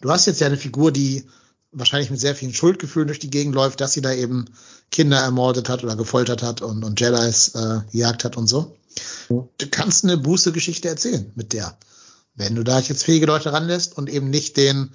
[0.00, 1.24] Du hast jetzt ja eine Figur, die
[1.72, 4.46] wahrscheinlich mit sehr vielen Schuldgefühlen durch die Gegend läuft, dass sie da eben
[4.90, 8.76] Kinder ermordet hat oder gefoltert hat und, und Jedis äh, gejagt hat und so.
[9.28, 11.76] Du kannst eine Buße-Geschichte erzählen mit der.
[12.34, 14.90] Wenn du da jetzt fähige Leute ranlässt und eben nicht den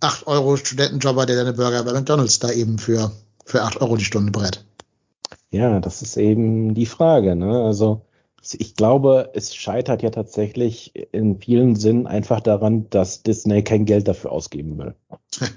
[0.00, 3.12] 8 Euro Studentenjobber, der deine Burger bei McDonalds da eben für,
[3.44, 4.64] für 8 Euro die Stunde brät.
[5.50, 7.36] Ja, das ist eben die Frage.
[7.36, 7.64] Ne?
[7.64, 8.02] Also
[8.42, 14.08] ich glaube, es scheitert ja tatsächlich in vielen Sinnen einfach daran, dass Disney kein Geld
[14.08, 14.94] dafür ausgeben will.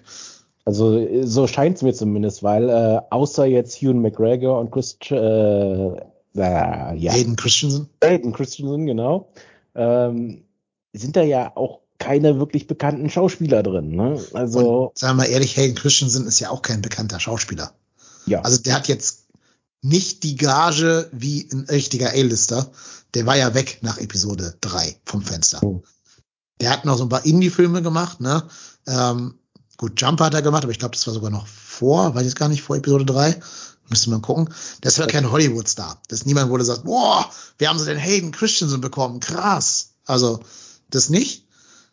[0.65, 5.15] Also so scheint es mir zumindest, weil äh, außer jetzt Hugh McGregor und Chris, äh,
[5.15, 5.97] äh,
[6.35, 7.89] ja, Hayden Christensen.
[8.01, 9.29] Hayden Christensen, genau,
[9.75, 10.45] ähm,
[10.93, 13.95] sind da ja auch keine wirklich bekannten Schauspieler drin.
[13.95, 14.21] Ne?
[14.33, 17.73] Also Und sagen wir mal ehrlich, Hayden Christensen ist ja auch kein bekannter Schauspieler.
[18.25, 19.22] ja, Also der hat jetzt
[19.83, 22.71] nicht die Gage wie ein richtiger A-Lister.
[23.13, 25.61] Der war ja weg nach Episode 3 vom Fenster.
[25.61, 25.83] Oh.
[26.61, 28.43] Der hat noch so ein paar Indie-Filme gemacht, ne?
[28.87, 29.35] Ähm,
[29.77, 32.35] gut, Jumper hat er gemacht, aber ich glaube, das war sogar noch vor, weiß ich
[32.35, 33.39] gar nicht, vor Episode 3.
[33.89, 34.49] Müsste man gucken.
[34.79, 36.01] Das war kein Hollywood-Star.
[36.07, 39.89] Das ist niemand, wo du sagst, boah, wir haben so den Hayden Christensen bekommen, krass.
[40.05, 40.39] Also,
[40.89, 41.45] das nicht.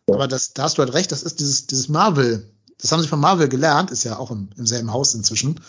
[0.07, 2.49] Aber das, da hast du halt recht, das ist dieses, dieses Marvel,
[2.79, 5.61] das haben sie von Marvel gelernt, ist ja auch im, im selben Haus inzwischen.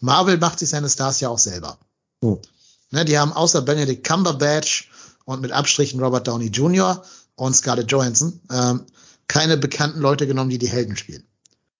[0.00, 1.78] Marvel macht sich seine Stars ja auch selber.
[2.22, 2.38] Hm.
[2.90, 4.90] Ne, die haben außer Benedict Cumberbatch
[5.24, 7.02] und mit Abstrichen Robert Downey Jr.
[7.36, 8.84] und Scarlett Johansson ähm,
[9.28, 11.24] keine bekannten Leute genommen, die die Helden spielen.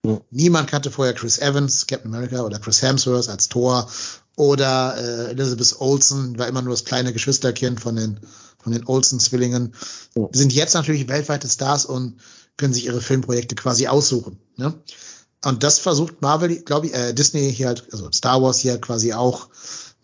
[0.06, 0.20] Hm.
[0.30, 3.90] Niemand kannte vorher Chris Evans, Captain America oder Chris Hemsworth als Thor
[4.36, 8.20] oder äh, Elizabeth Olsen, war immer nur das kleine Geschwisterkind von den
[8.62, 9.74] von den Olsen-Zwillingen.
[10.14, 10.28] Hm.
[10.32, 12.20] Die sind jetzt natürlich weltweite Stars und
[12.56, 14.38] können sich ihre Filmprojekte quasi aussuchen.
[14.56, 14.74] Ne?
[15.44, 19.12] Und das versucht Marvel, glaube ich, äh, Disney hier halt, also Star Wars hier quasi
[19.14, 19.48] auch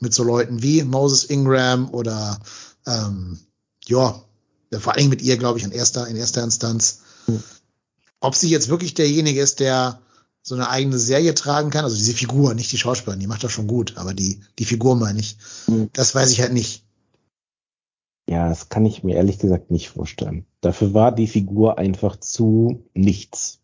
[0.00, 2.38] mit so Leuten wie Moses Ingram oder
[2.86, 3.38] ähm,
[3.86, 4.22] ja,
[4.78, 7.00] vor allem mit ihr, glaube ich, in erster, in erster Instanz.
[7.26, 7.42] Hm.
[8.20, 10.00] Ob sie jetzt wirklich derjenige ist, der
[10.42, 13.52] so eine eigene Serie tragen kann, also diese Figur, nicht die Schauspielerin, die macht das
[13.52, 15.36] schon gut, aber die, die Figur meine ich,
[15.66, 15.90] Hm.
[15.92, 16.84] das weiß ich halt nicht.
[18.28, 20.46] ja, das kann ich mir ehrlich gesagt nicht vorstellen.
[20.60, 23.60] Dafür war die Figur einfach zu nichts.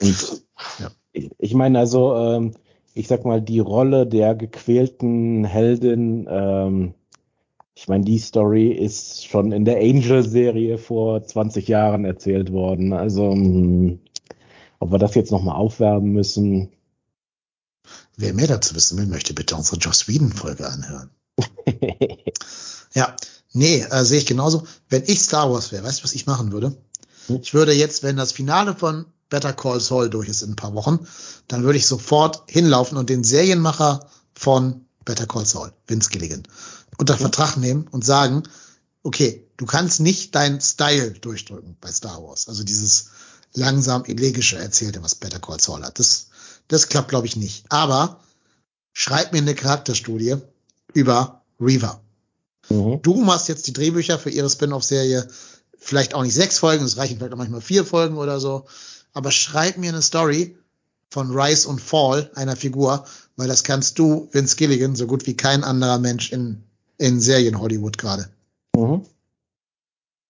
[0.00, 0.42] Und
[0.78, 0.90] Ja.
[1.12, 2.54] ich, ich meine also, ähm,
[2.94, 6.94] ich sag mal, die Rolle der gequälten Heldin, ähm,
[7.74, 12.92] ich meine, die Story ist schon in der Angel-Serie vor 20 Jahren erzählt worden.
[12.92, 13.98] Also, mh,
[14.80, 16.70] ob wir das jetzt nochmal aufwärmen müssen.
[18.16, 21.10] Wer mehr dazu wissen will, möchte bitte unsere Joss Whedon-Folge anhören.
[22.94, 23.14] Ja,
[23.52, 24.66] nee, äh, sehe ich genauso.
[24.88, 26.76] Wenn ich Star Wars wäre, weißt du, was ich machen würde?
[27.26, 27.38] Hm.
[27.42, 30.74] Ich würde jetzt, wenn das Finale von Better Call Saul durch ist in ein paar
[30.74, 31.06] Wochen,
[31.48, 36.42] dann würde ich sofort hinlaufen und den Serienmacher von Better Call Saul, Vince Gilligan,
[36.98, 38.42] unter Vertrag nehmen und sagen,
[39.02, 42.48] okay, du kannst nicht dein Style durchdrücken bei Star Wars.
[42.48, 43.10] Also dieses
[43.54, 45.98] langsam elegische Erzählte, was Better Call Saul hat.
[45.98, 46.28] Das,
[46.68, 47.64] das klappt, glaube ich, nicht.
[47.70, 48.20] Aber
[48.92, 50.36] schreib mir eine Charakterstudie
[50.92, 52.00] über Reaver.
[52.68, 53.00] Mhm.
[53.02, 55.28] Du machst jetzt die Drehbücher für ihre Spin-off-Serie.
[55.78, 58.66] Vielleicht auch nicht sechs Folgen, es reichen vielleicht auch manchmal vier Folgen oder so.
[59.18, 60.56] Aber schreib mir eine Story
[61.10, 63.04] von Rise und Fall einer Figur,
[63.34, 66.62] weil das kannst du, Vince Gilligan, so gut wie kein anderer Mensch in,
[66.98, 68.28] in Serien Hollywood gerade.
[68.76, 69.04] Mhm.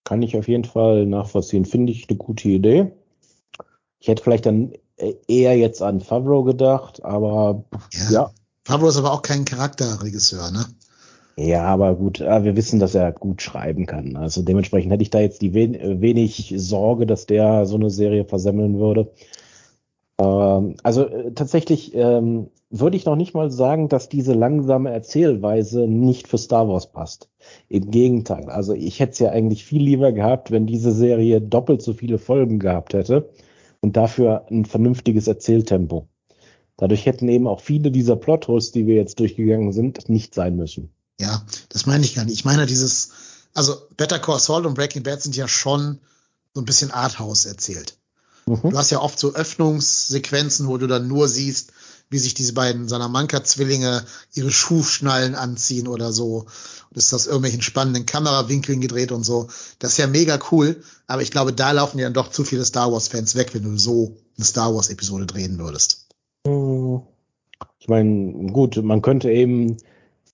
[0.05, 1.67] kann ich auf jeden Fall nachvollziehen.
[1.67, 2.91] Finde ich eine gute Idee.
[4.01, 8.11] Ich hätte vielleicht dann eher jetzt an Favreau gedacht, aber ja.
[8.11, 8.31] ja.
[8.65, 10.65] Favreau ist aber auch kein Charakterregisseur, ne?
[11.41, 14.17] Ja, aber gut, wir wissen, dass er gut schreiben kann.
[14.17, 18.25] Also dementsprechend hätte ich da jetzt die wen wenig Sorge, dass der so eine Serie
[18.25, 19.13] versemmeln würde.
[20.21, 25.87] Ähm, also äh, tatsächlich ähm, würde ich noch nicht mal sagen, dass diese langsame Erzählweise
[25.87, 27.31] nicht für Star Wars passt.
[27.69, 28.51] Im Gegenteil.
[28.51, 32.19] Also ich hätte es ja eigentlich viel lieber gehabt, wenn diese Serie doppelt so viele
[32.19, 33.31] Folgen gehabt hätte
[33.81, 36.09] und dafür ein vernünftiges Erzähltempo.
[36.77, 40.91] Dadurch hätten eben auch viele dieser Plotholes, die wir jetzt durchgegangen sind, nicht sein müssen.
[41.21, 42.35] Ja, das meine ich gar nicht.
[42.35, 43.11] Ich meine dieses,
[43.55, 45.99] also Better Call Saul und Breaking Bad sind ja schon
[46.55, 47.97] so ein bisschen Arthouse erzählt.
[48.47, 48.71] Mhm.
[48.71, 51.73] Du hast ja oft so Öffnungssequenzen, wo du dann nur siehst,
[52.11, 56.47] wie sich diese beiden Salamanca-Zwillinge ihre Schuhschnallen anziehen oder so.
[56.91, 59.49] Und ist das irgendwelchen spannenden Kamerawinkeln gedreht und so.
[59.79, 60.83] Das ist ja mega cool.
[61.07, 63.77] Aber ich glaube, da laufen ja dann doch zu viele Star Wars-Fans weg, wenn du
[63.77, 66.07] so eine Star Wars-Episode drehen würdest.
[66.47, 67.03] Mhm.
[67.79, 69.77] Ich meine, gut, man könnte eben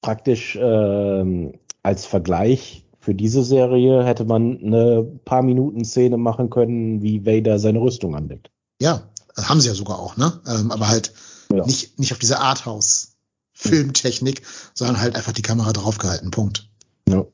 [0.04, 1.52] praktisch äh,
[1.82, 7.58] als Vergleich für diese Serie hätte man eine paar Minuten Szene machen können, wie Vader
[7.58, 8.50] seine Rüstung anlegt.
[8.82, 10.42] Ja, haben sie ja sogar auch, ne?
[10.46, 11.14] Ähm, aber halt
[11.50, 11.64] ja.
[11.64, 14.42] nicht, nicht auf diese Arthouse-Filmtechnik,
[14.74, 16.30] sondern halt einfach die Kamera draufgehalten.
[16.30, 16.68] Punkt.
[17.08, 17.24] Ja.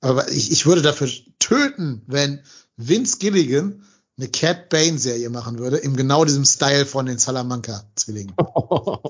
[0.00, 1.10] Aber ich, ich würde dafür
[1.40, 2.40] töten, wenn
[2.78, 3.82] Vince Gilligan
[4.16, 8.34] eine Cat Bane Serie machen würde, in genau diesem Style von den Salamanca Zwillingen.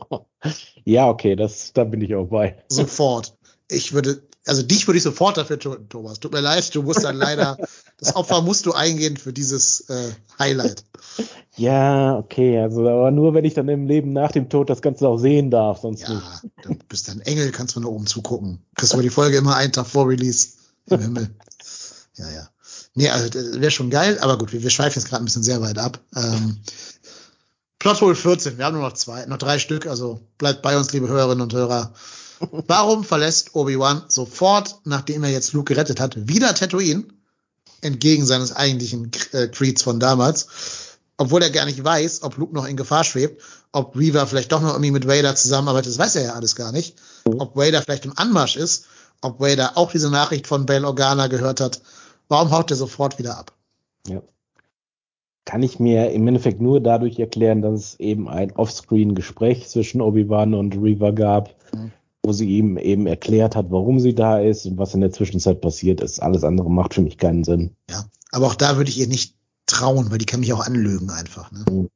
[0.85, 2.57] ja, okay, das, da bin ich auch bei.
[2.69, 3.37] Sofort.
[3.69, 6.21] Ich würde, also dich würde ich sofort dafür Thomas.
[6.21, 7.59] Tut mir leid, du musst dann leider,
[7.99, 10.85] das Opfer musst du eingehen für dieses äh, Highlight.
[11.57, 15.07] Ja, okay, also aber nur, wenn ich dann im Leben nach dem Tod das Ganze
[15.07, 16.55] auch sehen darf, sonst ja, nicht.
[16.63, 18.65] du bist ein Engel, kannst du nur oben zugucken.
[18.75, 20.49] Kriegst du die Folge immer einen Tag vor Release
[20.87, 21.31] im Himmel.
[22.17, 22.49] Ja, ja.
[22.95, 25.43] Nee, also das wäre schon geil, aber gut, wir, wir schweifen jetzt gerade ein bisschen
[25.43, 25.99] sehr weit ab.
[26.15, 26.59] Ähm,
[27.81, 31.09] Plothole 14, wir haben nur noch zwei, noch drei Stück, also bleibt bei uns, liebe
[31.09, 31.93] Hörerinnen und Hörer.
[32.41, 37.05] Warum verlässt Obi-Wan sofort, nachdem er jetzt Luke gerettet hat, wieder Tatooine?
[37.81, 40.47] Entgegen seines eigentlichen äh, Creeds von damals.
[41.19, 43.43] Obwohl er gar nicht weiß, ob Luke noch in Gefahr schwebt,
[43.73, 46.73] ob Reaver vielleicht doch noch irgendwie mit Vader zusammenarbeitet, das weiß er ja alles gar
[46.73, 46.97] nicht.
[47.27, 47.41] Mhm.
[47.41, 48.87] Ob Vader vielleicht im Anmarsch ist,
[49.21, 51.81] ob Vader auch diese Nachricht von Bail Organa gehört hat
[52.29, 53.53] Warum haut er sofort wieder ab?
[54.09, 54.23] Ja.
[55.45, 60.55] Kann ich mir im Endeffekt nur dadurch erklären, dass es eben ein Offscreen-Gespräch zwischen Obi-Wan
[60.55, 61.93] und Reaver gab, mhm.
[62.23, 65.61] wo sie ihm eben erklärt hat, warum sie da ist und was in der Zwischenzeit
[65.61, 66.23] passiert ist.
[66.23, 67.77] Alles andere macht für mich keinen Sinn.
[67.91, 69.37] Ja, aber auch da würde ich ihr nicht
[69.67, 71.53] trauen, weil die kann mich auch anlügen einfach.
[71.53, 71.65] Ne?
[71.71, 71.91] Mhm.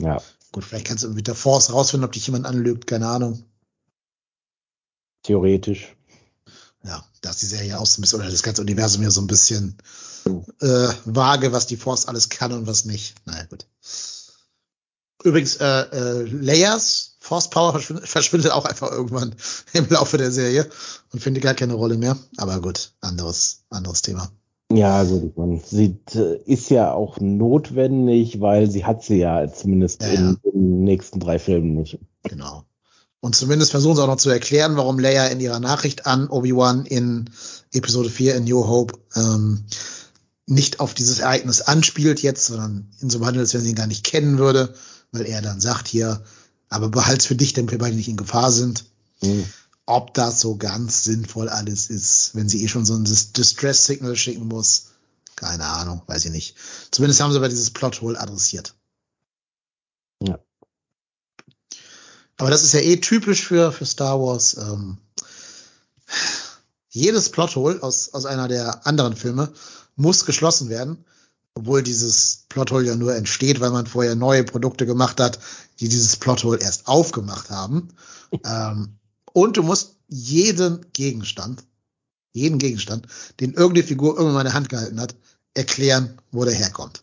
[0.00, 0.20] Ja.
[0.52, 3.44] Gut, vielleicht kannst du mit der Force rausfinden, ob dich jemand anlügt, keine Ahnung.
[5.22, 5.95] Theoretisch
[7.26, 9.76] ja, da ist die Serie aus oder das ganze Universum ja so ein bisschen
[10.60, 13.14] äh, vage, was die Force alles kann und was nicht.
[13.26, 13.66] Naja, gut.
[15.24, 19.34] Übrigens, äh, äh, Layers Force Power verschwindet, verschwindet auch einfach irgendwann
[19.72, 20.68] im Laufe der Serie
[21.12, 22.16] und findet gar keine Rolle mehr.
[22.36, 24.30] Aber gut, anderes, anderes Thema.
[24.72, 30.02] Ja, gut, man sie äh, ist ja auch notwendig, weil sie hat sie ja zumindest
[30.02, 30.50] ja, in, ja.
[30.52, 31.98] in den nächsten drei Filmen nicht.
[32.24, 32.64] Genau.
[33.20, 36.86] Und zumindest versuchen sie auch noch zu erklären, warum Leia in ihrer Nachricht an Obi-Wan
[36.86, 37.30] in
[37.72, 39.64] Episode 4 in New Hope ähm,
[40.46, 43.88] nicht auf dieses Ereignis anspielt jetzt, sondern ihn so behandelt, als wenn sie ihn gar
[43.88, 44.74] nicht kennen würde,
[45.12, 46.22] weil er dann sagt hier,
[46.68, 48.84] aber behalt's für dich, denn wir beide nicht in Gefahr sind.
[49.22, 49.44] Mhm.
[49.86, 54.48] Ob das so ganz sinnvoll alles ist, wenn sie eh schon so ein Distress-Signal schicken
[54.48, 54.88] muss,
[55.36, 56.56] keine Ahnung, weiß ich nicht.
[56.90, 58.74] Zumindest haben sie aber dieses Plothole adressiert.
[62.38, 64.56] Aber das ist ja eh typisch für, für Star Wars.
[64.56, 64.98] Ähm,
[66.90, 69.52] jedes Plothole aus, aus einer der anderen Filme
[69.96, 71.04] muss geschlossen werden,
[71.54, 75.38] obwohl dieses Plothole ja nur entsteht, weil man vorher neue Produkte gemacht hat,
[75.80, 77.88] die dieses Plothole erst aufgemacht haben.
[78.44, 78.98] ähm,
[79.32, 81.64] und du musst jeden Gegenstand,
[82.32, 83.06] jeden Gegenstand,
[83.40, 85.14] den irgendeine Figur irgendwann mal in der Hand gehalten hat,
[85.54, 87.02] erklären, wo der herkommt.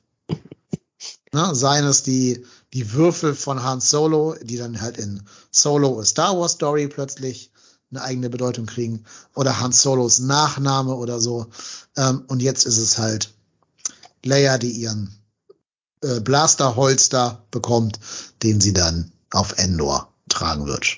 [1.31, 5.22] Na, seien es die die Würfel von Han Solo, die dann halt in
[5.52, 7.52] Solo A Star Wars Story plötzlich
[7.91, 9.04] eine eigene Bedeutung kriegen
[9.36, 11.45] oder Han Solos Nachname oder so.
[11.95, 13.34] Ähm, und jetzt ist es halt
[14.26, 15.16] Leia, die ihren
[16.02, 18.00] äh, Blaster-Holster bekommt,
[18.41, 20.98] den sie dann auf Endor tragen wird.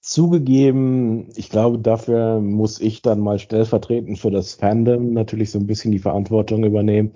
[0.00, 5.66] Zugegeben, ich glaube, dafür muss ich dann mal stellvertretend für das Fandom natürlich so ein
[5.66, 7.12] bisschen die Verantwortung übernehmen.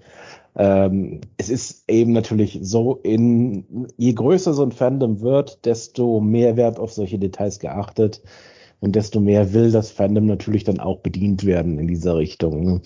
[0.57, 6.57] Ähm, es ist eben natürlich so, in je größer so ein Fandom wird, desto mehr
[6.57, 8.23] Wert auf solche Details geachtet.
[8.81, 12.83] und desto mehr will das Fandom natürlich dann auch bedient werden in dieser Richtung.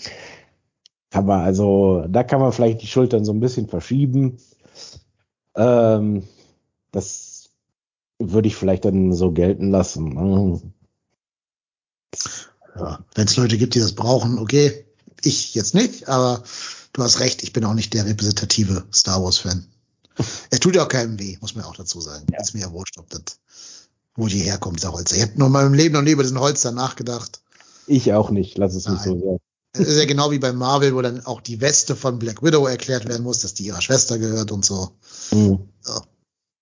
[1.13, 4.39] Aber also, da kann man vielleicht die Schultern so ein bisschen verschieben.
[5.57, 6.25] Ähm,
[6.93, 7.51] das
[8.19, 10.11] würde ich vielleicht dann so gelten lassen.
[10.15, 10.61] Ne?
[12.77, 14.85] Ja, Wenn es Leute gibt, die das brauchen, okay.
[15.23, 16.43] Ich jetzt nicht, aber
[16.93, 19.67] du hast recht, ich bin auch nicht der repräsentative Star Wars-Fan.
[20.51, 22.27] Es tut ja auch keinem weh, muss man auch dazu sagen.
[22.33, 22.41] Ja.
[22.41, 23.39] Ist mir ja wurscht, ob das,
[24.15, 25.17] wo die herkommt, dieser Holzer.
[25.17, 27.41] Ich hätte noch mal im Leben noch nie über diesen Holzer nachgedacht.
[27.87, 29.41] Ich auch nicht, lass es mich so sagen.
[29.73, 32.67] Es ist ja genau wie bei Marvel, wo dann auch die Weste von Black Widow
[32.67, 34.91] erklärt werden muss, dass die ihrer Schwester gehört und so.
[35.31, 35.61] Mhm.
[35.81, 36.03] so.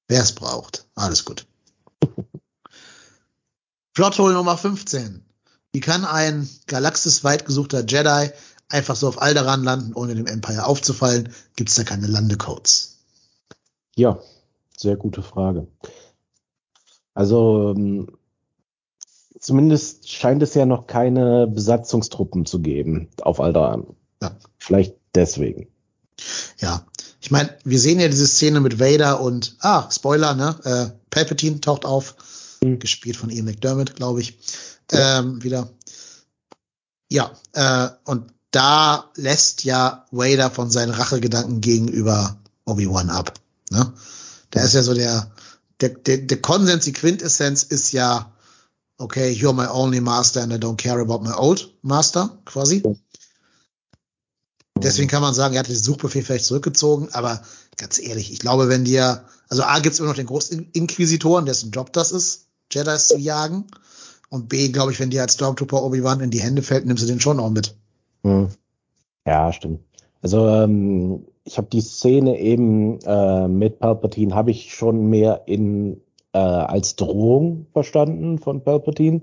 [0.09, 0.87] Wer es braucht.
[0.95, 1.47] Alles gut.
[3.95, 5.25] Plothole Nummer 15.
[5.73, 8.31] Wie kann ein galaxisweit gesuchter Jedi
[8.69, 11.33] einfach so auf Alderaan landen, ohne dem Empire aufzufallen?
[11.57, 12.99] Gibt es da keine Landecodes?
[13.97, 14.21] Ja,
[14.77, 15.67] sehr gute Frage.
[17.15, 18.17] Also ähm,
[19.41, 23.87] zumindest scheint es ja noch keine Besatzungstruppen zu geben auf Alderaan.
[24.23, 24.37] Ja.
[24.59, 25.69] Vielleicht deswegen.
[26.59, 26.85] Ja,
[27.21, 30.57] ich meine, wir sehen ja diese Szene mit Vader und, ah, Spoiler, ne?
[30.65, 32.17] Äh, Palpatine taucht auf,
[32.63, 32.79] mhm.
[32.79, 34.39] gespielt von Ian McDermott, glaube ich,
[34.93, 35.21] ja.
[35.21, 35.69] ähm, wieder.
[37.11, 43.35] Ja, äh, und da lässt ja Vader von seinen Rachegedanken gegenüber Obi-Wan ab.
[43.71, 43.93] Ne?
[44.51, 45.31] Da ist ja so der,
[45.81, 48.33] der, der, der Konsens, die Quintessenz ist ja,
[48.97, 52.83] okay, you're my only master and I don't care about my old master, quasi.
[54.79, 57.43] Deswegen kann man sagen, er hat den Suchbefehl vielleicht zurückgezogen, aber
[57.77, 61.73] ganz ehrlich, ich glaube, wenn dir, also A gibt es immer noch den Großinquisitoren, dessen
[61.73, 63.67] Job das ist, Jedis zu jagen.
[64.31, 67.07] Und B, glaube ich, wenn dir als Stormtrooper Obi-Wan in die Hände fällt, nimmst du
[67.07, 67.75] den schon auch mit.
[68.23, 68.49] Hm.
[69.27, 69.81] Ja, stimmt.
[70.23, 76.01] Also ähm, ich habe die Szene eben äh, mit Palpatine habe ich schon mehr in
[76.33, 79.23] äh, als Drohung verstanden von Palpatine,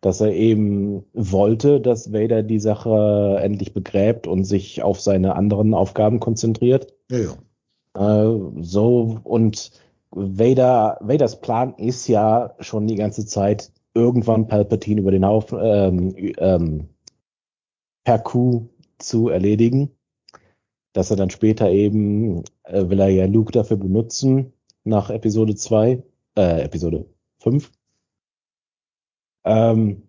[0.00, 5.74] dass er eben wollte, dass Vader die Sache endlich begräbt und sich auf seine anderen
[5.74, 6.92] Aufgaben konzentriert.
[7.10, 7.34] Ja, ja.
[7.96, 9.70] Äh, so und
[10.10, 16.14] Vader, Vaders Plan ist ja schon die ganze Zeit irgendwann Palpatine über den Haufen ähm,
[16.38, 16.88] ähm,
[18.04, 18.68] per Coup
[18.98, 19.90] zu erledigen.
[20.92, 24.52] Dass er dann später eben, äh, will er ja Luke dafür benutzen,
[24.84, 26.02] nach Episode 2,
[26.36, 27.06] äh, Episode
[27.38, 27.72] 5.
[29.44, 30.02] Ähm,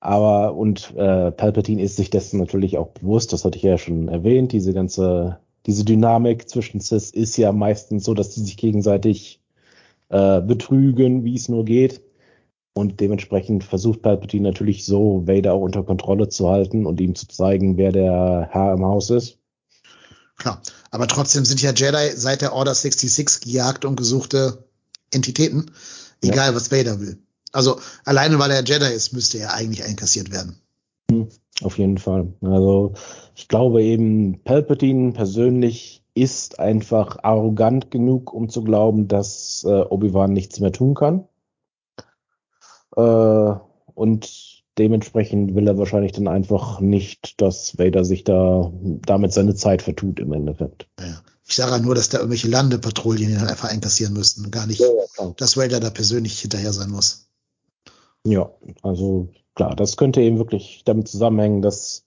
[0.00, 4.08] aber und äh, Palpatine ist sich dessen natürlich auch bewusst, das hatte ich ja schon
[4.08, 9.40] erwähnt, diese ganze diese Dynamik zwischen Cis ist ja meistens so, dass sie sich gegenseitig
[10.08, 12.02] äh, betrügen, wie es nur geht.
[12.72, 17.26] Und dementsprechend versucht Palpatine natürlich so, Vader auch unter Kontrolle zu halten und ihm zu
[17.26, 19.38] zeigen, wer der Herr im Haus ist.
[20.36, 24.64] Klar, aber trotzdem sind ja Jedi seit der Order 66 gejagt und gesuchte
[25.10, 25.72] Entitäten,
[26.22, 26.54] egal ja.
[26.54, 27.18] was Vader will.
[27.52, 30.56] Also alleine weil er Jedi ist, müsste er eigentlich einkassiert werden.
[31.10, 31.28] Hm.
[31.62, 32.32] Auf jeden Fall.
[32.40, 32.94] Also
[33.34, 40.32] ich glaube eben, Palpatine persönlich ist einfach arrogant genug, um zu glauben, dass äh, Obi-Wan
[40.32, 41.26] nichts mehr tun kann.
[42.96, 43.54] Äh,
[43.94, 49.82] und dementsprechend will er wahrscheinlich dann einfach nicht, dass Vader sich da damit seine Zeit
[49.82, 50.88] vertut im Endeffekt.
[50.98, 51.22] Ja.
[51.46, 54.52] Ich sage ja nur, dass da irgendwelche Landepatrouillen ihn einfach einkassieren müssten.
[54.52, 54.86] Gar nicht, ja,
[55.18, 57.26] ja, dass Vader da persönlich hinterher sein muss.
[58.24, 58.50] Ja,
[58.82, 62.04] also klar, das könnte eben wirklich damit zusammenhängen, dass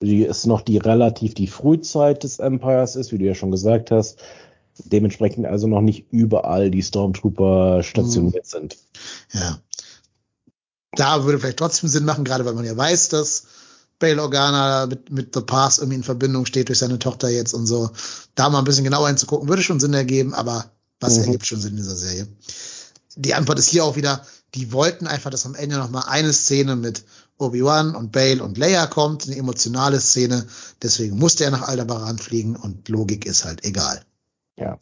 [0.00, 4.20] es noch die relativ die Frühzeit des Empires ist, wie du ja schon gesagt hast.
[4.78, 8.48] Dementsprechend also noch nicht überall die Stormtrooper stationiert mhm.
[8.48, 8.78] sind.
[9.32, 9.58] Ja.
[10.92, 13.44] Da würde vielleicht trotzdem Sinn machen, gerade weil man ja weiß, dass
[13.98, 17.66] Bail Organa mit, mit The Pass irgendwie in Verbindung steht durch seine Tochter jetzt und
[17.66, 17.90] so.
[18.34, 20.70] Da mal ein bisschen genauer hinzugucken, würde schon Sinn ergeben, aber
[21.00, 21.24] was mhm.
[21.24, 22.28] ergibt schon Sinn in dieser Serie?
[23.16, 24.24] Die Antwort ist hier auch wieder,
[24.54, 27.04] die wollten einfach, dass am Ende noch mal eine Szene mit
[27.38, 30.46] Obi-Wan und Bale und Leia kommt, eine emotionale Szene.
[30.82, 34.02] Deswegen musste er nach Aldebaran fliegen und Logik ist halt egal.
[34.56, 34.78] Ja,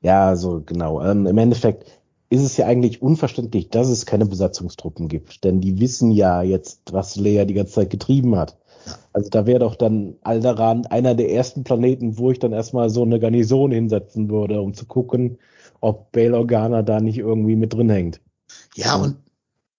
[0.00, 1.02] ja, also genau.
[1.02, 1.86] Ähm, Im Endeffekt
[2.32, 6.80] ist es ja eigentlich unverständlich, dass es keine Besatzungstruppen gibt, denn die wissen ja jetzt,
[6.90, 8.56] was Leia die ganze Zeit getrieben hat.
[9.12, 13.02] Also da wäre doch dann Alderan einer der ersten Planeten, wo ich dann erstmal so
[13.02, 15.38] eine Garnison hinsetzen würde, um zu gucken,
[15.82, 18.22] ob Bail Organa da nicht irgendwie mit drin hängt.
[18.76, 19.16] Ja, und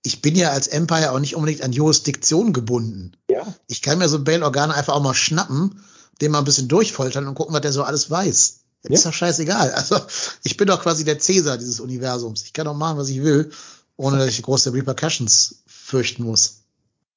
[0.05, 3.13] ich bin ja als Empire auch nicht unbedingt an Jurisdiktion gebunden.
[3.31, 3.47] Ja.
[3.67, 5.81] Ich kann mir so Bail Organa einfach auch mal schnappen,
[6.21, 8.62] den mal ein bisschen durchfoltern und gucken, was der so alles weiß.
[8.87, 8.95] Ja.
[8.95, 9.71] ist doch scheißegal.
[9.71, 9.97] Also
[10.43, 12.43] ich bin doch quasi der Cäsar dieses Universums.
[12.43, 13.51] Ich kann doch machen, was ich will,
[13.95, 16.63] ohne dass ich große Repercussions fürchten muss.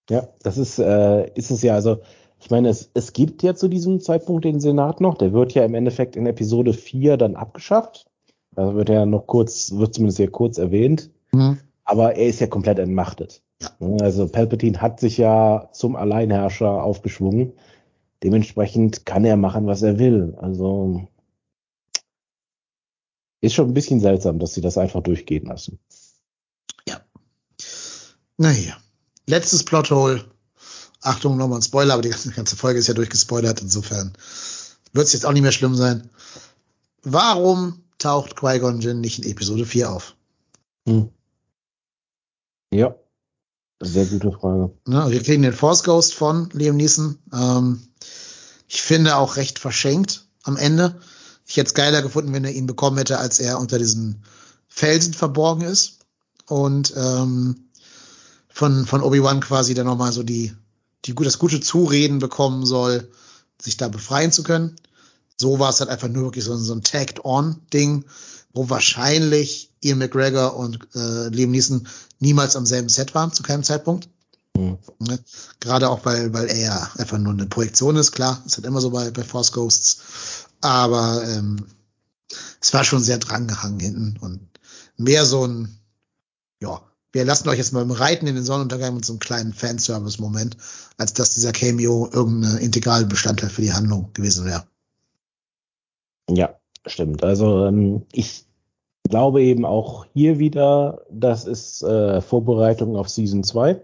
[0.08, 1.74] Ja, das ist, äh, ist es ja.
[1.74, 2.00] Also
[2.40, 5.16] ich meine, es, es gibt ja zu diesem Zeitpunkt den Senat noch.
[5.18, 8.06] Der wird ja im Endeffekt in Episode 4 dann abgeschafft.
[8.54, 11.10] Da wird ja noch kurz, wird zumindest sehr kurz erwähnt.
[11.32, 11.58] Mhm.
[11.84, 13.42] Aber er ist ja komplett entmachtet.
[13.60, 13.70] Ja.
[14.00, 17.52] Also Palpatine hat sich ja zum Alleinherrscher aufgeschwungen.
[18.22, 20.36] Dementsprechend kann er machen, was er will.
[20.40, 21.06] Also
[23.40, 25.78] ist schon ein bisschen seltsam, dass sie das einfach durchgehen lassen.
[26.88, 27.00] Ja.
[28.36, 28.76] Naja.
[29.26, 30.24] Letztes Plothole.
[31.00, 34.12] Achtung, nochmal ein Spoiler, aber die ganze, ganze Folge ist ja durchgespoilert, insofern
[34.92, 36.08] wird es jetzt auch nicht mehr schlimm sein.
[37.02, 40.16] Warum taucht Qui-Gon Jinn nicht in Episode 4 auf?
[40.88, 41.10] Hm.
[42.72, 42.96] Ja,
[43.80, 44.72] sehr gute Frage.
[44.86, 47.18] Ne, wir kriegen den Force Ghost von Liam Neeson.
[47.32, 47.88] Ähm,
[48.68, 51.00] ich finde auch recht verschenkt am Ende.
[51.46, 54.22] Ich hätte es geiler gefunden, wenn er ihn bekommen hätte, als er unter diesen
[54.68, 56.00] Felsen verborgen ist.
[56.46, 57.66] Und ähm,
[58.48, 60.52] von, von Obi-Wan quasi dann nochmal so die,
[61.04, 63.10] die, das gute Zureden bekommen soll,
[63.60, 64.76] sich da befreien zu können.
[65.38, 68.04] So war es halt einfach nur wirklich so, so ein Tagged-on-Ding,
[68.52, 71.86] wo wahrscheinlich Ian McGregor und äh, Liam Neeson
[72.20, 74.08] niemals am selben Set waren zu keinem Zeitpunkt.
[74.56, 74.78] Mhm.
[74.98, 75.18] Ne?
[75.60, 78.80] Gerade auch, weil, weil er ja einfach nur eine Projektion ist, klar, ist halt immer
[78.80, 79.98] so bei, bei Force Ghosts.
[80.60, 81.66] Aber ähm,
[82.60, 84.40] es war schon sehr drangehangen hinten und
[84.96, 85.78] mehr so ein,
[86.60, 86.80] ja,
[87.12, 90.56] wir lassen euch jetzt mal reiten in den Sonnenuntergang mit so einem kleinen Fanservice-Moment,
[90.98, 94.66] als dass dieser Cameo irgendein integraler Bestandteil für die Handlung gewesen wäre.
[96.28, 97.22] Ja, stimmt.
[97.22, 98.44] Also ähm, ich
[99.08, 103.80] glaube eben auch hier wieder, das ist äh, Vorbereitung auf Season 2,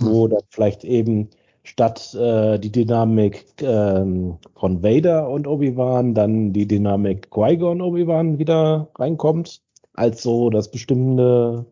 [0.00, 0.30] wo hm.
[0.30, 1.30] dann vielleicht eben
[1.62, 8.88] statt äh, die Dynamik ähm, von Vader und Obi-Wan dann die Dynamik Qui-Gon Obi-Wan wieder
[8.96, 9.60] reinkommt,
[9.94, 11.66] als so das bestimmende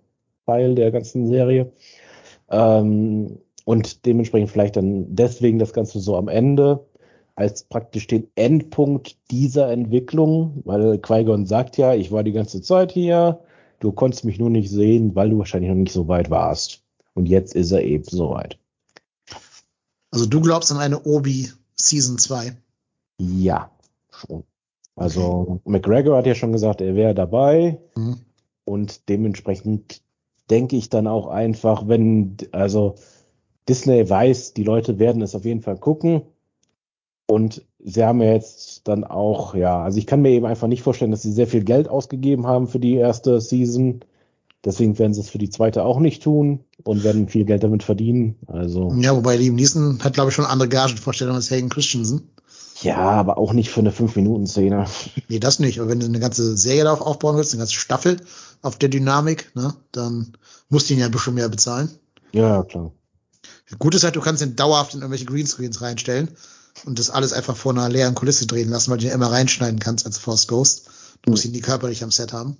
[0.46, 1.72] Teil der ganzen Serie.
[2.50, 6.86] Ähm, und dementsprechend vielleicht dann deswegen das Ganze so am Ende
[7.34, 12.92] als praktisch den Endpunkt dieser Entwicklung, weil Qui-Gon sagt ja, ich war die ganze Zeit
[12.92, 13.40] hier,
[13.80, 16.82] du konntest mich nur nicht sehen, weil du wahrscheinlich noch nicht so weit warst.
[17.14, 18.58] Und jetzt ist er eben so weit.
[20.16, 22.56] Also du glaubst an eine Obi Season 2?
[23.18, 23.70] Ja,
[24.10, 24.44] schon.
[24.94, 25.60] Also okay.
[25.66, 27.78] McGregor hat ja schon gesagt, er wäre dabei.
[27.96, 28.20] Mhm.
[28.64, 30.00] Und dementsprechend
[30.48, 32.94] denke ich dann auch einfach, wenn, also
[33.68, 36.22] Disney weiß, die Leute werden es auf jeden Fall gucken.
[37.26, 40.80] Und sie haben ja jetzt dann auch, ja, also ich kann mir eben einfach nicht
[40.80, 44.00] vorstellen, dass sie sehr viel Geld ausgegeben haben für die erste Season.
[44.66, 47.84] Deswegen werden sie es für die zweite auch nicht tun und werden viel Geld damit
[47.84, 48.34] verdienen.
[48.48, 48.92] Also.
[48.98, 52.32] Ja, wobei Liam Neeson hat, glaube ich, schon andere Gagenvorstellungen als Hayden Christensen.
[52.82, 54.86] Ja, aber auch nicht für eine 5-Minuten-Szene.
[55.28, 55.78] Nee, das nicht.
[55.78, 58.20] Aber wenn du eine ganze Serie darauf aufbauen willst, eine ganze Staffel
[58.60, 60.36] auf der Dynamik, ne, dann
[60.68, 61.88] musst du ihn ja ein bisschen mehr bezahlen.
[62.32, 62.90] Ja, klar.
[63.78, 66.28] Gut ist halt, du kannst ihn dauerhaft in irgendwelche Greenscreens reinstellen
[66.84, 69.78] und das alles einfach vor einer leeren Kulisse drehen lassen, weil du ihn immer reinschneiden
[69.78, 70.90] kannst als Force Ghost.
[71.22, 72.56] Du musst ihn nie körperlich am Set haben.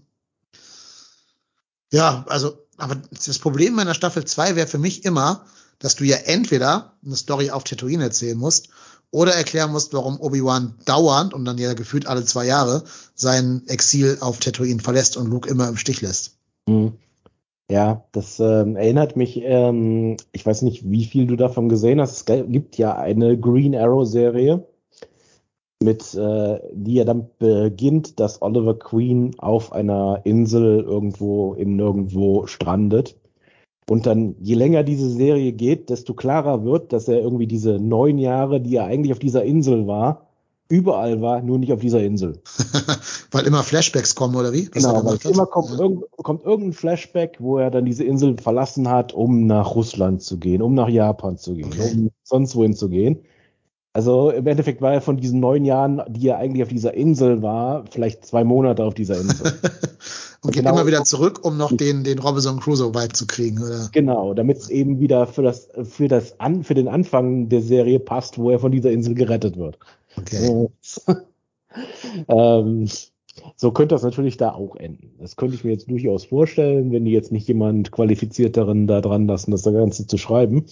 [1.93, 5.45] Ja, also, aber das Problem meiner Staffel 2 wäre für mich immer,
[5.79, 8.71] dass du ja entweder eine Story auf Tatooine erzählen musst
[9.11, 12.85] oder erklären musst, warum Obi-Wan dauernd und dann ja gefühlt alle zwei Jahre
[13.15, 16.37] sein Exil auf Tatooine verlässt und Luke immer im Stich lässt.
[16.67, 16.95] Mhm.
[17.69, 22.17] Ja, das ähm, erinnert mich, ähm, ich weiß nicht, wie viel du davon gesehen hast.
[22.17, 24.65] Es gibt ja eine Green Arrow-Serie,
[25.82, 32.47] mit äh, die ja dann beginnt, dass Oliver Queen auf einer Insel irgendwo im Nirgendwo
[32.47, 33.16] strandet.
[33.89, 38.19] Und dann, je länger diese Serie geht, desto klarer wird, dass er irgendwie diese neun
[38.19, 40.27] Jahre, die er eigentlich auf dieser Insel war,
[40.69, 42.40] überall war, nur nicht auf dieser Insel.
[43.31, 44.69] weil immer Flashbacks kommen, oder wie?
[44.73, 45.78] Was genau, weil immer kommt, ja.
[45.78, 50.39] irgend, kommt irgendein Flashback, wo er dann diese Insel verlassen hat, um nach Russland zu
[50.39, 51.93] gehen, um nach Japan zu gehen, okay.
[51.94, 53.20] um sonst wohin zu gehen.
[53.97, 57.40] Also im Endeffekt war er von diesen neun Jahren, die er eigentlich auf dieser Insel
[57.40, 59.47] war, vielleicht zwei Monate auf dieser Insel.
[60.43, 63.62] und, geht genau immer wieder zurück, um noch den, den Robinson Crusoe Vibe zu kriegen,
[63.62, 63.89] oder?
[63.93, 67.98] Genau, damit es eben wieder für das, für das an, für den Anfang der Serie
[67.98, 69.78] passt, wo er von dieser Insel gerettet wird.
[70.18, 70.68] Okay.
[72.28, 72.89] ähm,
[73.56, 75.14] so könnte das natürlich da auch enden.
[75.20, 79.27] Das könnte ich mir jetzt durchaus vorstellen, wenn die jetzt nicht jemand qualifizierteren da dran
[79.27, 80.66] lassen, das Ganze zu schreiben.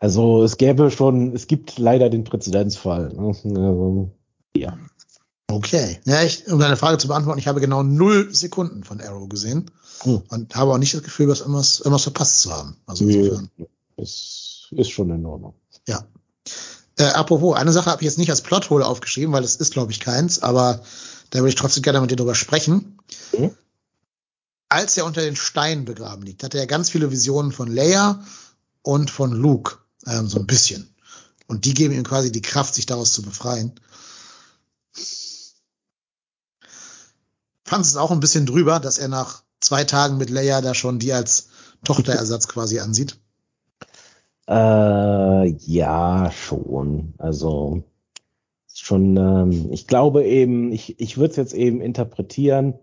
[0.00, 3.12] Also es gäbe schon, es gibt leider den Präzedenzfall.
[3.12, 3.28] Ne?
[3.28, 4.10] Also,
[4.56, 4.78] ja.
[5.46, 6.00] Okay.
[6.06, 9.70] Ja, ich, um deine Frage zu beantworten, ich habe genau null Sekunden von Arrow gesehen
[10.02, 10.22] hm.
[10.28, 12.76] und habe auch nicht das Gefühl, was irgendwas, irgendwas verpasst zu haben.
[12.86, 13.50] Also insofern.
[13.96, 15.54] Es ist schon in Ordnung.
[15.86, 16.04] Ja.
[16.96, 19.92] Äh, apropos, eine Sache habe ich jetzt nicht als Plothole aufgeschrieben, weil das ist, glaube
[19.92, 20.80] ich, keins, aber
[21.30, 22.98] da würde ich trotzdem gerne mit dir drüber sprechen.
[23.36, 23.50] Mhm.
[24.68, 28.24] Als er unter den Steinen begraben liegt, hatte er ganz viele Visionen von Leia
[28.82, 30.94] und von Luke, ähm, so ein bisschen.
[31.46, 33.72] Und die geben ihm quasi die Kraft, sich daraus zu befreien.
[37.64, 40.98] Fand es auch ein bisschen drüber, dass er nach zwei Tagen mit Leia da schon
[40.98, 41.48] die als
[41.84, 43.18] Tochterersatz quasi ansieht?
[44.48, 47.14] Äh, ja, schon.
[47.18, 47.84] Also
[48.72, 52.74] schon, ähm, ich glaube eben, ich, ich würde es jetzt eben interpretieren,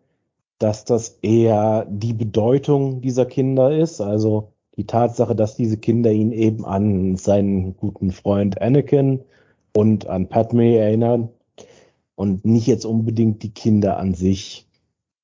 [0.59, 4.01] dass das eher die Bedeutung dieser Kinder ist.
[4.01, 9.21] Also die Tatsache, dass diese Kinder ihn eben an seinen guten Freund Anakin
[9.75, 11.29] und an Padme erinnern
[12.15, 14.67] und nicht jetzt unbedingt die Kinder an sich.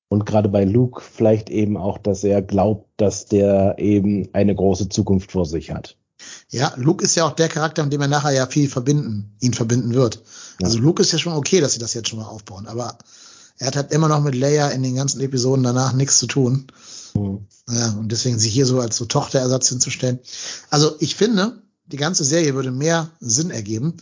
[0.08, 4.88] Und gerade bei Luke vielleicht eben auch, dass er glaubt, dass der eben eine große
[4.88, 5.96] Zukunft vor sich hat.
[6.50, 9.54] Ja, Luke ist ja auch der Charakter, mit dem er nachher ja viel verbinden, ihn
[9.54, 10.22] verbinden wird.
[10.60, 10.66] Ja.
[10.66, 12.96] Also Luke ist ja schon okay, dass sie das jetzt schon mal aufbauen, aber
[13.58, 16.66] er hat halt immer noch mit Leia in den ganzen Episoden danach nichts zu tun.
[17.16, 17.46] Mhm.
[17.68, 20.18] Ja, und deswegen sich hier so als so Tochterersatz hinzustellen.
[20.70, 23.96] Also ich finde, die ganze Serie würde mehr Sinn ergeben,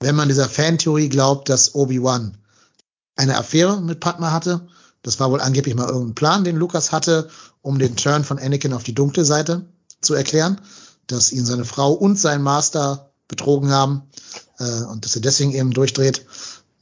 [0.00, 2.36] wenn man dieser Fantheorie glaubt, dass Obi-Wan
[3.16, 4.66] eine Affäre mit Padma hatte.
[5.02, 7.28] Das war wohl angeblich mal irgendein Plan, den Lukas hatte,
[7.60, 9.66] um den Turn von Anakin auf die dunkle Seite
[10.00, 10.60] zu erklären,
[11.06, 14.02] dass ihn seine Frau und sein Master betrogen haben
[14.58, 16.26] äh, und dass er deswegen eben durchdreht.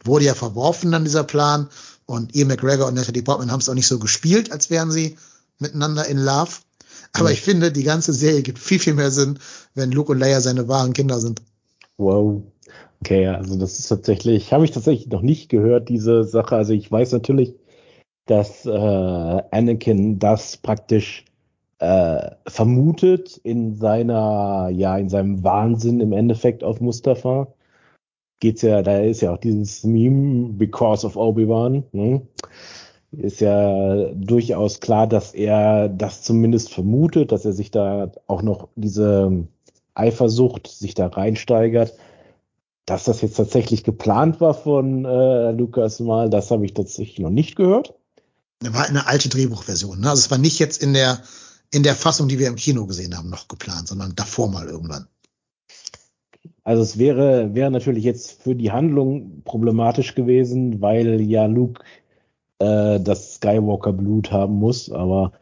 [0.04, 1.68] Wurde ja verworfen dann dieser Plan
[2.06, 5.16] und Ian McGregor und Natalie Portman haben es auch nicht so gespielt, als wären sie
[5.60, 6.50] miteinander in Love.
[7.12, 7.34] Aber mhm.
[7.34, 9.38] ich finde, die ganze Serie gibt viel, viel mehr Sinn,
[9.74, 11.42] wenn Luke und Leia seine wahren Kinder sind.
[11.96, 12.42] Wow.
[13.02, 16.56] Okay, also das ist tatsächlich, habe ich tatsächlich noch nicht gehört, diese Sache.
[16.56, 17.54] Also ich weiß natürlich,
[18.26, 18.70] dass äh,
[19.50, 21.24] Anakin das praktisch
[21.78, 27.48] äh, vermutet in seiner, ja, in seinem Wahnsinn im Endeffekt auf Mustafa.
[28.38, 31.84] Geht's ja, da ist ja auch dieses Meme, because of Obi-Wan.
[31.92, 32.22] Ne?
[33.12, 38.68] Ist ja durchaus klar, dass er das zumindest vermutet, dass er sich da auch noch
[38.76, 39.46] diese
[39.94, 41.94] Eifersucht sich da reinsteigert
[42.90, 47.30] dass das jetzt tatsächlich geplant war von äh, Lukas mal, das habe ich tatsächlich noch
[47.30, 47.94] nicht gehört.
[48.58, 50.00] Das war eine alte Drehbuchversion.
[50.00, 50.10] Ne?
[50.10, 51.22] Also es war nicht jetzt in der
[51.72, 55.06] in der Fassung, die wir im Kino gesehen haben, noch geplant, sondern davor mal irgendwann.
[56.64, 61.84] Also es wäre wäre natürlich jetzt für die Handlung problematisch gewesen, weil ja Luke
[62.60, 65.32] äh, das Skywalker Blut haben muss, aber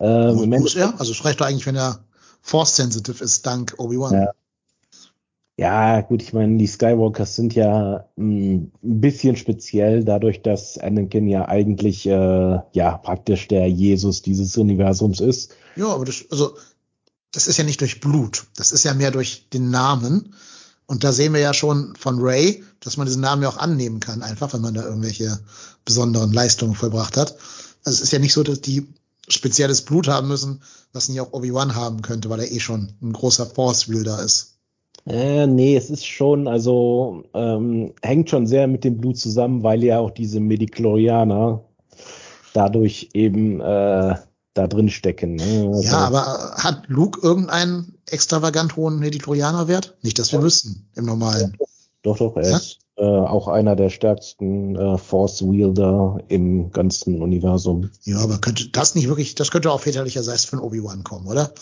[0.00, 0.98] äh, muss er?
[0.98, 2.00] Also es reicht doch eigentlich, wenn er
[2.40, 4.12] Force sensitive ist, dank Obi-Wan.
[4.12, 4.32] Ja.
[5.58, 10.78] Ja, gut, ich meine, die Skywalkers sind ja mh, mm, ein bisschen speziell, dadurch, dass
[10.78, 15.54] Anakin ja eigentlich äh, ja praktisch der Jesus dieses Universums ist.
[15.76, 16.56] Ja, aber das, also,
[17.32, 20.34] das ist ja nicht durch Blut, das ist ja mehr durch den Namen.
[20.86, 24.00] Und da sehen wir ja schon von Ray, dass man diesen Namen ja auch annehmen
[24.00, 25.38] kann, einfach, wenn man da irgendwelche
[25.84, 27.36] besonderen Leistungen vollbracht hat.
[27.84, 28.86] Also es ist ja nicht so, dass die
[29.28, 33.12] spezielles Blut haben müssen, was nicht auch Obi-Wan haben könnte, weil er eh schon ein
[33.12, 34.56] großer Force-Wielder ist.
[35.06, 39.82] Äh, nee, es ist schon, also ähm, hängt schon sehr mit dem Blut zusammen, weil
[39.82, 41.64] ja auch diese Medichlorianer
[42.52, 44.14] dadurch eben äh,
[44.54, 45.36] da drin stecken.
[45.36, 45.70] Ne?
[45.72, 49.96] Also, ja, aber hat Luke irgendeinen extravagant hohen Medichlorianer-Wert?
[50.02, 50.44] Nicht, dass wir ja.
[50.44, 51.56] wüssten im Normalen.
[52.02, 57.90] Doch, doch, er ist äh, auch einer der stärksten äh, Force-Wielder im ganzen Universum.
[58.02, 61.52] Ja, aber könnte das nicht wirklich, das könnte auch väterlicherseits von Obi-Wan kommen, oder?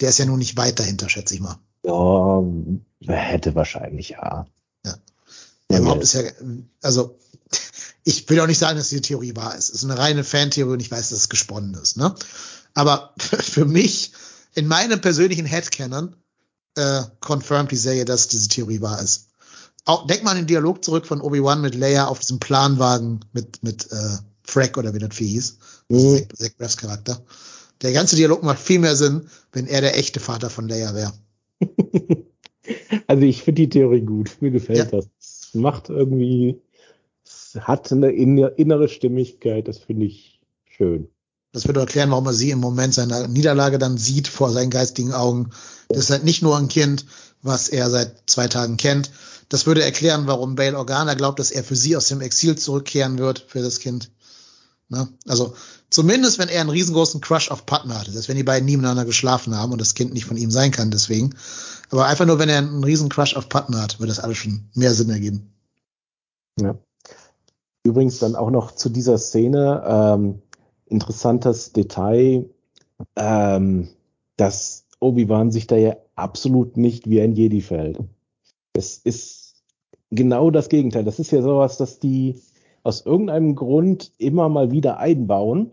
[0.00, 1.58] Der ist ja nun nicht weit dahinter, schätze ich mal.
[1.84, 2.42] Ja,
[3.12, 4.46] hätte wahrscheinlich ja.
[4.84, 4.94] Ja.
[5.70, 6.22] ja überhaupt ist ja,
[6.82, 7.18] also
[8.04, 9.68] ich will auch nicht sagen, dass diese Theorie wahr ist.
[9.68, 11.96] Es ist eine reine Fantheorie und ich weiß, dass es gesponnen ist.
[11.96, 12.14] Ne?
[12.74, 14.12] Aber für mich,
[14.54, 16.16] in meinem persönlichen Headcanon,
[16.76, 19.28] äh, confirmed die Serie, dass diese Theorie wahr ist.
[19.86, 23.62] Auch, denk mal an den Dialog zurück von Obi-Wan mit Leia auf diesem Planwagen mit,
[23.62, 25.58] mit äh, Frack oder wie das Vieh hieß.
[25.88, 26.26] Mhm.
[26.34, 27.22] Zach Braffs Charakter.
[27.82, 31.12] Der ganze Dialog macht viel mehr Sinn, wenn er der echte Vater von Leia wäre.
[33.06, 34.36] also ich finde die Theorie gut.
[34.40, 34.84] Mir gefällt ja.
[34.84, 35.08] das.
[35.18, 36.62] Es macht irgendwie,
[37.24, 39.68] es hat eine innere Stimmigkeit.
[39.68, 41.08] Das finde ich schön.
[41.52, 45.12] Das würde erklären, warum er sie im Moment seiner Niederlage dann sieht vor seinen geistigen
[45.12, 45.50] Augen.
[45.88, 47.06] Das ist halt nicht nur ein Kind,
[47.42, 49.12] was er seit zwei Tagen kennt.
[49.48, 53.18] Das würde erklären, warum Bail Organa glaubt, dass er für sie aus dem Exil zurückkehren
[53.18, 54.10] wird, für das Kind.
[54.88, 55.08] Ne?
[55.26, 55.54] Also
[55.90, 59.04] zumindest, wenn er einen riesengroßen Crush auf Padma hatte, dass wenn die beiden nie miteinander
[59.04, 61.34] geschlafen haben und das Kind nicht von ihm sein kann, deswegen.
[61.90, 64.68] Aber einfach nur, wenn er einen riesen Crush auf Padma hat, würde das alles schon
[64.74, 65.52] mehr Sinn ergeben.
[66.60, 66.76] Ja.
[67.84, 70.42] Übrigens dann auch noch zu dieser Szene, ähm,
[70.86, 72.48] interessantes Detail,
[73.16, 73.88] ähm,
[74.36, 77.98] dass Obi-Wan sich da ja absolut nicht wie ein Jedi fällt.
[78.76, 79.62] Es ist
[80.10, 81.04] genau das Gegenteil.
[81.04, 82.40] Das ist ja sowas, dass die
[82.82, 85.70] aus irgendeinem Grund immer mal wieder einbauen.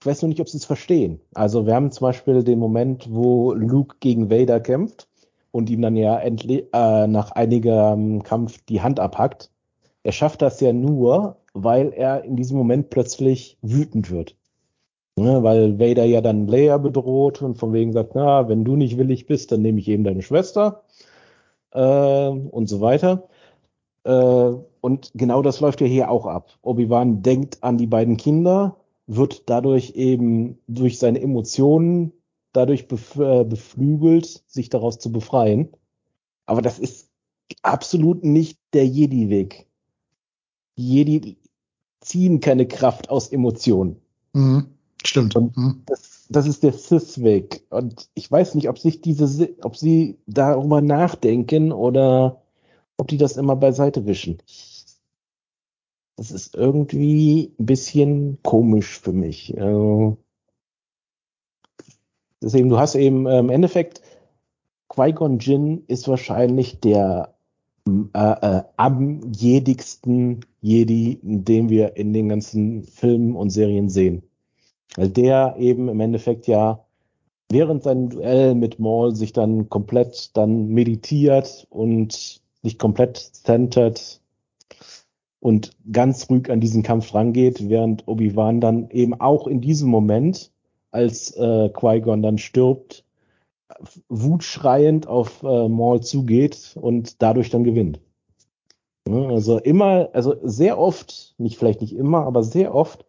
[0.00, 1.20] Ich weiß noch nicht, ob sie es verstehen.
[1.34, 5.08] Also wir haben zum Beispiel den Moment, wo Luke gegen Vader kämpft
[5.52, 9.50] und ihm dann ja endlich äh, nach einigem Kampf die Hand abhackt.
[10.02, 14.36] Er schafft das ja nur, weil er in diesem Moment plötzlich wütend wird.
[15.16, 18.96] Ne, weil Vader ja dann Leia bedroht und von wegen sagt, na, wenn du nicht
[18.96, 20.82] willig bist, dann nehme ich eben deine Schwester
[21.72, 23.28] äh, und so weiter.
[24.04, 26.58] Äh, und genau das läuft ja hier auch ab.
[26.62, 28.76] Obi-Wan denkt an die beiden Kinder,
[29.06, 32.12] wird dadurch eben durch seine Emotionen
[32.52, 35.70] dadurch bef äh, beflügelt, sich daraus zu befreien.
[36.46, 37.08] Aber das ist
[37.62, 39.66] absolut nicht der Jedi-Weg.
[40.76, 41.38] Jedi
[42.00, 43.96] ziehen keine Kraft aus Emotionen.
[44.32, 44.66] Mhm.
[45.04, 45.36] Stimmt.
[45.36, 45.82] Und mhm.
[45.86, 47.64] das, das ist der Sith-Weg.
[47.70, 52.42] Und ich weiß nicht, ob sich diese, ob sie darüber nachdenken oder
[52.96, 54.38] ob die das immer beiseite wischen.
[56.16, 59.58] Das ist irgendwie ein bisschen komisch für mich.
[59.60, 60.18] Also,
[62.40, 64.02] deswegen, du hast eben äh, im Endeffekt,
[64.88, 67.34] Qui-Gon Jinn ist wahrscheinlich der
[67.86, 74.22] äh, äh, am jedigsten Jedi, den wir in den ganzen Filmen und Serien sehen.
[74.96, 76.84] Weil der eben im Endeffekt ja
[77.50, 84.20] während seinem Duell mit Maul sich dann komplett dann meditiert und sich komplett centert
[85.40, 90.50] und ganz ruhig an diesen Kampf rangeht, während Obi-Wan dann eben auch in diesem Moment,
[90.92, 93.04] als äh, Qui-Gon dann stirbt,
[94.08, 98.00] wutschreiend auf äh, Maul zugeht und dadurch dann gewinnt.
[99.08, 103.04] Also immer, also sehr oft, nicht vielleicht nicht immer, aber sehr oft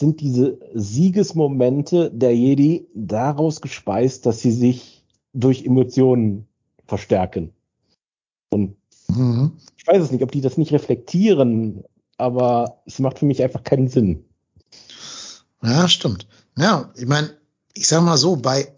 [0.00, 6.48] sind diese Siegesmomente der Jedi daraus gespeist, dass sie sich durch Emotionen
[6.86, 7.52] verstärken.
[8.50, 8.76] Und
[9.16, 9.52] Mhm.
[9.76, 11.84] ich weiß es nicht, ob die das nicht reflektieren,
[12.16, 14.24] aber es macht für mich einfach keinen Sinn.
[15.62, 16.26] Ja, stimmt.
[16.56, 17.36] Ja, ich meine,
[17.74, 18.74] ich sag mal so, bei,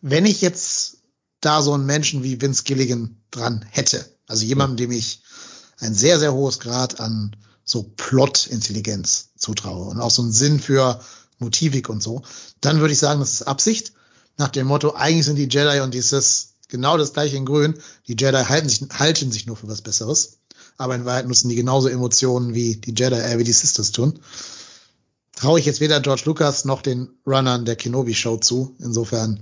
[0.00, 0.98] wenn ich jetzt
[1.40, 5.22] da so einen Menschen wie Vince Gilligan dran hätte, also jemandem, dem ich
[5.78, 11.00] ein sehr, sehr hohes Grad an so Plot-Intelligenz zutraue und auch so einen Sinn für
[11.38, 12.22] Motivik und so,
[12.60, 13.92] dann würde ich sagen, das ist Absicht.
[14.38, 17.74] Nach dem Motto, eigentlich sind die Jedi und die Sith genau das gleiche in Grün.
[18.08, 20.38] Die Jedi halten sich, halten sich nur für was Besseres.
[20.78, 24.18] Aber in Wahrheit nutzen die genauso Emotionen wie die Jedi, äh, wie die Sisters tun.
[25.36, 28.74] Traue ich jetzt weder George Lucas noch den Runnern der Kenobi Show zu.
[28.78, 29.40] Insofern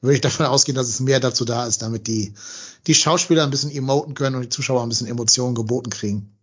[0.00, 2.34] würde ich davon ausgehen, dass es mehr dazu da ist, damit die,
[2.86, 6.36] die Schauspieler ein bisschen emoten können und die Zuschauer ein bisschen Emotionen geboten kriegen.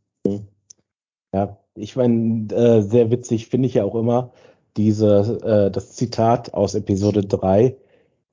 [1.35, 4.31] Ja, ich meine, äh, sehr witzig finde ich ja auch immer
[4.77, 7.75] diese, äh, das Zitat aus Episode 3.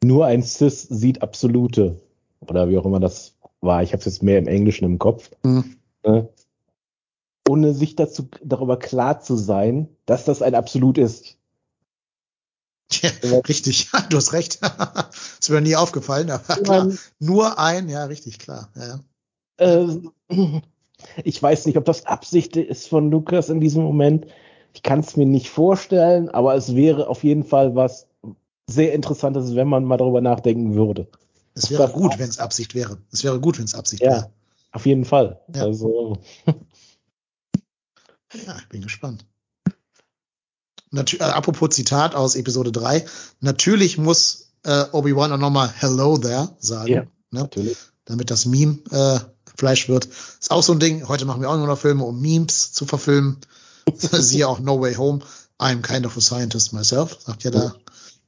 [0.05, 2.01] Nur ein Cis sieht Absolute.
[2.39, 3.83] Oder wie auch immer das war.
[3.83, 5.33] Ich habe es jetzt mehr im Englischen im Kopf.
[5.43, 5.77] Mhm.
[6.07, 6.29] Ne?
[7.49, 11.39] Ohne sich dazu, darüber klar zu sein, dass das ein Absolut ist.
[12.93, 13.11] Ja,
[13.49, 14.61] richtig, du hast recht.
[15.41, 16.93] ist mir nie aufgefallen, aber klar.
[17.19, 18.70] Nur ein, ja, richtig, klar.
[18.77, 19.01] Ja, ja.
[19.57, 20.61] Äh,
[21.24, 24.27] ich weiß nicht, ob das Absicht ist von Lukas in diesem Moment.
[24.74, 28.07] Ich kann es mir nicht vorstellen, aber es wäre auf jeden Fall was
[28.69, 31.09] sehr Interessantes, wenn man mal darüber nachdenken würde.
[31.55, 32.99] Es wäre gut, wenn es Absicht wäre.
[33.12, 34.11] Es wäre gut, wenn es Absicht Ja.
[34.12, 34.31] wäre.
[34.73, 35.41] Auf jeden Fall.
[35.55, 35.62] Ja.
[35.65, 36.16] Also,
[38.47, 39.27] Ja, ich bin gespannt.
[40.91, 43.05] Natü äh, apropos Zitat aus Episode 3.
[43.41, 47.01] Natürlich muss äh, Obi-Wan auch nochmal Hello there sagen, Ja.
[47.31, 47.43] ne?
[47.43, 47.77] natürlich.
[48.07, 49.19] damit das Meme äh,
[49.62, 50.06] Fleisch wird.
[50.06, 51.06] Ist auch so ein Ding.
[51.06, 53.36] Heute machen wir auch nur noch Filme, um Memes zu verfilmen.
[53.97, 55.20] Siehe auch No Way Home.
[55.60, 57.72] I'm kind of a scientist myself, sagt ja da,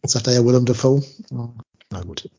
[0.05, 1.02] sagt da ja Willem Dafoe.
[1.90, 2.31] Na gut.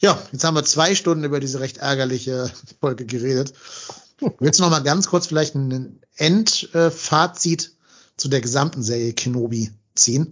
[0.00, 3.54] Ja, jetzt haben wir zwei Stunden über diese recht ärgerliche Folge geredet.
[4.38, 7.72] Willst du noch mal ganz kurz vielleicht ein Endfazit
[8.18, 10.28] zu der gesamten Serie Kenobi ziehen?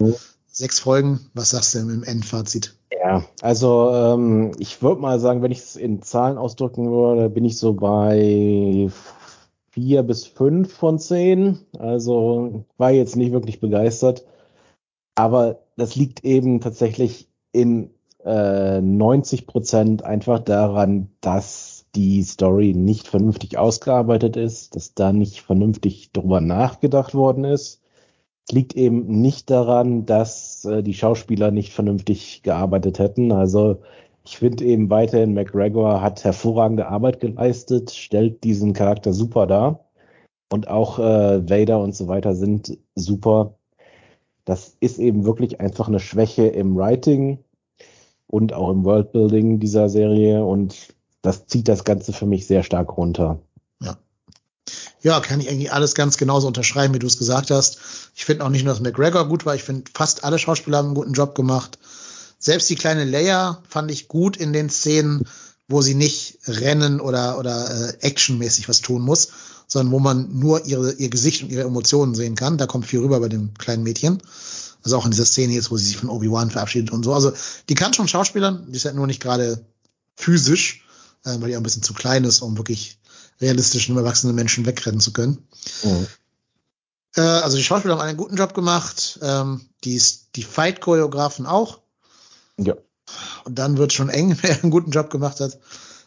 [0.50, 1.30] Sechs Folgen.
[1.32, 2.74] Was sagst du denn im Endfazit?
[3.02, 7.44] Ja, also ähm, ich würde mal sagen, wenn ich es in Zahlen ausdrücken würde, bin
[7.44, 8.90] ich so bei
[9.70, 11.58] vier bis fünf von zehn.
[11.78, 14.24] Also war jetzt nicht wirklich begeistert.
[15.16, 17.90] Aber das liegt eben tatsächlich in
[18.24, 25.42] äh, 90 Prozent einfach daran, dass die Story nicht vernünftig ausgearbeitet ist, dass da nicht
[25.42, 27.81] vernünftig drüber nachgedacht worden ist.
[28.50, 33.32] Liegt eben nicht daran, dass äh, die Schauspieler nicht vernünftig gearbeitet hätten.
[33.32, 33.82] Also
[34.24, 39.84] ich finde eben weiterhin, McGregor hat hervorragende Arbeit geleistet, stellt diesen Charakter super dar.
[40.50, 43.54] Und auch äh, Vader und so weiter sind super.
[44.44, 47.38] Das ist eben wirklich einfach eine Schwäche im Writing
[48.26, 50.44] und auch im Worldbuilding dieser Serie.
[50.44, 53.40] Und das zieht das Ganze für mich sehr stark runter.
[55.02, 57.78] Ja, kann ich eigentlich alles ganz genauso unterschreiben, wie du es gesagt hast.
[58.14, 60.86] Ich finde auch nicht nur, dass McGregor gut war, ich finde fast alle Schauspieler haben
[60.86, 61.78] einen guten Job gemacht.
[62.38, 65.26] Selbst die kleine Leia fand ich gut in den Szenen,
[65.68, 69.28] wo sie nicht rennen oder, oder äh, actionmäßig was tun muss,
[69.66, 72.58] sondern wo man nur ihre, ihr Gesicht und ihre Emotionen sehen kann.
[72.58, 74.22] Da kommt viel rüber bei dem kleinen Mädchen.
[74.84, 77.14] Also auch in dieser Szene jetzt, wo sie sich von Obi-Wan verabschiedet und so.
[77.14, 77.32] Also
[77.68, 79.64] die kann schon Schauspielern, die ist halt nur nicht gerade
[80.16, 80.84] physisch,
[81.24, 82.98] äh, weil die auch ein bisschen zu klein ist, um wirklich
[83.42, 85.46] realistischen, erwachsenen Menschen wegrennen zu können.
[85.82, 86.06] Mhm.
[87.16, 90.00] Äh, also die Schauspieler haben einen guten Job gemacht, ähm, die,
[90.36, 91.80] die Fight-Choreografen auch.
[92.56, 92.74] Ja.
[93.44, 95.58] Und dann wird schon eng, wer einen guten Job gemacht hat.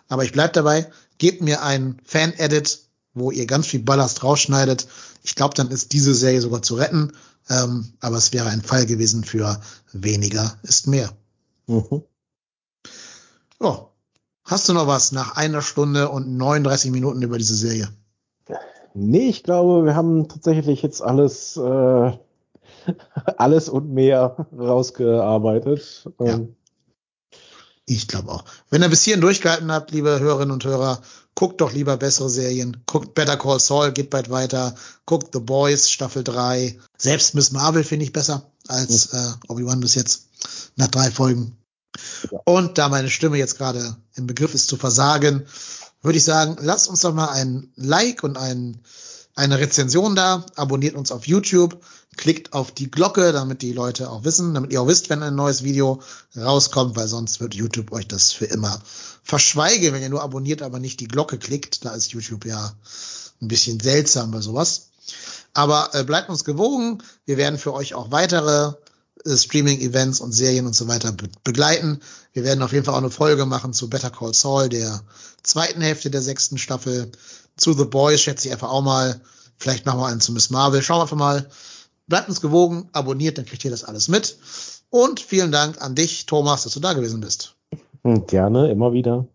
[0.08, 2.80] Aber ich bleib dabei, gebt mir einen Fan-Edit,
[3.14, 4.88] wo ihr ganz viel Ballast rausschneidet.
[5.24, 7.14] Ich glaube, dann ist diese Serie sogar zu retten.
[7.50, 11.12] Ähm, aber es wäre ein Fall gewesen für weniger ist mehr.
[11.68, 12.04] Mhm.
[13.60, 13.88] Oh.
[14.46, 17.90] Hast du noch was nach einer Stunde und 39 Minuten über diese Serie?
[18.94, 22.12] Nee, ich glaube, wir haben tatsächlich jetzt alles, äh,
[23.38, 26.08] alles und mehr rausgearbeitet.
[26.20, 26.36] Ja.
[26.36, 26.56] Ähm,
[27.88, 28.46] ich glaube auch.
[28.70, 31.02] Wenn ihr bis hierhin durchgehalten habt, liebe Hörerinnen und Hörer,
[31.34, 32.78] guckt doch lieber bessere Serien.
[32.86, 34.76] Guckt Better Call Saul, geht bald weiter.
[35.06, 36.80] Guckt The Boys, Staffel 3.
[36.98, 40.28] Selbst Miss Marvel finde ich besser als äh, Obi-Wan bis jetzt.
[40.76, 41.58] Nach drei Folgen.
[42.44, 45.46] Und da meine Stimme jetzt gerade im Begriff ist zu versagen,
[46.02, 48.80] würde ich sagen, lasst uns doch mal ein Like und ein,
[49.36, 50.46] eine Rezension da.
[50.56, 51.80] Abonniert uns auf YouTube
[52.18, 55.36] Klickt auf die Glocke, damit die Leute auch wissen, damit ihr auch wisst, wenn ein
[55.36, 56.02] neues Video
[56.36, 58.82] rauskommt, weil sonst wird YouTube euch das für immer
[59.24, 61.84] verschweigen, wenn ihr nur abonniert, aber nicht die Glocke klickt.
[61.84, 62.74] Da ist YouTube ja
[63.42, 64.90] ein bisschen seltsam bei sowas.
[65.54, 67.04] Aber äh, bleibt uns gewogen.
[67.26, 68.74] Wir werden für euch auch weitere
[69.26, 72.00] Streaming-Events und Serien und so weiter be begleiten.
[72.34, 75.02] Wir werden auf jeden Fall auch eine Folge machen zu Better Call Saul, der
[75.44, 77.12] zweiten Hälfte der sechsten Staffel.
[77.58, 79.22] Zu The Boys schätze ich einfach auch mal.
[79.58, 80.82] Vielleicht machen wir einen zu Miss Marvel.
[80.82, 81.50] Schauen wir einfach mal.
[82.08, 84.38] Bleibt uns gewogen, abonniert, dann kriegt ihr das alles mit.
[84.90, 87.56] Und vielen Dank an dich, Thomas, dass du da gewesen bist.
[88.04, 89.26] Gerne, immer wieder.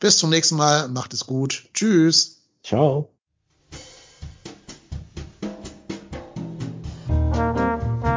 [0.00, 0.88] Bis zum nächsten Mal.
[0.88, 1.68] Macht es gut.
[1.72, 2.42] Tschüss.
[2.62, 3.15] Ciao.